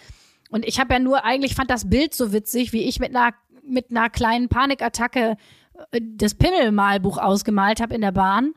Und 0.51 0.65
ich 0.65 0.81
habe 0.81 0.95
ja 0.95 1.01
nur 1.01 1.25
eigentlich 1.25 1.55
fand 1.55 1.71
das 1.71 1.89
Bild 1.91 2.15
so 2.15 2.33
witzig, 2.33 2.73
wie 2.73 2.85
ich 2.85 3.01
mit 3.01 3.15
einer 3.15 3.35
mit 3.65 3.91
einer 3.91 4.09
kleinen 4.09 4.49
Panikattacke 4.49 5.37
äh, 5.91 6.01
das 6.01 6.35
Pimmelmalbuch 6.35 7.19
ausgemalt 7.19 7.81
habe 7.81 7.95
in 7.95 8.01
der 8.01 8.13
Bahn. 8.13 8.55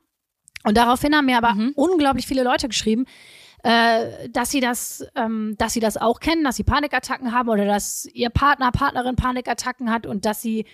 Und 0.63 0.77
daraufhin 0.77 1.15
haben 1.15 1.25
mir 1.25 1.37
aber 1.37 1.55
unglaublich 1.75 2.27
viele 2.27 2.43
Leute 2.43 2.67
geschrieben, 2.67 3.05
äh, 3.63 4.29
dass 4.29 4.51
sie 4.51 4.59
das, 4.59 5.05
ähm, 5.15 5.55
dass 5.57 5.73
sie 5.73 5.79
das 5.79 5.97
auch 5.97 6.19
kennen, 6.19 6.43
dass 6.43 6.55
sie 6.55 6.63
Panikattacken 6.63 7.31
haben 7.31 7.49
oder 7.49 7.65
dass 7.65 8.07
ihr 8.13 8.29
Partner, 8.29 8.71
Partnerin 8.71 9.15
Panikattacken 9.15 9.91
hat 9.91 10.05
und 10.05 10.25
dass 10.25 10.41
sie 10.41 10.65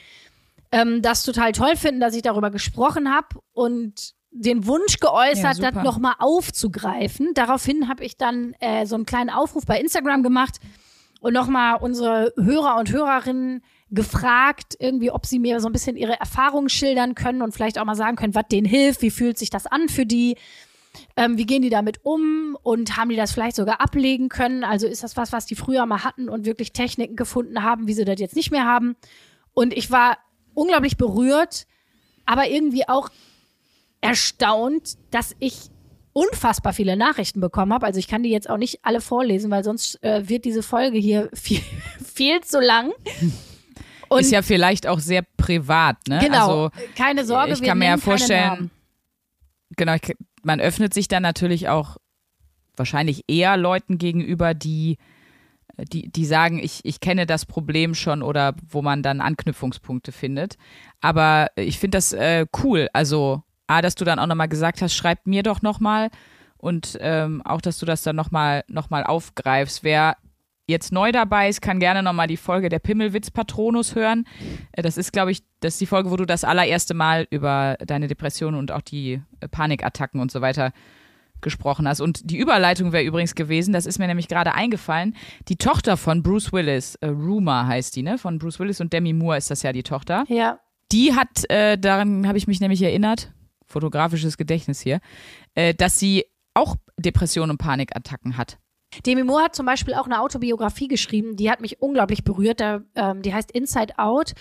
ähm, 0.72 1.02
das 1.02 1.24
total 1.24 1.52
toll 1.52 1.76
finden, 1.76 2.00
dass 2.00 2.16
ich 2.16 2.22
darüber 2.22 2.52
gesprochen 2.52 3.14
habe 3.14 3.40
und 3.54 4.14
den 4.32 4.68
Wunsch 4.68 4.98
Ja, 5.02 5.10
geäußert, 5.10 5.56
super. 5.56 5.72
das 5.72 5.84
nochmal 5.84 6.16
aufzugreifen. 6.20 7.32
Daraufhin 7.34 7.88
habe 7.88 8.04
ich 8.04 8.18
dann 8.18 8.54
äh, 8.60 8.86
so 8.86 8.96
einen 8.96 9.06
kleinen 9.06 9.30
Aufruf 9.30 9.66
bei 9.66 9.80
Instagram 9.80 10.24
gemacht 10.24 10.58
und 11.22 11.34
nochmal 11.34 11.78
unsere 11.82 12.34
Hörer 12.38 12.78
und 12.78 12.92
Hörerinnen 12.92 13.64
gefragt, 13.90 14.76
irgendwie, 14.80 15.12
ob 15.12 15.26
sie 15.26 15.40
mir 15.40 15.60
so 15.60 15.68
ein 15.68 15.74
bisschen 15.74 15.96
ihre 15.96 16.20
Erfahrungen 16.20 16.70
schildern 16.70 17.16
können 17.16 17.42
und 17.42 17.54
vielleicht 17.54 17.80
auch 17.80 17.86
mal 17.86 17.96
sagen 17.96 18.18
können, 18.18 18.36
was 18.36 18.48
denen 18.52 18.68
hilft, 18.68 19.02
wie 19.02 19.12
fühlt 19.12 19.38
sich 19.38 19.50
das 19.50 19.66
an 19.66 19.88
für 19.88 20.06
die, 20.06 20.36
ähm, 21.16 21.38
wie 21.38 21.46
gehen 21.46 21.62
die 21.62 21.70
damit 21.70 22.02
um 22.04 22.58
und 22.64 22.98
haben 22.98 23.10
die 23.10 23.16
das 23.16 23.32
vielleicht 23.32 23.56
sogar 23.56 23.80
ablegen 23.82 24.30
können? 24.30 24.64
Also 24.64 24.88
ist 24.88 25.04
das 25.04 25.16
was, 25.16 25.32
was 25.32 25.46
die 25.46 25.56
früher 25.56 25.86
mal 25.86 26.04
hatten 26.04 26.28
und 26.28 26.46
wirklich 26.46 26.74
Techniken 26.74 27.16
gefunden 27.16 27.64
haben, 27.64 27.88
wie 27.88 27.94
sie 27.94 28.06
das 28.06 28.20
jetzt 28.20 28.36
nicht 28.36 28.52
mehr 28.52 28.66
haben? 28.66 28.98
Und 29.54 29.74
ich 29.74 29.90
war 29.90 30.18
unglaublich 30.58 30.98
berührt, 30.98 31.68
aber 32.26 32.48
irgendwie 32.48 32.88
auch 32.90 33.10
erstaunt, 34.02 34.98
dass 35.12 35.36
ich 35.40 35.70
unfassbar 36.14 36.74
viele 36.74 36.98
Nachrichten 36.98 37.40
bekommen 37.40 37.74
habe. 37.74 37.86
Also 37.86 38.00
ich 38.00 38.08
kann 38.08 38.24
die 38.24 38.32
jetzt 38.32 38.50
auch 38.50 38.58
nicht 38.58 38.80
alle 38.82 39.02
vorlesen, 39.02 39.52
weil 39.52 39.64
sonst 39.64 40.04
äh, 40.04 40.28
wird 40.28 40.46
diese 40.46 40.64
Folge 40.64 40.98
hier 40.98 41.30
viel, 41.34 41.62
viel 42.04 42.42
zu 42.42 42.60
lang. 42.60 42.92
Und 44.10 44.22
ist 44.22 44.32
ja 44.32 44.42
vielleicht 44.42 44.88
auch 44.88 45.00
sehr 45.00 45.22
privat, 45.36 45.98
ne? 46.08 46.20
genau, 46.24 46.68
Also, 46.68 46.86
keine 46.96 47.26
Sorge, 47.26 47.52
ich 47.52 47.62
kann 47.62 47.78
mir 47.78 47.88
ja 47.88 47.98
vorstellen, 47.98 48.72
genau, 49.76 49.96
ich, 49.96 50.16
man 50.44 50.62
öffnet 50.62 50.94
sich 50.94 51.10
dann 51.10 51.24
natürlich 51.24 51.68
auch 51.68 51.98
wahrscheinlich 52.78 53.26
eher 53.28 53.58
Leuten 53.58 53.98
gegenüber, 53.98 54.54
die, 54.54 54.98
die, 55.78 56.10
die 56.10 56.26
sagen, 56.26 56.60
ich, 56.60 56.84
ich 56.84 57.00
kenne 57.00 57.26
das 57.26 57.46
Problem 57.46 57.94
schon 57.94 58.24
oder 58.24 58.56
wo 58.68 58.82
man 58.82 59.04
dann 59.04 59.22
Anknüpfungspunkte 59.22 60.12
findet. 60.12 60.58
Aber 61.02 61.48
ich 61.56 61.80
finde 61.80 61.98
das 61.98 62.14
äh, 62.14 62.46
cool. 62.64 62.90
Also, 62.94 63.44
A, 63.68 63.82
dass 63.82 63.96
du 63.96 64.06
dann 64.06 64.20
auch 64.20 64.28
nochmal 64.28 64.48
gesagt 64.48 64.82
hast, 64.82 64.96
schreib 64.96 65.28
mir 65.28 65.44
doch 65.44 65.62
nochmal 65.62 66.10
und 66.58 66.98
ähm, 67.02 67.42
auch, 67.44 67.62
dass 67.62 67.78
du 67.78 67.86
das 67.86 68.02
dann 68.04 68.16
nochmal 68.16 68.64
noch 68.68 68.90
mal 68.90 69.04
aufgreifst. 69.04 69.84
Wer 69.84 70.18
jetzt 70.68 70.92
neu 70.92 71.12
dabei 71.12 71.50
ist, 71.50 71.62
kann 71.62 71.80
gerne 71.80 72.04
nochmal 72.04 72.28
die 72.28 72.38
Folge 72.38 72.70
der 72.70 72.80
Pimmelwitz 72.80 73.32
Patronus 73.32 73.96
hören. 73.96 74.26
Äh, 74.72 74.82
Das 74.82 74.98
ist, 74.98 75.14
glaube 75.14 75.32
ich, 75.32 75.44
das 75.60 75.74
ist 75.76 75.82
die 75.82 75.86
Folge, 75.86 76.12
wo 76.12 76.16
du 76.16 76.26
das 76.26 76.44
allererste 76.44 76.94
Mal 76.94 77.28
über 77.30 77.78
deine 77.86 78.08
Depressionen 78.08 78.60
und 78.60 78.72
auch 78.72 78.82
die 78.82 79.22
äh, 79.40 79.48
Panikattacken 79.48 80.20
und 80.20 80.32
so 80.32 80.42
weiter 80.42 80.72
gesprochen 81.42 81.88
hast. 81.88 82.02
Und 82.02 82.30
die 82.30 82.38
Überleitung 82.38 82.92
wäre 82.92 83.04
übrigens 83.04 83.36
gewesen, 83.36 83.74
das 83.74 83.86
ist 83.86 84.00
mir 84.00 84.08
nämlich 84.08 84.28
gerade 84.28 84.54
eingefallen, 84.54 85.16
die 85.48 85.58
Tochter 85.58 85.98
von 85.98 86.24
Bruce 86.24 86.52
Willis, 86.54 86.96
äh, 86.96 87.08
Ruma 87.08 87.68
heißt 87.68 87.96
die, 87.96 88.04
ne? 88.04 88.18
Von 88.18 88.40
Bruce 88.40 88.60
Willis 88.60 88.82
und 88.82 88.94
Demi 88.94 89.14
Moore 89.14 89.38
ist 89.38 89.52
das 89.52 89.64
ja 89.64 89.72
die 89.72 89.84
Tochter. 89.84 90.26
Ja. 90.28 90.60
Die 90.92 91.14
hat, 91.16 91.50
äh, 91.50 91.78
daran 91.78 92.28
habe 92.28 92.38
ich 92.38 92.48
mich 92.48 92.60
nämlich 92.62 92.82
erinnert, 92.82 93.32
fotografisches 93.66 94.38
Gedächtnis 94.38 94.80
hier, 94.80 95.00
äh, 95.54 95.74
dass 95.74 96.00
sie 96.00 96.26
auch 96.54 96.76
Depressionen 96.98 97.52
und 97.52 97.58
Panikattacken 97.58 98.38
hat. 98.38 98.58
Demi 99.06 99.24
Moore 99.24 99.44
hat 99.44 99.56
zum 99.56 99.66
Beispiel 99.66 99.94
auch 99.94 100.06
eine 100.06 100.22
Autobiografie 100.22 100.88
geschrieben, 100.88 101.36
die 101.36 101.52
hat 101.52 101.62
mich 101.62 101.82
unglaublich 101.82 102.24
berührt. 102.24 102.60
Da, 102.60 102.82
ähm, 102.96 103.22
die 103.22 103.34
heißt 103.34 103.52
Inside 103.52 104.00
Out. 104.00 104.34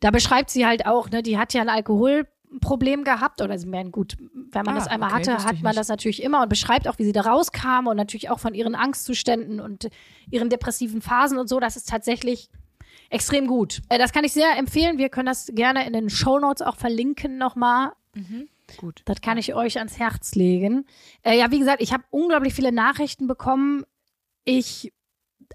Da 0.00 0.10
beschreibt 0.10 0.50
sie 0.50 0.66
halt 0.66 0.86
auch, 0.86 1.10
ne, 1.10 1.22
die 1.22 1.38
hat 1.38 1.54
ja 1.54 1.60
ein 1.60 1.68
Alkoholproblem 1.68 3.04
gehabt 3.04 3.40
oder 3.40 3.54
ich 3.54 3.66
meine, 3.66 3.90
gut, 3.90 4.16
wenn 4.54 4.64
man 4.64 4.74
Ah, 4.76 4.78
das 4.78 4.88
einmal 4.88 5.10
okay, 5.10 5.30
hatte, 5.30 5.44
hat 5.44 5.62
man 5.62 5.70
nicht. 5.70 5.78
das 5.78 5.88
natürlich 5.88 6.22
immer 6.22 6.42
und 6.42 6.48
beschreibt 6.48 6.88
auch, 6.88 6.98
wie 6.98 7.04
sie 7.04 7.12
da 7.12 7.22
rauskam 7.22 7.86
und 7.88 7.96
natürlich 7.96 8.30
auch 8.30 8.38
von 8.40 8.54
ihren 8.54 8.74
Angstzuständen 8.74 9.60
und 9.60 9.88
ihren 10.30 10.48
depressiven 10.50 11.02
Phasen 11.02 11.38
und 11.38 11.48
so. 11.48 11.60
Das 11.60 11.76
ist 11.76 11.88
tatsächlich 11.88 12.48
extrem 13.10 13.46
gut. 13.46 13.80
Äh, 13.88 13.98
das 13.98 14.12
kann 14.12 14.24
ich 14.24 14.32
sehr 14.32 14.56
empfehlen. 14.58 14.98
Wir 14.98 15.08
können 15.08 15.26
das 15.26 15.50
gerne 15.54 15.86
in 15.86 15.92
den 15.92 16.10
Show 16.10 16.38
Notes 16.38 16.62
auch 16.66 16.76
verlinken 16.76 17.38
nochmal. 17.38 17.92
Gut. 18.78 19.02
Das 19.04 19.20
kann 19.20 19.38
ich 19.38 19.54
euch 19.54 19.78
ans 19.78 19.98
Herz 19.98 20.34
legen. 20.36 20.86
Äh, 21.22 21.38
ja, 21.38 21.50
wie 21.50 21.58
gesagt, 21.58 21.82
ich 21.82 21.92
habe 21.92 22.04
unglaublich 22.10 22.54
viele 22.54 22.72
Nachrichten 22.72 23.26
bekommen. 23.26 23.84
Ich 24.44 24.92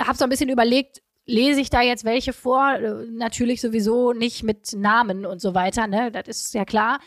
habe 0.01 0.17
so 0.17 0.23
ein 0.25 0.29
bisschen 0.29 0.49
überlegt, 0.49 1.01
lese 1.25 1.59
ich 1.61 1.69
da 1.69 1.81
jetzt 1.81 2.03
welche 2.05 2.33
vor? 2.33 2.73
Äh, 2.73 3.05
Natürlich 3.11 3.61
sowieso 3.61 4.13
nicht 4.13 4.43
mit 4.43 4.73
Namen 4.73 5.25
und 5.25 5.39
so 5.41 5.53
weiter, 5.53 5.87
ne? 5.87 6.11
Das 6.11 6.27
ist 6.27 6.53
ja 6.53 6.65
klar. 6.65 6.99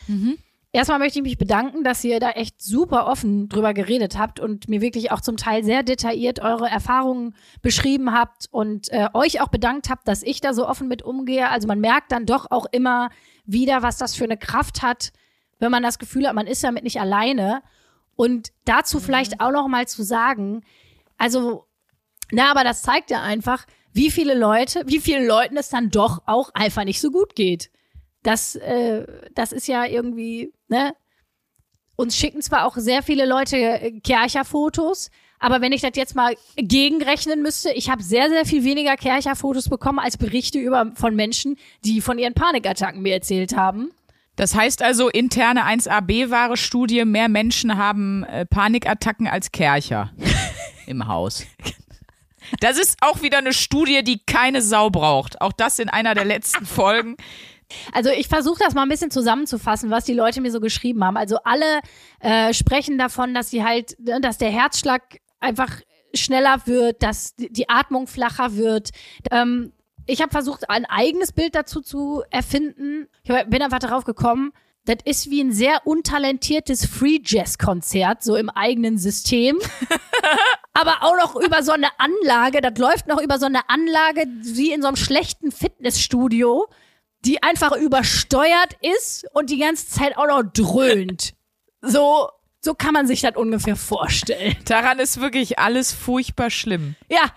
Erstmal 0.75 0.99
möchte 0.99 1.19
ich 1.19 1.23
mich 1.23 1.37
bedanken, 1.37 1.85
dass 1.85 2.03
ihr 2.03 2.19
da 2.19 2.31
echt 2.31 2.63
super 2.63 3.07
offen 3.07 3.51
drüber 3.51 3.75
geredet 3.75 4.17
habt 4.17 4.41
und 4.41 4.69
mir 4.71 4.81
wirklich 4.81 5.13
auch 5.13 5.21
zum 5.21 5.37
Teil 5.37 5.65
sehr 5.65 5.83
detailliert 5.83 6.41
eure 6.41 6.67
Erfahrungen 6.67 7.35
beschrieben 7.61 8.13
habt 8.13 8.49
und 8.51 8.91
äh, 8.91 9.09
euch 9.13 9.43
auch 9.43 9.49
bedankt 9.49 9.91
habt, 9.91 10.09
dass 10.09 10.23
ich 10.23 10.41
da 10.41 10.55
so 10.55 10.67
offen 10.67 10.89
mit 10.89 11.03
umgehe. 11.03 11.51
Also 11.51 11.69
man 11.69 11.81
merkt 11.81 12.11
dann 12.11 12.25
doch 12.25 12.51
auch 12.51 12.65
immer 12.73 13.11
wieder, 13.45 13.83
was 13.83 13.99
das 13.99 14.15
für 14.15 14.25
eine 14.25 14.39
Kraft 14.39 14.81
hat, 14.81 15.13
wenn 15.59 15.71
man 15.71 15.83
das 15.83 15.99
Gefühl 15.99 16.27
hat, 16.27 16.35
man 16.35 16.47
ist 16.47 16.65
damit 16.65 16.85
nicht 16.85 17.01
alleine. 17.01 17.63
Und 18.17 18.53
dazu 18.65 18.99
vielleicht 18.99 19.41
auch 19.41 19.53
noch 19.53 19.69
mal 19.69 19.87
zu 19.87 20.03
sagen, 20.03 20.65
also, 21.19 21.67
na, 22.31 22.51
aber 22.51 22.65
das 22.65 22.83
zeigt 22.83 23.11
ja 23.11 23.23
einfach, 23.23 23.67
wie 23.93 24.11
viele 24.11 24.35
Leute, 24.35 24.85
wie 24.87 25.01
vielen 25.01 25.27
Leuten 25.27 25.57
es 25.57 25.69
dann 25.69 25.91
doch 25.91 26.23
auch 26.27 26.51
einfach 26.55 26.85
nicht 26.85 27.01
so 27.01 27.11
gut 27.11 27.35
geht. 27.37 27.71
Das, 28.23 28.57
äh, 28.57 29.07
das 29.35 29.53
ist 29.53 29.67
ja 29.67 29.85
irgendwie, 29.85 30.53
ne? 30.73 30.95
Uns 31.95 32.17
schicken 32.17 32.43
zwar 32.43 32.67
auch 32.67 32.77
sehr 32.77 33.03
viele 33.03 33.27
Leute 33.27 33.57
äh, 33.57 34.01
Kercher-Fotos, 34.01 35.11
aber 35.39 35.61
wenn 35.61 35.73
ich 35.73 35.83
das 35.83 35.93
jetzt 35.95 36.17
mal 36.17 36.35
gegenrechnen 36.57 37.43
müsste, 37.43 37.71
ich 37.73 37.91
habe 37.91 38.03
sehr, 38.03 38.29
sehr 38.29 38.47
viel 38.47 38.65
weniger 38.65 38.97
Kercher-Fotos 38.97 39.69
bekommen 39.69 39.99
als 39.99 40.17
Berichte 40.17 40.59
über, 40.59 40.93
von 40.95 41.15
Menschen, 41.15 41.57
die 41.85 42.01
von 42.01 42.19
ihren 42.19 42.35
Panikattacken 42.35 43.03
mir 43.03 43.15
erzählt 43.15 43.57
haben. 43.57 43.91
Das 44.37 44.55
heißt 44.55 44.83
also, 44.83 45.09
interne 45.09 45.65
1AB-Ware-Studie, 45.65 47.05
mehr 47.05 47.29
Menschen 47.29 47.77
haben 47.77 48.25
äh, 48.25 48.47
Panikattacken 48.47 49.29
als 49.29 49.53
Kercher 49.53 50.11
im 50.87 51.07
Haus. 51.07 51.45
Das 52.61 52.79
ist 52.79 52.97
auch 53.01 53.23
wieder 53.23 53.39
eine 53.39 53.53
Studie, 53.53 54.03
die 54.03 54.21
keine 54.25 54.63
Sau 54.63 54.91
braucht. 54.91 55.41
Auch 55.41 55.53
das 55.53 55.79
in 55.79 55.89
einer 55.89 56.15
der 56.15 56.25
letzten 56.25 56.67
Folgen. 56.67 57.17
Also 57.93 58.11
ich 58.11 58.29
versuche 58.29 58.59
das 58.59 58.75
mal 58.75 58.83
ein 58.83 58.89
bisschen 58.89 59.11
zusammenzufassen, 59.11 59.91
was 59.91 60.05
die 60.05 60.15
Leute 60.15 60.41
mir 60.41 60.51
so 60.51 60.61
geschrieben 60.61 61.05
haben. 61.05 61.17
Also 61.17 61.39
alle 61.45 61.81
äh, 62.21 62.53
sprechen 62.53 62.99
davon, 62.99 63.35
dass 63.35 63.51
sie 63.51 63.65
halt, 63.65 63.97
ne, 63.99 64.21
dass 64.21 64.39
der 64.39 64.51
Herzschlag 64.51 65.19
einfach 65.41 65.81
schneller 66.15 66.67
wird, 66.67 67.03
dass 67.03 67.35
die 67.37 67.69
Atmung 67.69 68.07
flacher 68.07 68.57
wird. 68.57 68.91
Ähm, 69.31 69.73
ich 70.07 70.21
habe 70.21 70.31
versucht, 70.31 70.69
ein 70.69 70.85
eigenes 70.85 71.33
Bild 71.33 71.55
dazu 71.55 71.81
zu 71.81 72.23
erfinden. 72.31 73.09
Ich 73.23 73.33
bin 73.47 73.63
einfach 73.63 73.79
darauf 73.79 74.05
gekommen, 74.05 74.53
das 74.85 74.97
ist 75.05 75.31
wie 75.31 75.41
ein 75.41 75.53
sehr 75.53 75.87
untalentiertes 75.87 76.87
Free 76.87 77.21
Jazz 77.25 77.57
Konzert, 77.57 78.25
so 78.25 78.35
im 78.35 78.51
eigenen 78.51 78.99
System. 78.99 79.59
aber 80.73 81.03
auch 81.03 81.17
noch 81.17 81.37
über 81.37 81.63
so 81.63 81.73
eine 81.73 81.89
Anlage, 81.99 82.61
das 82.61 82.77
läuft 82.79 83.07
noch 83.07 83.21
über 83.21 83.39
so 83.39 83.47
eine 83.47 83.69
Anlage 83.69 84.27
wie 84.43 84.73
in 84.73 84.83
so 84.83 84.89
einem 84.89 84.97
schlechten 84.97 85.53
Fitnessstudio, 85.53 86.67
die 87.25 87.43
einfach 87.43 87.73
übersteuert 87.73 88.77
ist 88.81 89.27
und 89.33 89.51
die 89.51 89.59
ganze 89.59 89.89
Zeit 89.89 90.17
auch 90.17 90.27
noch 90.27 90.43
dröhnt. 90.43 91.35
So, 91.81 92.29
so 92.61 92.75
kann 92.75 92.95
man 92.95 93.07
sich 93.07 93.21
das 93.21 93.37
ungefähr 93.37 93.77
vorstellen. 93.77 94.57
Daran 94.67 94.99
ist 94.99 95.21
wirklich 95.21 95.59
alles 95.59 95.93
furchtbar 95.93 96.51
schlimm. 96.51 96.95
Ja. 97.09 97.33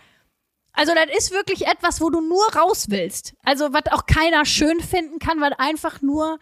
Also 0.73 0.93
das 0.93 1.17
ist 1.17 1.31
wirklich 1.31 1.67
etwas, 1.67 2.01
wo 2.01 2.09
du 2.09 2.19
nur 2.19 2.43
raus 2.53 2.87
willst. 2.89 3.33
Also 3.43 3.71
was 3.71 3.83
auch 3.91 4.05
keiner 4.05 4.45
schön 4.45 4.81
finden 4.81 5.19
kann, 5.19 5.39
weil 5.39 5.53
einfach 5.57 6.01
nur, 6.01 6.37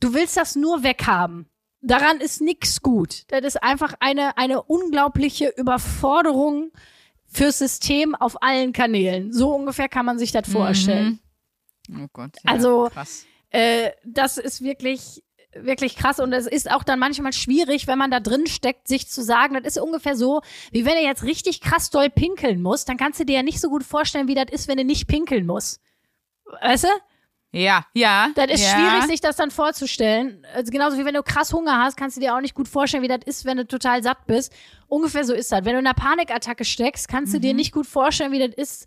du 0.00 0.14
willst 0.14 0.36
das 0.36 0.56
nur 0.56 0.82
weghaben. 0.82 1.48
daran 1.80 2.20
ist 2.20 2.40
nichts 2.40 2.82
gut. 2.82 3.24
Das 3.28 3.44
ist 3.44 3.62
einfach 3.62 3.94
eine, 4.00 4.36
eine 4.36 4.62
unglaubliche 4.62 5.48
Überforderung 5.56 6.72
fürs 7.28 7.58
System 7.58 8.14
auf 8.16 8.42
allen 8.42 8.72
Kanälen. 8.72 9.32
So 9.32 9.54
ungefähr 9.54 9.88
kann 9.88 10.06
man 10.06 10.18
sich 10.18 10.32
das 10.32 10.48
vorstellen. 10.48 11.20
Oh 11.90 12.06
Gott. 12.12 12.32
Also- 12.44 12.88
krass. 12.92 13.24
Äh, 13.50 13.92
das 14.04 14.38
ist 14.38 14.62
wirklich, 14.62 15.22
wirklich 15.54 15.96
krass. 15.96 16.18
Und 16.20 16.32
es 16.32 16.46
ist 16.46 16.70
auch 16.70 16.82
dann 16.84 16.98
manchmal 16.98 17.32
schwierig, 17.32 17.86
wenn 17.86 17.98
man 17.98 18.10
da 18.10 18.20
drin 18.20 18.46
steckt, 18.46 18.88
sich 18.88 19.08
zu 19.08 19.22
sagen, 19.22 19.54
das 19.54 19.76
ist 19.76 19.78
ungefähr 19.82 20.16
so, 20.16 20.42
wie 20.72 20.84
wenn 20.84 20.96
du 20.96 21.02
jetzt 21.02 21.22
richtig 21.22 21.60
krass 21.60 21.90
doll 21.90 22.10
pinkeln 22.10 22.60
musst, 22.60 22.88
dann 22.88 22.96
kannst 22.96 23.20
du 23.20 23.24
dir 23.24 23.36
ja 23.36 23.42
nicht 23.42 23.60
so 23.60 23.68
gut 23.68 23.84
vorstellen, 23.84 24.28
wie 24.28 24.34
das 24.34 24.46
ist, 24.50 24.68
wenn 24.68 24.76
du 24.78 24.84
nicht 24.84 25.06
pinkeln 25.06 25.46
musst. 25.46 25.80
Weißt 26.60 26.84
du? 26.84 26.88
Ja, 27.52 27.86
ja. 27.94 28.28
Das 28.34 28.50
ist 28.50 28.64
ja. 28.64 28.70
schwierig, 28.70 29.04
sich 29.06 29.20
das 29.20 29.36
dann 29.36 29.50
vorzustellen. 29.50 30.44
Also 30.52 30.70
genauso 30.70 30.98
wie 30.98 31.04
wenn 31.06 31.14
du 31.14 31.22
krass 31.22 31.52
Hunger 31.52 31.78
hast, 31.82 31.96
kannst 31.96 32.16
du 32.16 32.20
dir 32.20 32.34
auch 32.34 32.40
nicht 32.40 32.54
gut 32.54 32.68
vorstellen, 32.68 33.02
wie 33.02 33.08
das 33.08 33.20
ist, 33.24 33.44
wenn 33.46 33.56
du 33.56 33.66
total 33.66 34.02
satt 34.02 34.26
bist. 34.26 34.52
Ungefähr 34.88 35.24
so 35.24 35.32
ist 35.32 35.50
das. 35.52 35.64
Wenn 35.64 35.72
du 35.72 35.78
in 35.78 35.86
einer 35.86 35.94
Panikattacke 35.94 36.64
steckst, 36.64 37.08
kannst 37.08 37.32
du 37.32 37.38
dir 37.40 37.52
Mhm. 37.52 37.56
nicht 37.56 37.72
gut 37.72 37.86
vorstellen, 37.86 38.32
wie 38.32 38.46
das 38.46 38.54
ist, 38.56 38.86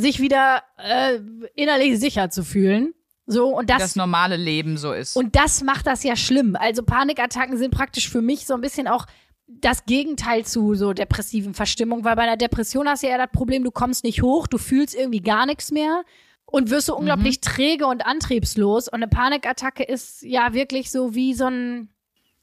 sich 0.00 0.20
wieder 0.20 0.62
äh, 0.76 1.18
innerlich 1.54 1.98
sicher 1.98 2.30
zu 2.30 2.44
fühlen. 2.44 2.94
So, 3.26 3.48
und 3.48 3.68
das, 3.68 3.78
das 3.78 3.96
normale 3.96 4.36
Leben 4.36 4.78
so 4.78 4.92
ist. 4.94 5.14
und 5.14 5.36
das 5.36 5.62
macht 5.62 5.86
das 5.86 6.02
ja 6.02 6.16
schlimm. 6.16 6.56
Also 6.58 6.82
Panikattacken 6.82 7.58
sind 7.58 7.74
praktisch 7.74 8.08
für 8.08 8.22
mich 8.22 8.46
so 8.46 8.54
ein 8.54 8.62
bisschen 8.62 8.88
auch 8.88 9.04
das 9.46 9.84
Gegenteil 9.84 10.46
zu 10.46 10.74
so 10.74 10.94
depressiven 10.94 11.52
Verstimmung, 11.52 12.04
weil 12.04 12.16
bei 12.16 12.22
einer 12.22 12.38
Depression 12.38 12.88
hast 12.88 13.02
du 13.02 13.08
ja 13.08 13.18
das 13.18 13.30
Problem, 13.30 13.64
du 13.64 13.70
kommst 13.70 14.04
nicht 14.04 14.22
hoch, 14.22 14.46
du 14.46 14.56
fühlst 14.56 14.94
irgendwie 14.94 15.20
gar 15.20 15.44
nichts 15.44 15.70
mehr 15.70 16.04
und 16.46 16.70
wirst 16.70 16.86
so 16.86 16.96
unglaublich 16.96 17.40
träge 17.40 17.86
und 17.86 18.06
antriebslos. 18.06 18.88
Und 18.88 18.94
eine 18.94 19.08
Panikattacke 19.08 19.82
ist 19.82 20.22
ja 20.22 20.54
wirklich 20.54 20.90
so 20.90 21.14
wie 21.14 21.34
so 21.34 21.46
ein, 21.46 21.90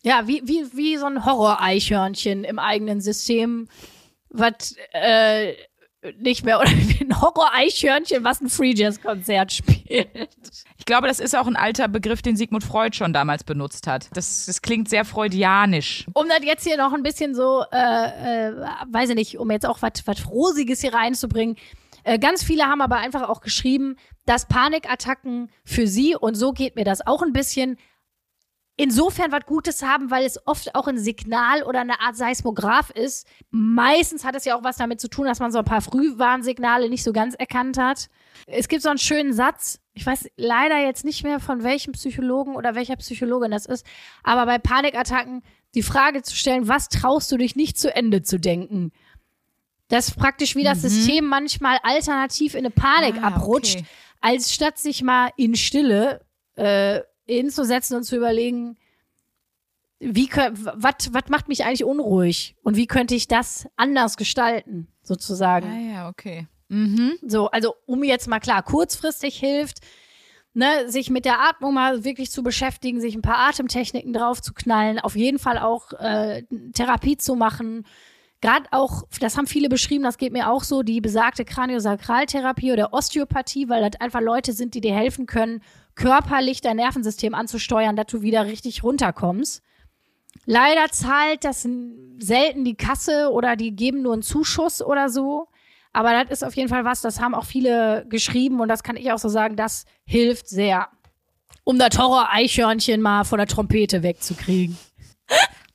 ja, 0.04 0.28
wie, 0.28 0.44
wie, 0.46 0.66
wie 0.76 0.98
so 0.98 1.08
ein 1.08 1.26
Horror-Eichhörnchen 1.26 2.44
im 2.44 2.60
eigenen 2.60 3.02
System, 3.02 3.68
was 4.30 4.76
äh, 4.94 5.54
nicht 6.20 6.46
mehr, 6.46 6.60
oder 6.60 6.70
wie 6.72 7.04
ein 7.04 7.22
Horror-Eichhörnchen, 7.22 8.24
was 8.24 8.42
ein 8.42 8.50
Free 8.50 8.74
Jazz-Konzert 8.76 9.52
spielt. 9.54 10.08
Ich 10.78 10.86
glaube, 10.86 11.08
das 11.08 11.20
ist 11.20 11.36
auch 11.36 11.48
ein 11.48 11.56
alter 11.56 11.88
Begriff, 11.88 12.22
den 12.22 12.36
Sigmund 12.36 12.64
Freud 12.64 12.96
schon 12.96 13.14
damals 13.14 13.44
benutzt 13.44 13.88
hat. 13.88 14.10
Das, 14.14 14.46
das 14.46 14.62
klingt 14.62 14.90
sehr 14.90 15.06
freudianisch. 15.06 16.06
Um 16.14 16.28
das 16.28 16.44
jetzt 16.44 16.64
hier 16.64 16.78
noch 16.78 16.94
ein 16.94 17.04
bisschen 17.04 17.34
so, 17.34 17.64
äh, 17.72 18.50
äh, 18.50 18.54
weiß 18.92 19.10
ich 19.10 19.16
nicht, 19.16 19.38
um 19.40 19.50
jetzt 19.52 19.66
auch 19.66 19.82
was 19.82 19.92
was 20.06 20.30
Rosiges 20.30 20.82
hier 20.82 20.94
reinzubringen. 20.94 21.56
Äh, 22.04 22.20
ganz 22.20 22.44
viele 22.44 22.66
haben 22.66 22.82
aber 22.82 22.98
einfach 22.98 23.28
auch 23.28 23.42
geschrieben, 23.42 23.98
dass 24.26 24.48
Panikattacken 24.48 25.50
für 25.64 25.88
sie, 25.88 26.16
und 26.16 26.36
so 26.36 26.52
geht 26.52 26.76
mir 26.76 26.86
das 26.86 27.06
auch 27.06 27.22
ein 27.22 27.34
bisschen, 27.34 27.78
insofern 28.78 29.32
was 29.32 29.46
Gutes 29.46 29.82
haben, 29.84 30.12
weil 30.12 30.26
es 30.26 30.46
oft 30.48 30.76
auch 30.76 30.88
ein 30.88 30.98
Signal 30.98 31.64
oder 31.64 31.82
eine 31.82 32.02
Art 32.02 32.18
Seismograph 32.18 32.90
ist. 32.90 33.26
Meistens 33.50 34.26
hat 34.26 34.36
es 34.36 34.46
ja 34.46 34.56
auch 34.58 34.64
was 34.64 34.78
damit 34.78 35.00
zu 35.00 35.10
tun, 35.10 35.26
dass 35.26 35.40
man 35.40 35.52
so 35.52 35.60
ein 35.60 35.66
paar 35.66 35.82
Frühwarnsignale 35.82 36.90
nicht 36.90 37.04
so 37.04 37.14
ganz 37.14 37.36
erkannt 37.36 37.78
hat. 37.78 38.10
Es 38.48 38.68
gibt 38.68 38.82
so 38.82 38.90
einen 38.90 38.98
schönen 38.98 39.34
Satz, 39.34 39.80
ich 39.94 40.06
weiß 40.06 40.30
leider 40.36 40.78
jetzt 40.80 41.06
nicht 41.06 41.24
mehr 41.24 41.40
von 41.40 41.64
welchem 41.64 41.94
Psychologen 41.94 42.56
oder 42.56 42.76
welcher 42.76 42.98
Psychologin 42.98 43.52
das 43.52 43.66
ist, 43.66 43.86
aber 44.24 44.46
bei 44.46 44.58
Panikattacken 44.58 45.42
die 45.74 45.84
Frage 45.84 46.22
zu 46.22 46.36
stellen, 46.36 46.68
was 46.68 46.90
traust 46.90 47.32
du 47.32 47.38
dich 47.38 47.56
nicht 47.56 47.78
zu 47.78 47.94
Ende 47.96 48.24
zu 48.24 48.40
denken? 48.40 48.92
Das 49.88 50.10
ist 50.10 50.18
praktisch 50.18 50.56
wie 50.56 50.64
das 50.64 50.82
System 50.82 51.28
manchmal 51.28 51.78
alternativ 51.84 52.56
in 52.56 52.66
eine 52.66 52.72
Panik 52.72 53.16
Ah, 53.22 53.28
abrutscht, 53.28 53.78
okay. 53.78 53.86
als 54.20 54.54
statt 54.54 54.78
sich 54.80 55.04
mal 55.04 55.30
in 55.38 55.56
Stille 55.56 56.26
äh, 56.56 57.02
hinzusetzen 57.26 57.98
und 57.98 58.04
zu 58.04 58.16
überlegen, 58.16 58.78
wie 60.00 60.30
was 60.30 61.14
was 61.14 61.30
macht 61.30 61.48
mich 61.48 61.64
eigentlich 61.64 61.84
unruhig 61.84 62.56
und 62.64 62.76
wie 62.76 62.88
könnte 62.88 63.16
ich 63.16 63.28
das 63.28 63.68
anders 63.76 64.18
gestalten, 64.18 64.88
sozusagen. 65.04 65.68
Ah 65.68 65.94
ja, 65.94 66.10
okay. 66.10 66.48
Mhm. 66.68 67.14
So, 67.26 67.50
also 67.52 67.76
um 67.86 68.04
jetzt 68.04 68.28
mal 68.28 68.40
klar, 68.40 68.64
kurzfristig 68.64 69.38
hilft, 69.38 69.80
ne, 70.54 70.90
sich 70.90 71.10
mit 71.10 71.26
der 71.26 71.42
Atmung 71.42 71.74
mal 71.74 72.04
wirklich 72.04 72.32
zu 72.32 72.42
beschäftigen, 72.42 73.00
sich 73.00 73.16
ein 73.16 73.22
paar 73.22 73.50
Atemtechniken 73.50 74.14
drauf 74.14 74.42
zu 74.42 74.54
knallen, 74.54 75.00
auf 75.00 75.16
jeden 75.16 75.40
Fall 75.40 75.60
auch 75.60 75.94
äh, 75.94 76.44
Therapie 76.74 77.18
zu 77.18 77.36
machen. 77.36 77.86
Gerade 78.42 78.66
auch, 78.72 79.04
das 79.20 79.38
haben 79.38 79.48
viele 79.48 79.70
beschrieben, 79.70 80.04
das 80.04 80.18
geht 80.18 80.34
mir 80.34 80.50
auch 80.52 80.64
so, 80.64 80.84
die 80.84 81.02
besagte 81.02 81.46
Kraniosakraltherapie 81.46 82.72
oder 82.72 82.94
Osteopathie, 82.94 83.70
weil 83.70 83.90
das 83.90 84.00
einfach 84.00 84.22
Leute 84.22 84.54
sind, 84.54 84.74
die 84.74 84.82
dir 84.82 84.94
helfen 84.94 85.26
können, 85.26 85.62
körperlich 85.96 86.62
dein 86.62 86.78
Nervensystem 86.78 87.34
anzusteuern, 87.34 87.96
dass 87.96 88.08
du 88.08 88.22
wieder 88.22 88.46
richtig 88.46 88.84
runterkommst. 88.84 89.64
Leider 90.46 90.92
zahlt 90.92 91.44
das 91.44 91.68
selten 92.20 92.66
die 92.66 92.76
Kasse 92.76 93.32
oder 93.32 93.56
die 93.56 93.76
geben 93.76 94.02
nur 94.02 94.14
einen 94.14 94.22
Zuschuss 94.22 94.82
oder 94.82 95.10
so. 95.10 95.48
Aber 95.94 96.12
das 96.12 96.30
ist 96.30 96.44
auf 96.44 96.56
jeden 96.56 96.70
Fall 96.70 96.84
was, 96.84 97.02
das 97.02 97.22
haben 97.22 97.34
auch 97.34 97.46
viele 97.46 98.06
geschrieben 98.10 98.60
und 98.60 98.68
das 98.68 98.84
kann 98.84 98.98
ich 98.98 99.12
auch 99.12 99.18
so 99.18 99.30
sagen, 99.30 99.56
das 99.56 99.86
hilft 100.06 100.50
sehr. 100.50 100.90
Um 101.64 101.80
das 101.80 101.98
Horror-Eichhörnchen 101.98 103.02
mal 103.02 103.24
von 103.24 103.38
der 103.38 103.48
Trompete 103.48 104.04
wegzukriegen. 104.04 104.78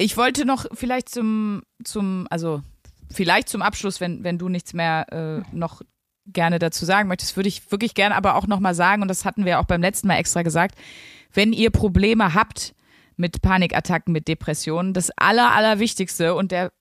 Ich 0.00 0.16
wollte 0.16 0.44
noch 0.44 0.66
vielleicht 0.72 1.08
zum, 1.08 1.62
zum, 1.82 2.28
also 2.30 2.62
vielleicht 3.10 3.48
zum 3.48 3.62
Abschluss, 3.62 4.00
wenn, 4.00 4.22
wenn 4.22 4.38
du 4.38 4.48
nichts 4.48 4.72
mehr 4.72 5.06
äh, 5.12 5.56
noch 5.56 5.82
gerne 6.32 6.58
dazu 6.58 6.84
sagen 6.84 7.08
möchtest, 7.08 7.36
würde 7.36 7.48
ich 7.48 7.70
wirklich 7.70 7.94
gerne 7.94 8.14
aber 8.14 8.34
auch 8.34 8.46
nochmal 8.46 8.74
sagen, 8.74 9.02
und 9.02 9.08
das 9.08 9.24
hatten 9.24 9.44
wir 9.44 9.60
auch 9.60 9.64
beim 9.64 9.80
letzten 9.80 10.08
Mal 10.08 10.16
extra 10.16 10.42
gesagt, 10.42 10.76
wenn 11.32 11.52
ihr 11.52 11.70
Probleme 11.70 12.34
habt 12.34 12.74
mit 13.16 13.42
Panikattacken, 13.42 14.12
mit 14.12 14.28
Depressionen, 14.28 14.94
das 14.94 15.10
Aller, 15.16 15.52
Allerwichtigste 15.52 16.34
und 16.34 16.52
der 16.52 16.72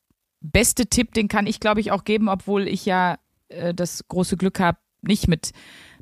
beste 0.41 0.87
Tipp, 0.87 1.13
den 1.13 1.27
kann 1.27 1.47
ich, 1.47 1.59
glaube 1.59 1.79
ich, 1.79 1.91
auch 1.91 2.03
geben, 2.03 2.29
obwohl 2.29 2.67
ich 2.67 2.85
ja 2.85 3.17
äh, 3.49 3.73
das 3.73 4.07
große 4.07 4.37
Glück 4.37 4.59
habe, 4.59 4.77
nicht 5.01 5.27
mit, 5.27 5.51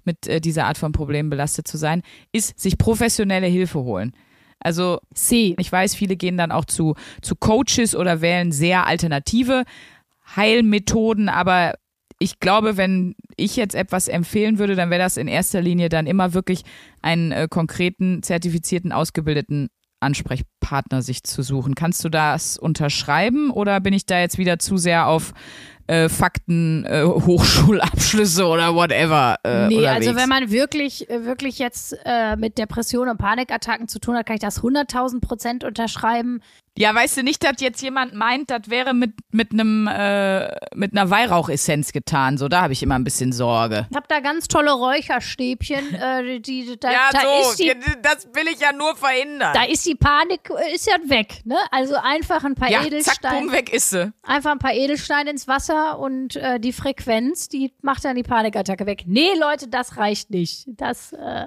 mit 0.03 0.27
äh, 0.27 0.41
dieser 0.41 0.65
Art 0.65 0.77
von 0.77 0.91
Problemen 0.91 1.29
belastet 1.29 1.67
zu 1.67 1.77
sein, 1.77 2.01
ist 2.31 2.59
sich 2.59 2.77
professionelle 2.77 3.47
Hilfe 3.47 3.79
holen. 3.79 4.13
Also 4.59 4.99
Sie. 5.13 5.55
ich 5.59 5.71
weiß, 5.71 5.95
viele 5.95 6.15
gehen 6.15 6.37
dann 6.37 6.51
auch 6.51 6.65
zu, 6.65 6.95
zu 7.21 7.35
Coaches 7.35 7.95
oder 7.95 8.21
wählen 8.21 8.51
sehr 8.51 8.87
alternative 8.87 9.63
Heilmethoden, 10.35 11.29
aber 11.29 11.75
ich 12.25 12.39
glaube, 12.39 12.75
wenn 12.75 13.13
ich 13.37 13.55
jetzt 13.55 13.75
etwas 13.75 14.07
empfehlen 14.07 14.57
würde, 14.57 14.73
dann 14.75 14.89
wäre 14.89 14.99
das 15.01 15.15
in 15.15 15.27
erster 15.27 15.61
Linie 15.61 15.89
dann 15.89 16.07
immer 16.07 16.33
wirklich 16.33 16.63
einen 17.03 17.31
äh, 17.31 17.47
konkreten, 17.47 18.23
zertifizierten, 18.23 18.91
ausgebildeten 18.91 19.69
Ansprechpartner 19.99 21.03
sich 21.03 21.23
zu 21.23 21.43
suchen. 21.43 21.75
Kannst 21.75 22.03
du 22.03 22.09
das 22.09 22.57
unterschreiben 22.57 23.51
oder 23.51 23.79
bin 23.79 23.93
ich 23.93 24.07
da 24.07 24.19
jetzt 24.19 24.39
wieder 24.39 24.57
zu 24.57 24.77
sehr 24.77 25.05
auf 25.05 25.33
äh, 25.85 26.09
Fakten, 26.09 26.83
äh, 26.85 27.03
Hochschulabschlüsse 27.03 28.47
oder 28.47 28.73
whatever? 28.73 29.35
Äh, 29.43 29.67
nee, 29.67 29.77
unterwegs? 29.77 30.07
also 30.07 30.15
wenn 30.15 30.29
man 30.29 30.49
wirklich, 30.49 31.07
äh, 31.07 31.25
wirklich 31.25 31.59
jetzt 31.59 31.95
äh, 32.05 32.35
mit 32.37 32.57
Depressionen 32.57 33.11
und 33.11 33.17
Panikattacken 33.17 33.87
zu 33.87 33.99
tun 33.99 34.15
hat, 34.15 34.25
kann 34.25 34.37
ich 34.37 34.41
das 34.41 34.63
100.000 34.63 35.21
Prozent 35.21 35.63
unterschreiben. 35.63 36.41
Ja, 36.77 36.93
weißt 36.93 37.17
du 37.17 37.23
nicht, 37.23 37.41
dass 37.43 37.61
jetzt 37.61 37.81
jemand 37.81 38.13
meint, 38.15 38.49
das 38.51 38.69
wäre 38.69 38.93
mit 38.93 39.13
mit 39.31 39.51
einem 39.53 39.87
äh, 39.87 40.49
mit 40.75 40.91
einer 40.91 41.09
Weihrauchessenz 41.09 41.93
getan. 41.93 42.37
So, 42.37 42.49
da 42.49 42.63
habe 42.63 42.73
ich 42.73 42.83
immer 42.83 42.95
ein 42.95 43.05
bisschen 43.05 43.31
Sorge. 43.31 43.87
Ich 43.89 43.95
habe 43.95 44.07
da 44.09 44.19
ganz 44.19 44.47
tolle 44.49 44.73
Räucherstäbchen. 44.73 45.95
Äh, 45.95 46.39
die, 46.41 46.75
da, 46.79 46.91
Ja, 46.91 47.09
da 47.11 47.19
so, 47.21 47.49
ist 47.51 47.59
die, 47.59 47.73
das 48.01 48.27
will 48.33 48.47
ich 48.53 48.59
ja 48.59 48.73
nur 48.73 48.95
verhindern. 48.95 49.53
da 49.53 49.63
ist 49.63 49.85
die 49.85 49.95
Panik, 49.95 50.49
äh, 50.49 50.75
ist 50.75 50.87
ja 50.87 50.95
weg. 51.09 51.41
Ne? 51.45 51.55
Also 51.71 51.95
einfach 51.95 52.43
ein 52.43 52.55
paar 52.55 52.69
ja, 52.69 52.79
zack, 52.79 52.87
Edelsteine. 52.87 53.39
bumm, 53.39 53.51
weg 53.51 53.71
ist 53.73 53.91
sie. 53.91 54.11
einfach 54.23 54.51
ein 54.51 54.59
paar 54.59 54.73
Edelsteine 54.73 55.29
ins 55.29 55.47
Wasser 55.47 55.97
und 55.99 56.35
äh, 56.35 56.59
die 56.59 56.73
Frequenz, 56.73 57.47
die 57.47 57.73
macht 57.81 58.03
dann 58.03 58.15
die 58.15 58.23
Panikattacke 58.23 58.85
weg. 58.85 59.03
Nee, 59.05 59.29
Leute, 59.39 59.67
das 59.69 59.97
reicht 59.97 60.29
nicht. 60.29 60.65
Das, 60.67 61.13
äh, 61.13 61.45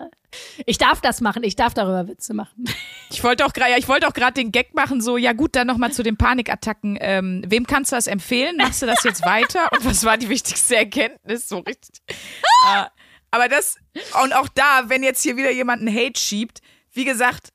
ich 0.66 0.79
darf 0.79 1.01
das 1.01 1.20
machen, 1.20 1.43
ich 1.43 1.57
darf 1.57 1.74
darüber 1.74 2.09
Witze 2.09 2.35
machen. 2.35 2.64
Ich 3.11 3.24
wollte 3.24 3.47
auch 3.47 3.55
gerade, 3.55 3.81
gerade 3.81 4.35
den 4.35 4.53
Gag 4.53 4.74
machen, 4.74 5.01
so, 5.01 5.16
ja 5.16 5.33
gut, 5.33 5.57
dann 5.57 5.66
nochmal 5.66 5.91
zu 5.93 6.03
den 6.03 6.18
Panikattacken. 6.18 6.99
Ähm, 7.01 7.43
wem 7.47 7.66
kannst 7.66 7.91
du 7.91 7.97
das 7.97 8.07
empfehlen? 8.07 8.59
Machst 8.59 8.83
du 8.83 8.87
das 8.87 9.03
jetzt 9.03 9.24
weiter? 9.24 9.72
Und 9.72 9.87
was 9.87 10.05
war 10.05 10.18
die 10.18 10.29
wichtigste 10.29 10.76
Erkenntnis? 10.76 11.49
So 11.49 11.61
richtig. 11.61 12.03
äh, 12.07 12.85
aber 13.31 13.49
das, 13.49 13.76
und 14.22 14.35
auch 14.35 14.49
da, 14.49 14.85
wenn 14.89 15.03
jetzt 15.03 15.22
hier 15.22 15.39
wieder 15.39 15.51
jemand 15.51 15.81
einen 15.81 15.97
Hate 15.97 16.20
schiebt, 16.20 16.61
wie 16.93 17.07
gesagt, 17.07 17.49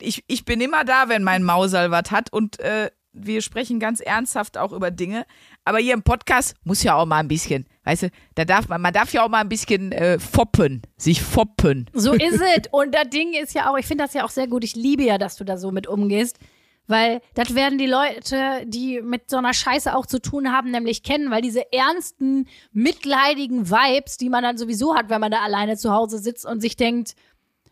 ich, 0.00 0.22
ich 0.26 0.44
bin 0.44 0.60
immer 0.60 0.84
da, 0.84 1.08
wenn 1.08 1.22
mein 1.22 1.42
Mausal 1.44 1.90
was 1.90 2.10
hat 2.10 2.30
und 2.30 2.60
äh, 2.60 2.90
wir 3.12 3.42
sprechen 3.42 3.80
ganz 3.80 4.00
ernsthaft 4.00 4.56
auch 4.58 4.72
über 4.72 4.90
Dinge. 4.90 5.26
Aber 5.64 5.78
hier 5.78 5.94
im 5.94 6.02
Podcast 6.02 6.54
muss 6.64 6.82
ja 6.82 6.94
auch 6.94 7.06
mal 7.06 7.18
ein 7.18 7.28
bisschen, 7.28 7.66
weißt 7.90 8.04
du, 8.04 8.10
da 8.36 8.44
darf 8.44 8.68
man, 8.68 8.80
man 8.80 8.92
darf 8.92 9.12
ja 9.12 9.24
auch 9.24 9.28
mal 9.28 9.40
ein 9.40 9.48
bisschen 9.48 9.90
äh, 9.92 10.18
foppen, 10.18 10.82
sich 10.96 11.22
foppen. 11.22 11.90
So 11.92 12.12
ist 12.28 12.40
es. 12.40 12.68
Und 12.70 12.94
das 12.94 13.10
Ding 13.10 13.32
ist 13.34 13.54
ja 13.54 13.70
auch, 13.70 13.76
ich 13.76 13.86
finde 13.86 14.04
das 14.04 14.14
ja 14.14 14.24
auch 14.24 14.30
sehr 14.30 14.46
gut. 14.46 14.62
Ich 14.64 14.76
liebe 14.76 15.02
ja, 15.02 15.18
dass 15.18 15.36
du 15.36 15.44
da 15.44 15.56
so 15.58 15.70
mit 15.72 15.86
umgehst. 15.86 16.38
Weil 16.86 17.20
das 17.34 17.54
werden 17.54 17.78
die 17.78 17.86
Leute, 17.86 18.64
die 18.66 19.00
mit 19.00 19.30
so 19.30 19.36
einer 19.36 19.54
Scheiße 19.54 19.94
auch 19.94 20.06
zu 20.06 20.20
tun 20.20 20.50
haben, 20.50 20.72
nämlich 20.72 21.04
kennen, 21.04 21.30
weil 21.30 21.40
diese 21.40 21.72
ernsten, 21.72 22.48
mitleidigen 22.72 23.70
Vibes, 23.70 24.16
die 24.16 24.28
man 24.28 24.42
dann 24.42 24.58
sowieso 24.58 24.96
hat, 24.96 25.08
wenn 25.08 25.20
man 25.20 25.30
da 25.30 25.40
alleine 25.40 25.76
zu 25.76 25.92
Hause 25.92 26.18
sitzt 26.18 26.44
und 26.44 26.60
sich 26.60 26.76
denkt, 26.76 27.14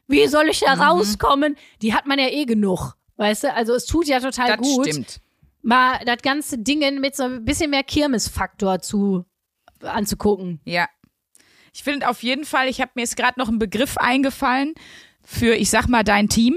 Wie 0.07 0.27
soll 0.29 0.49
ich 0.49 0.61
da 0.61 0.75
rauskommen? 0.75 1.57
Die 1.83 1.95
hat 1.95 2.07
man 2.07 2.19
ja 2.21 2.29
eh 2.29 2.45
genug. 2.45 2.95
Weißt 3.17 3.45
du, 3.45 3.53
also 3.55 3.75
es 3.75 3.87
tut 3.87 4.07
ja 4.07 4.21
total 4.21 4.57
Das 4.57 4.61
gut, 4.61 4.87
stimmt. 4.87 5.21
mal 5.63 5.99
das 6.07 6.23
ganze 6.23 6.57
Ding 6.59 7.01
mit 7.01 7.17
so 7.17 7.25
ein 7.25 7.45
bisschen 7.45 7.71
mehr 7.71 7.83
Kirmesfaktor 7.83 8.79
zu 8.81 9.25
anzugucken. 9.83 10.61
Ja. 10.65 10.89
Ich 11.73 11.83
finde 11.83 12.09
auf 12.09 12.23
jeden 12.23 12.45
Fall, 12.45 12.69
ich 12.69 12.81
habe 12.81 12.93
mir 12.95 13.03
jetzt 13.03 13.17
gerade 13.17 13.39
noch 13.39 13.49
ein 13.49 13.59
Begriff 13.59 13.99
eingefallen 13.99 14.75
für, 15.23 15.55
ich 15.55 15.71
sag 15.71 15.89
mal, 15.89 16.03
dein 16.03 16.29
Team. 16.29 16.57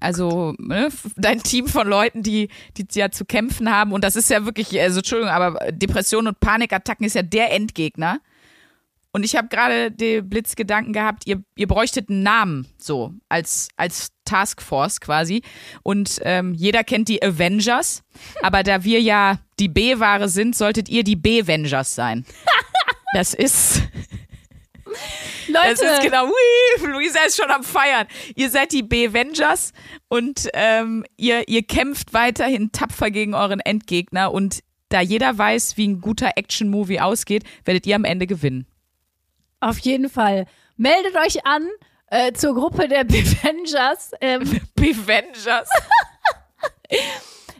Also 0.00 0.54
ne, 0.58 0.88
dein 1.16 1.42
Team 1.42 1.68
von 1.68 1.86
Leuten, 1.86 2.22
die, 2.22 2.48
die 2.76 2.86
ja 2.98 3.10
zu 3.10 3.24
kämpfen 3.24 3.70
haben. 3.70 3.92
Und 3.92 4.04
das 4.04 4.16
ist 4.16 4.30
ja 4.30 4.44
wirklich, 4.44 4.78
also 4.80 4.98
Entschuldigung, 4.98 5.32
aber 5.32 5.72
Depression 5.72 6.26
und 6.26 6.40
Panikattacken 6.40 7.06
ist 7.06 7.14
ja 7.14 7.22
der 7.22 7.52
Endgegner. 7.52 8.20
Und 9.14 9.22
ich 9.22 9.36
habe 9.36 9.46
gerade 9.46 9.92
den 9.92 10.28
Blitzgedanken 10.28 10.92
gehabt, 10.92 11.22
ihr, 11.26 11.40
ihr 11.54 11.68
bräuchtet 11.68 12.10
einen 12.10 12.24
Namen, 12.24 12.66
so, 12.78 13.14
als, 13.28 13.68
als 13.76 14.08
Taskforce 14.24 15.00
quasi. 15.00 15.42
Und 15.84 16.18
ähm, 16.24 16.52
jeder 16.52 16.82
kennt 16.82 17.06
die 17.06 17.22
Avengers, 17.22 18.02
aber 18.42 18.64
da 18.64 18.82
wir 18.82 19.00
ja 19.00 19.38
die 19.60 19.68
B-Ware 19.68 20.28
sind, 20.28 20.56
solltet 20.56 20.88
ihr 20.88 21.04
die 21.04 21.16
B-Vengers 21.16 21.94
sein. 21.94 22.26
Das 23.16 23.32
ist, 23.32 23.80
Leute, 25.46 25.68
das 25.68 25.80
ist 25.80 26.02
genau, 26.02 26.26
hui, 26.26 26.90
Luisa 26.90 27.20
ist 27.24 27.36
schon 27.36 27.48
am 27.48 27.62
Feiern. 27.62 28.08
Ihr 28.34 28.50
seid 28.50 28.72
die 28.72 28.82
B-Vengers 28.82 29.72
und 30.08 30.48
ähm, 30.52 31.04
ihr, 31.16 31.46
ihr 31.46 31.62
kämpft 31.62 32.12
weiterhin 32.12 32.72
tapfer 32.72 33.12
gegen 33.12 33.34
euren 33.34 33.60
Endgegner 33.60 34.32
und 34.32 34.64
da 34.88 35.00
jeder 35.00 35.38
weiß, 35.38 35.76
wie 35.76 35.86
ein 35.86 36.00
guter 36.00 36.32
Action-Movie 36.34 36.98
ausgeht, 36.98 37.44
werdet 37.64 37.86
ihr 37.86 37.94
am 37.94 38.04
Ende 38.04 38.26
gewinnen. 38.26 38.66
Auf 39.68 39.78
jeden 39.78 40.08
Fall. 40.08 40.46
Meldet 40.76 41.16
euch 41.16 41.44
an 41.46 41.68
äh, 42.08 42.32
zur 42.32 42.54
Gruppe 42.54 42.88
der 42.88 43.04
Bevengers. 43.04 44.12
Ähm, 44.20 44.60
B-Vengers. 44.74 45.68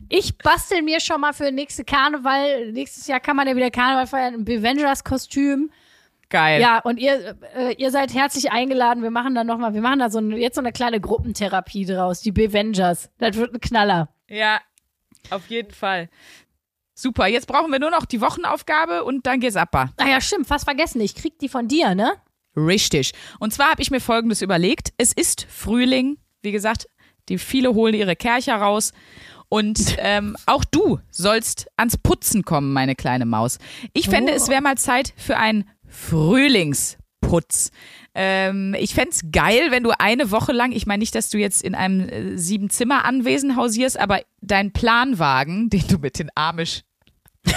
ich 0.09 0.36
bastel 0.38 0.82
mir 0.82 1.00
schon 1.00 1.20
mal 1.20 1.32
für 1.32 1.50
nächste 1.50 1.84
Karneval. 1.84 2.72
Nächstes 2.72 3.07
Jahr 3.07 3.20
kann 3.20 3.36
man 3.36 3.48
ja 3.48 3.57
wieder 3.57 3.70
Karneval 3.70 4.07
feiern, 4.07 4.34
ein 4.34 4.44
Bevengers-Kostüm. 4.44 5.70
Geil. 6.30 6.61
Ja, 6.61 6.80
und 6.80 6.98
ihr, 6.98 7.36
äh, 7.55 7.74
ihr 7.74 7.90
seid 7.90 8.12
herzlich 8.12 8.50
eingeladen. 8.50 9.02
Wir 9.02 9.11
machen 9.11 9.34
da 9.34 9.44
nochmal, 9.44 9.74
wir 9.74 9.82
machen 9.82 10.00
da 10.00 10.11
so 10.11 10.18
ein, 10.18 10.32
jetzt 10.32 10.57
so 10.57 10.61
eine 10.61 10.72
kleine 10.72 11.00
Gruppentherapie 11.00 11.84
draus, 11.84 12.22
die 12.22 12.32
Bevengers. 12.32 13.11
Das 13.18 13.36
wird 13.36 13.55
ein 13.55 13.61
Knaller. 13.61 14.09
Ja, 14.28 14.61
auf 15.30 15.46
jeden 15.48 15.72
Fall. 15.72 16.09
Super, 16.95 17.26
jetzt 17.26 17.47
brauchen 17.47 17.72
wir 17.72 17.78
nur 17.80 17.90
noch 17.90 18.05
die 18.05 18.20
Wochenaufgabe 18.20 19.05
und 19.05 19.26
dann 19.26 19.40
geht's 19.40 19.57
ab. 19.57 19.74
Ah 19.74 19.88
ja, 20.09 20.20
stimmt, 20.20 20.47
fast 20.47 20.64
vergessen. 20.64 21.01
Ich 21.01 21.14
krieg 21.14 21.38
die 21.40 21.49
von 21.49 21.66
dir, 21.68 21.95
ne? 21.95 22.12
Richtig. 22.57 23.12
Und 23.40 23.53
zwar 23.53 23.70
habe 23.70 23.82
ich 23.82 23.90
mir 23.90 24.01
Folgendes 24.01 24.42
überlegt. 24.42 24.92
Es 24.97 25.12
ist 25.12 25.47
Frühling, 25.51 26.18
wie 26.42 26.53
gesagt, 26.53 26.88
die 27.28 27.38
viele 27.38 27.74
holen 27.74 27.95
ihre 27.95 28.14
Kercher 28.14 28.57
raus. 28.57 28.92
Und 29.49 29.97
ähm, 29.99 30.36
auch 30.47 30.64
du 30.64 31.01
sollst 31.11 31.66
ans 31.76 31.99
Putzen 31.99 32.45
kommen, 32.45 32.72
meine 32.72 32.95
kleine 32.95 33.26
Maus. 33.26 33.59
Ich 33.92 34.09
fände, 34.09 34.32
Oh. 34.32 34.36
es 34.36 34.49
wäre 34.49 34.62
mal 34.62 34.78
Zeit 34.78 35.12
für 35.16 35.36
einen 35.36 35.68
Frühlingsputz. 35.88 37.70
Ähm, 38.14 38.76
ich 38.78 38.94
fände 38.94 39.10
es 39.10 39.22
geil, 39.32 39.70
wenn 39.70 39.82
du 39.82 39.90
eine 39.98 40.30
Woche 40.30 40.52
lang, 40.52 40.70
ich 40.72 40.86
meine 40.86 41.00
nicht, 41.00 41.14
dass 41.14 41.30
du 41.30 41.38
jetzt 41.38 41.62
in 41.62 41.74
einem 41.74 42.08
äh, 42.08 42.38
Sieben-Zimmer-Anwesen 42.38 43.56
hausierst, 43.56 43.98
aber 43.98 44.22
dein 44.40 44.72
Planwagen, 44.72 45.68
den 45.70 45.86
du 45.88 45.98
mit 45.98 46.18
den 46.18 46.30
Amish 46.34 46.82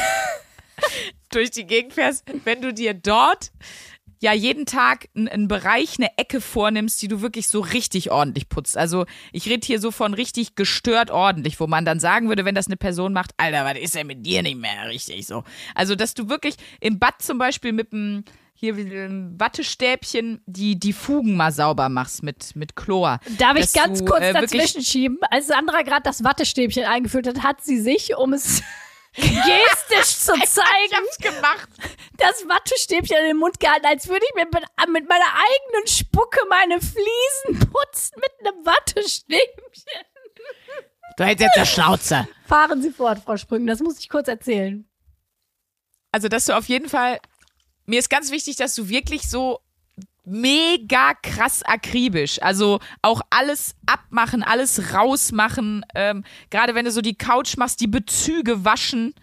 durch 1.31 1.51
die 1.51 1.65
Gegend 1.65 1.93
fährst, 1.93 2.25
wenn 2.43 2.61
du 2.61 2.73
dir 2.73 2.93
dort 2.93 3.51
ja 4.19 4.33
jeden 4.33 4.65
Tag 4.65 5.09
einen, 5.15 5.47
Bereich, 5.47 5.99
eine 5.99 6.17
Ecke 6.17 6.41
vornimmst, 6.41 7.01
die 7.01 7.07
du 7.07 7.21
wirklich 7.21 7.47
so 7.47 7.59
richtig 7.59 8.09
ordentlich 8.09 8.49
putzt. 8.49 8.77
Also 8.77 9.05
ich 9.31 9.47
rede 9.47 9.65
hier 9.65 9.79
so 9.79 9.91
von 9.91 10.13
richtig 10.13 10.55
gestört 10.55 11.11
ordentlich, 11.11 11.59
wo 11.59 11.67
man 11.67 11.85
dann 11.85 11.99
sagen 11.99 12.27
würde, 12.27 12.43
wenn 12.43 12.55
das 12.55 12.67
eine 12.67 12.77
Person 12.77 13.13
macht, 13.13 13.31
Alter, 13.37 13.63
was 13.65 13.77
ist 13.77 13.95
denn 13.95 14.07
mit 14.07 14.25
dir 14.25 14.41
nicht 14.41 14.57
mehr 14.57 14.89
richtig 14.89 15.27
so? 15.27 15.43
Also 15.75 15.95
dass 15.95 16.15
du 16.15 16.29
wirklich 16.29 16.55
im 16.79 16.97
Bad 16.97 17.21
zum 17.21 17.37
Beispiel 17.37 17.73
mit 17.73 17.93
einem 17.93 18.23
hier 18.59 18.73
einem 18.73 19.39
Wattestäbchen 19.39 20.41
die, 20.47 20.79
die 20.79 20.93
Fugen 20.93 21.35
mal 21.35 21.51
sauber 21.51 21.89
machst 21.89 22.23
mit, 22.23 22.55
mit 22.55 22.75
Chlor. 22.75 23.19
Darf 23.37 23.55
ich 23.55 23.71
ganz 23.71 23.99
du, 23.99 24.05
kurz 24.05 24.21
äh, 24.21 24.33
dazwischen 24.33 24.81
schieben? 24.81 25.19
Als 25.29 25.47
Sandra 25.47 25.83
gerade 25.83 26.01
das 26.01 26.23
Wattestäbchen 26.23 26.83
eingeführt 26.85 27.27
hat, 27.27 27.43
hat 27.43 27.63
sie 27.63 27.79
sich, 27.79 28.17
um 28.17 28.33
es 28.33 28.63
gestisch 29.15 30.17
zu 30.17 30.33
Ich 30.35 30.49
zeigen, 30.49 30.93
hab's 30.95 31.17
gemacht. 31.19 31.69
das 32.17 32.47
Wattestäbchen 32.47 33.17
in 33.19 33.25
den 33.27 33.37
Mund 33.37 33.59
gehalten, 33.59 33.85
als 33.85 34.07
würde 34.07 34.25
ich 34.27 34.35
mir 34.35 34.45
mit, 34.45 34.63
mit 34.91 35.07
meiner 35.07 35.25
eigenen 35.25 35.87
Spucke 35.87 36.39
meine 36.49 36.79
Fliesen 36.81 37.69
putzen 37.71 38.15
mit 38.15 38.31
einem 38.47 38.65
Wattestäbchen. 38.65 39.63
Du 41.17 41.23
hältst 41.23 41.43
jetzt 41.43 41.57
der 41.57 41.65
Schnauze. 41.65 42.27
Fahren 42.47 42.81
Sie 42.81 42.91
fort, 42.91 43.19
Frau 43.23 43.37
Sprüngen, 43.37 43.67
das 43.67 43.81
muss 43.81 43.99
ich 43.99 44.09
kurz 44.09 44.27
erzählen. 44.27 44.87
Also, 46.11 46.27
dass 46.27 46.45
du 46.45 46.57
auf 46.57 46.65
jeden 46.65 46.89
Fall, 46.89 47.19
mir 47.87 47.99
ist 47.99 48.09
ganz 48.09 48.31
wichtig, 48.31 48.57
dass 48.57 48.75
du 48.75 48.89
wirklich 48.89 49.29
so 49.29 49.59
mega 50.23 51.13
krass 51.23 51.63
akribisch, 51.63 52.41
also 52.41 52.79
auch 53.01 53.21
alles 53.29 53.75
abmachen, 53.85 54.43
alles 54.43 54.93
rausmachen, 54.93 55.85
ähm, 55.95 56.25
gerade 56.49 56.75
wenn 56.75 56.83
du 56.83 56.91
so 56.91 56.99
die 57.01 57.17
Couch 57.17 57.55
machst, 57.55 57.79
die 57.79 57.87
Bezüge 57.87 58.65
waschen 58.65 59.15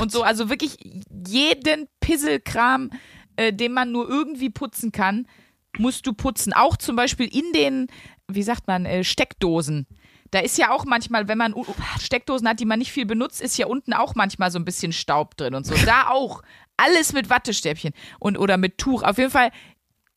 und 0.00 0.10
so, 0.10 0.22
also 0.22 0.48
wirklich 0.48 0.78
jeden 1.26 1.86
Pisselkram, 2.00 2.90
äh, 3.36 3.52
den 3.52 3.72
man 3.72 3.92
nur 3.92 4.08
irgendwie 4.08 4.48
putzen 4.48 4.90
kann, 4.90 5.28
musst 5.76 6.06
du 6.06 6.14
putzen. 6.14 6.54
Auch 6.54 6.76
zum 6.76 6.96
Beispiel 6.96 7.26
in 7.26 7.52
den, 7.52 7.88
wie 8.26 8.42
sagt 8.42 8.66
man, 8.66 8.86
äh, 8.86 9.04
Steckdosen. 9.04 9.86
Da 10.30 10.40
ist 10.40 10.58
ja 10.58 10.70
auch 10.70 10.84
manchmal, 10.84 11.28
wenn 11.28 11.38
man 11.38 11.54
Steckdosen 12.00 12.48
hat, 12.48 12.60
die 12.60 12.66
man 12.66 12.78
nicht 12.78 12.92
viel 12.92 13.06
benutzt, 13.06 13.40
ist 13.40 13.56
ja 13.56 13.66
unten 13.66 13.92
auch 13.92 14.14
manchmal 14.14 14.50
so 14.50 14.58
ein 14.58 14.64
bisschen 14.64 14.92
Staub 14.92 15.36
drin 15.36 15.54
und 15.54 15.64
so. 15.64 15.74
Da 15.86 16.08
auch. 16.08 16.42
Alles 16.78 17.12
mit 17.12 17.28
Wattestäbchen 17.28 17.92
und 18.18 18.38
oder 18.38 18.56
mit 18.56 18.78
Tuch. 18.78 19.02
Auf 19.02 19.18
jeden 19.18 19.30
Fall 19.30 19.50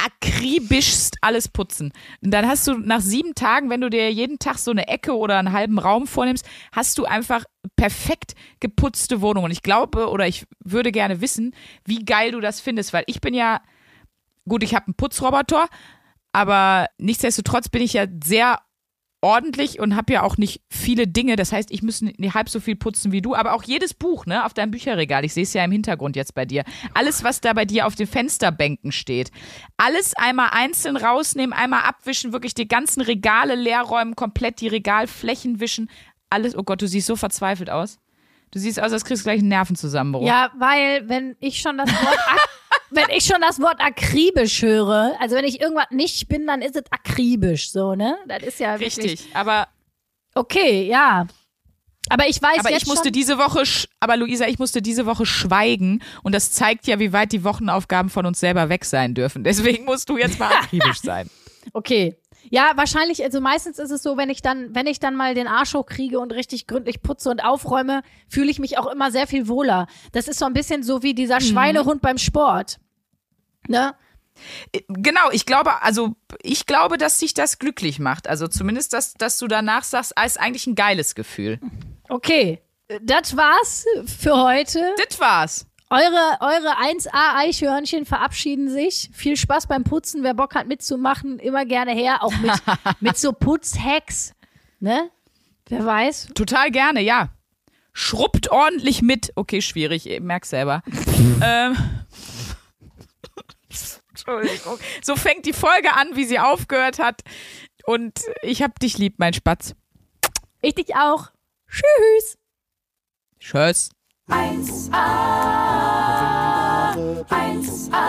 akribischst 0.02 1.18
alles 1.22 1.48
putzen. 1.48 1.92
Und 2.24 2.32
dann 2.32 2.48
hast 2.48 2.68
du 2.68 2.74
nach 2.74 3.02
sieben 3.02 3.36
Tagen, 3.36 3.70
wenn 3.70 3.82
du 3.82 3.90
dir 3.90 4.12
jeden 4.12 4.40
Tag 4.40 4.58
so 4.58 4.72
eine 4.72 4.88
Ecke 4.88 5.16
oder 5.16 5.38
einen 5.38 5.52
halben 5.52 5.78
Raum 5.78 6.08
vornimmst, 6.08 6.48
hast 6.72 6.98
du 6.98 7.06
einfach 7.06 7.44
perfekt 7.76 8.34
geputzte 8.60 9.22
Wohnung. 9.22 9.44
Und 9.44 9.52
ich 9.52 9.62
glaube 9.62 10.10
oder 10.10 10.28
ich 10.28 10.46
würde 10.64 10.92
gerne 10.92 11.22
wissen, 11.22 11.54
wie 11.86 12.04
geil 12.04 12.32
du 12.32 12.40
das 12.40 12.62
findest, 12.62 12.94
weil 12.94 13.04
ich 13.08 13.22
bin 13.22 13.34
ja, 13.34 13.62
gut, 14.48 14.64
ich 14.64 14.74
habe 14.74 14.88
einen 14.88 14.96
Putzroboter, 14.96 15.68
aber 16.32 16.88
nichtsdestotrotz 16.98 17.70
bin 17.70 17.84
ich 17.84 17.94
ja 17.94 18.06
sehr 18.24 18.60
ordentlich 19.22 19.80
und 19.80 19.96
habe 19.96 20.14
ja 20.14 20.24
auch 20.24 20.38
nicht 20.38 20.62
viele 20.70 21.08
Dinge. 21.08 21.36
Das 21.36 21.52
heißt, 21.52 21.72
ich 21.72 21.84
müsste 21.84 22.06
nicht 22.06 22.34
halb 22.34 22.50
so 22.50 22.60
viel 22.60 22.76
putzen 22.76 23.12
wie 23.12 23.22
du, 23.22 23.36
aber 23.36 23.54
auch 23.54 23.64
jedes 23.64 23.94
Buch, 23.94 24.26
ne, 24.26 24.44
auf 24.46 24.54
deinem 24.54 24.72
Bücherregal. 24.72 25.24
Ich 25.24 25.34
sehe 25.34 25.44
es 25.44 25.54
ja 25.54 25.64
im 25.64 25.72
Hintergrund 25.72 26.16
jetzt 26.16 26.34
bei 26.34 26.46
dir. 26.46 26.64
Alles, 26.96 27.24
was 27.24 27.40
da 27.40 27.54
bei 27.54 27.66
dir 27.66 27.86
auf 27.86 27.96
den 27.96 28.08
Fensterbänken 28.08 28.92
steht. 28.92 29.32
Alles 29.78 30.16
einmal 30.16 30.50
einzeln 30.52 30.98
rausnehmen, 30.98 31.54
einmal 31.54 31.84
abwischen, 31.84 32.34
wirklich 32.34 32.56
die 32.56 32.68
ganzen 32.68 33.02
Regale 33.02 33.56
leer 33.56 33.82
räumen, 33.82 34.16
komplett 34.16 34.60
die 34.60 34.68
Regalflächen 34.68 35.60
wischen. 35.60 35.90
Alles, 36.30 36.58
oh 36.58 36.64
Gott, 36.64 36.82
du 36.82 36.88
siehst 36.88 37.08
so 37.08 37.16
verzweifelt 37.16 37.70
aus. 37.70 38.00
Du 38.52 38.60
siehst 38.60 38.82
aus, 38.82 38.92
als 38.92 39.06
kriegst 39.06 39.22
du 39.22 39.26
gleich 39.26 39.40
einen 39.40 39.48
Nervenzusammenbruch. 39.48 40.28
Ja, 40.28 40.52
weil 40.58 41.08
wenn 41.08 41.36
ich 41.40 41.60
schon 41.62 41.78
das 41.78 41.90
Wort 41.90 42.18
wenn 42.92 43.10
ich 43.16 43.26
schon 43.26 43.42
das 43.42 43.60
Wort 43.60 43.80
akribisch 43.80 44.62
höre, 44.62 45.16
also 45.20 45.36
wenn 45.36 45.46
ich 45.46 45.60
irgendwas 45.62 45.88
nicht 45.92 46.28
bin, 46.28 46.46
dann 46.48 46.62
ist 46.62 46.76
es 46.76 46.84
akribisch, 46.92 47.72
so, 47.72 47.96
ne? 47.96 48.18
Das 48.28 48.44
ist 48.44 48.60
ja 48.60 48.80
wirklich 48.80 48.98
Richtig, 48.98 49.36
aber 49.36 49.68
Okay, 50.34 50.88
ja. 50.88 51.28
Aber 52.10 52.28
ich 52.28 52.42
weiß 52.42 52.60
Aber 52.60 52.72
ich 52.76 52.88
musste 52.88 53.06
schon, 53.06 53.14
diese 53.14 53.38
Woche, 53.38 53.60
sch- 53.62 53.88
aber 54.00 54.18
Luisa, 54.18 54.46
ich 54.48 54.58
musste 54.60 54.82
diese 54.82 55.06
Woche 55.06 55.26
schweigen 55.26 56.02
und 56.24 56.34
das 56.34 56.52
zeigt 56.52 56.88
ja, 56.88 57.00
wie 57.00 57.14
weit 57.14 57.32
die 57.32 57.44
Wochenaufgaben 57.44 58.10
von 58.10 58.26
uns 58.26 58.40
selber 58.40 58.70
weg 58.70 58.86
sein 58.86 59.14
dürfen. 59.14 59.44
Deswegen 59.44 59.86
musst 59.86 60.10
du 60.10 60.18
jetzt 60.18 60.40
mal 60.40 60.52
akribisch 60.62 61.00
sein. 61.02 61.30
Okay. 61.74 62.18
Ja, 62.52 62.74
wahrscheinlich, 62.76 63.24
also 63.24 63.40
meistens 63.40 63.80
ist 63.80 63.92
es 63.92 64.04
so, 64.04 64.18
wenn 64.18 64.30
ich 64.30 64.42
dann, 64.42 64.76
wenn 64.76 64.86
ich 64.86 65.00
dann 65.00 65.16
mal 65.16 65.34
den 65.34 65.48
Arsch 65.48 65.74
hochkriege 65.74 66.20
und 66.20 66.34
richtig 66.34 66.68
gründlich 66.68 67.02
putze 67.02 67.30
und 67.30 67.42
aufräume, 67.42 68.04
fühle 68.28 68.52
ich 68.52 68.60
mich 68.60 68.78
auch 68.78 68.88
immer 68.88 69.10
sehr 69.10 69.26
viel 69.26 69.48
wohler. 69.48 69.88
Das 70.12 70.28
ist 70.28 70.38
so 70.38 70.46
ein 70.46 70.54
bisschen 70.54 70.84
so 70.84 71.02
wie 71.02 71.14
dieser 71.14 71.40
Schweinehund 71.40 72.02
beim 72.02 72.18
Sport. 72.18 72.78
Ne? 73.70 73.96
Genau, 74.90 75.32
ich 75.32 75.46
glaube, 75.46 75.82
also 75.82 76.16
ich 76.42 76.66
glaube, 76.66 76.98
dass 76.98 77.18
dich 77.20 77.34
das 77.34 77.58
glücklich 77.58 78.00
macht. 78.00 78.28
Also 78.28 78.50
zumindest, 78.50 78.92
dass, 78.92 79.14
dass 79.14 79.38
du 79.38 79.48
danach 79.48 79.86
sagst, 79.86 80.18
ah, 80.18 80.26
ist 80.26 80.40
eigentlich 80.40 80.68
ein 80.68 80.76
geiles 80.76 81.16
Gefühl. 81.16 81.60
Okay. 82.10 82.62
Das 83.02 83.38
war's 83.38 83.86
für 84.06 84.36
heute. 84.36 84.94
Das 85.08 85.18
war's. 85.22 85.68
Eure, 85.92 86.38
eure 86.40 86.78
1A 86.78 87.36
Eichhörnchen 87.36 88.06
verabschieden 88.06 88.70
sich. 88.70 89.10
Viel 89.12 89.36
Spaß 89.36 89.68
beim 89.68 89.84
Putzen. 89.84 90.24
Wer 90.24 90.34
Bock 90.34 90.56
hat 90.56 90.68
mitzumachen, 90.68 91.38
immer 91.38 91.66
gerne 91.66 91.92
her. 91.92 92.24
Auch 92.24 92.34
mit, 92.38 92.54
mit 93.02 93.18
so 93.18 93.34
Putzhacks. 93.34 94.34
Ne? 94.80 95.12
Wer 95.68 95.86
weiß. 95.86 96.30
Total 96.34 96.72
gerne, 96.72 97.02
ja. 97.02 97.28
Schrubbt 97.92 98.50
ordentlich 98.52 99.02
mit. 99.02 99.34
Okay, 99.36 99.62
schwierig, 99.62 100.10
ich 100.10 100.22
merk 100.22 100.46
selber. 100.46 100.82
ähm, 101.44 101.76
Entschuldigung. 104.12 104.80
So 105.02 105.18
fängt 105.18 105.46
die 105.46 105.52
Folge 105.52 105.94
an, 105.94 106.16
wie 106.16 106.24
sie 106.24 106.40
aufgehört 106.40 107.00
hat. 107.00 107.20
Und 107.84 108.22
ich 108.44 108.62
hab 108.62 108.80
dich 108.80 108.98
lieb, 108.98 109.16
mein 109.18 109.34
Spatz. 109.34 109.76
Ich 110.62 110.76
dich 110.76 110.96
auch. 110.96 111.32
Tschüss. 111.70 112.38
Tschüss. 113.42 113.90
1a, 114.32 114.96
1a, 117.28 118.02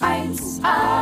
1a. 0.00 1.01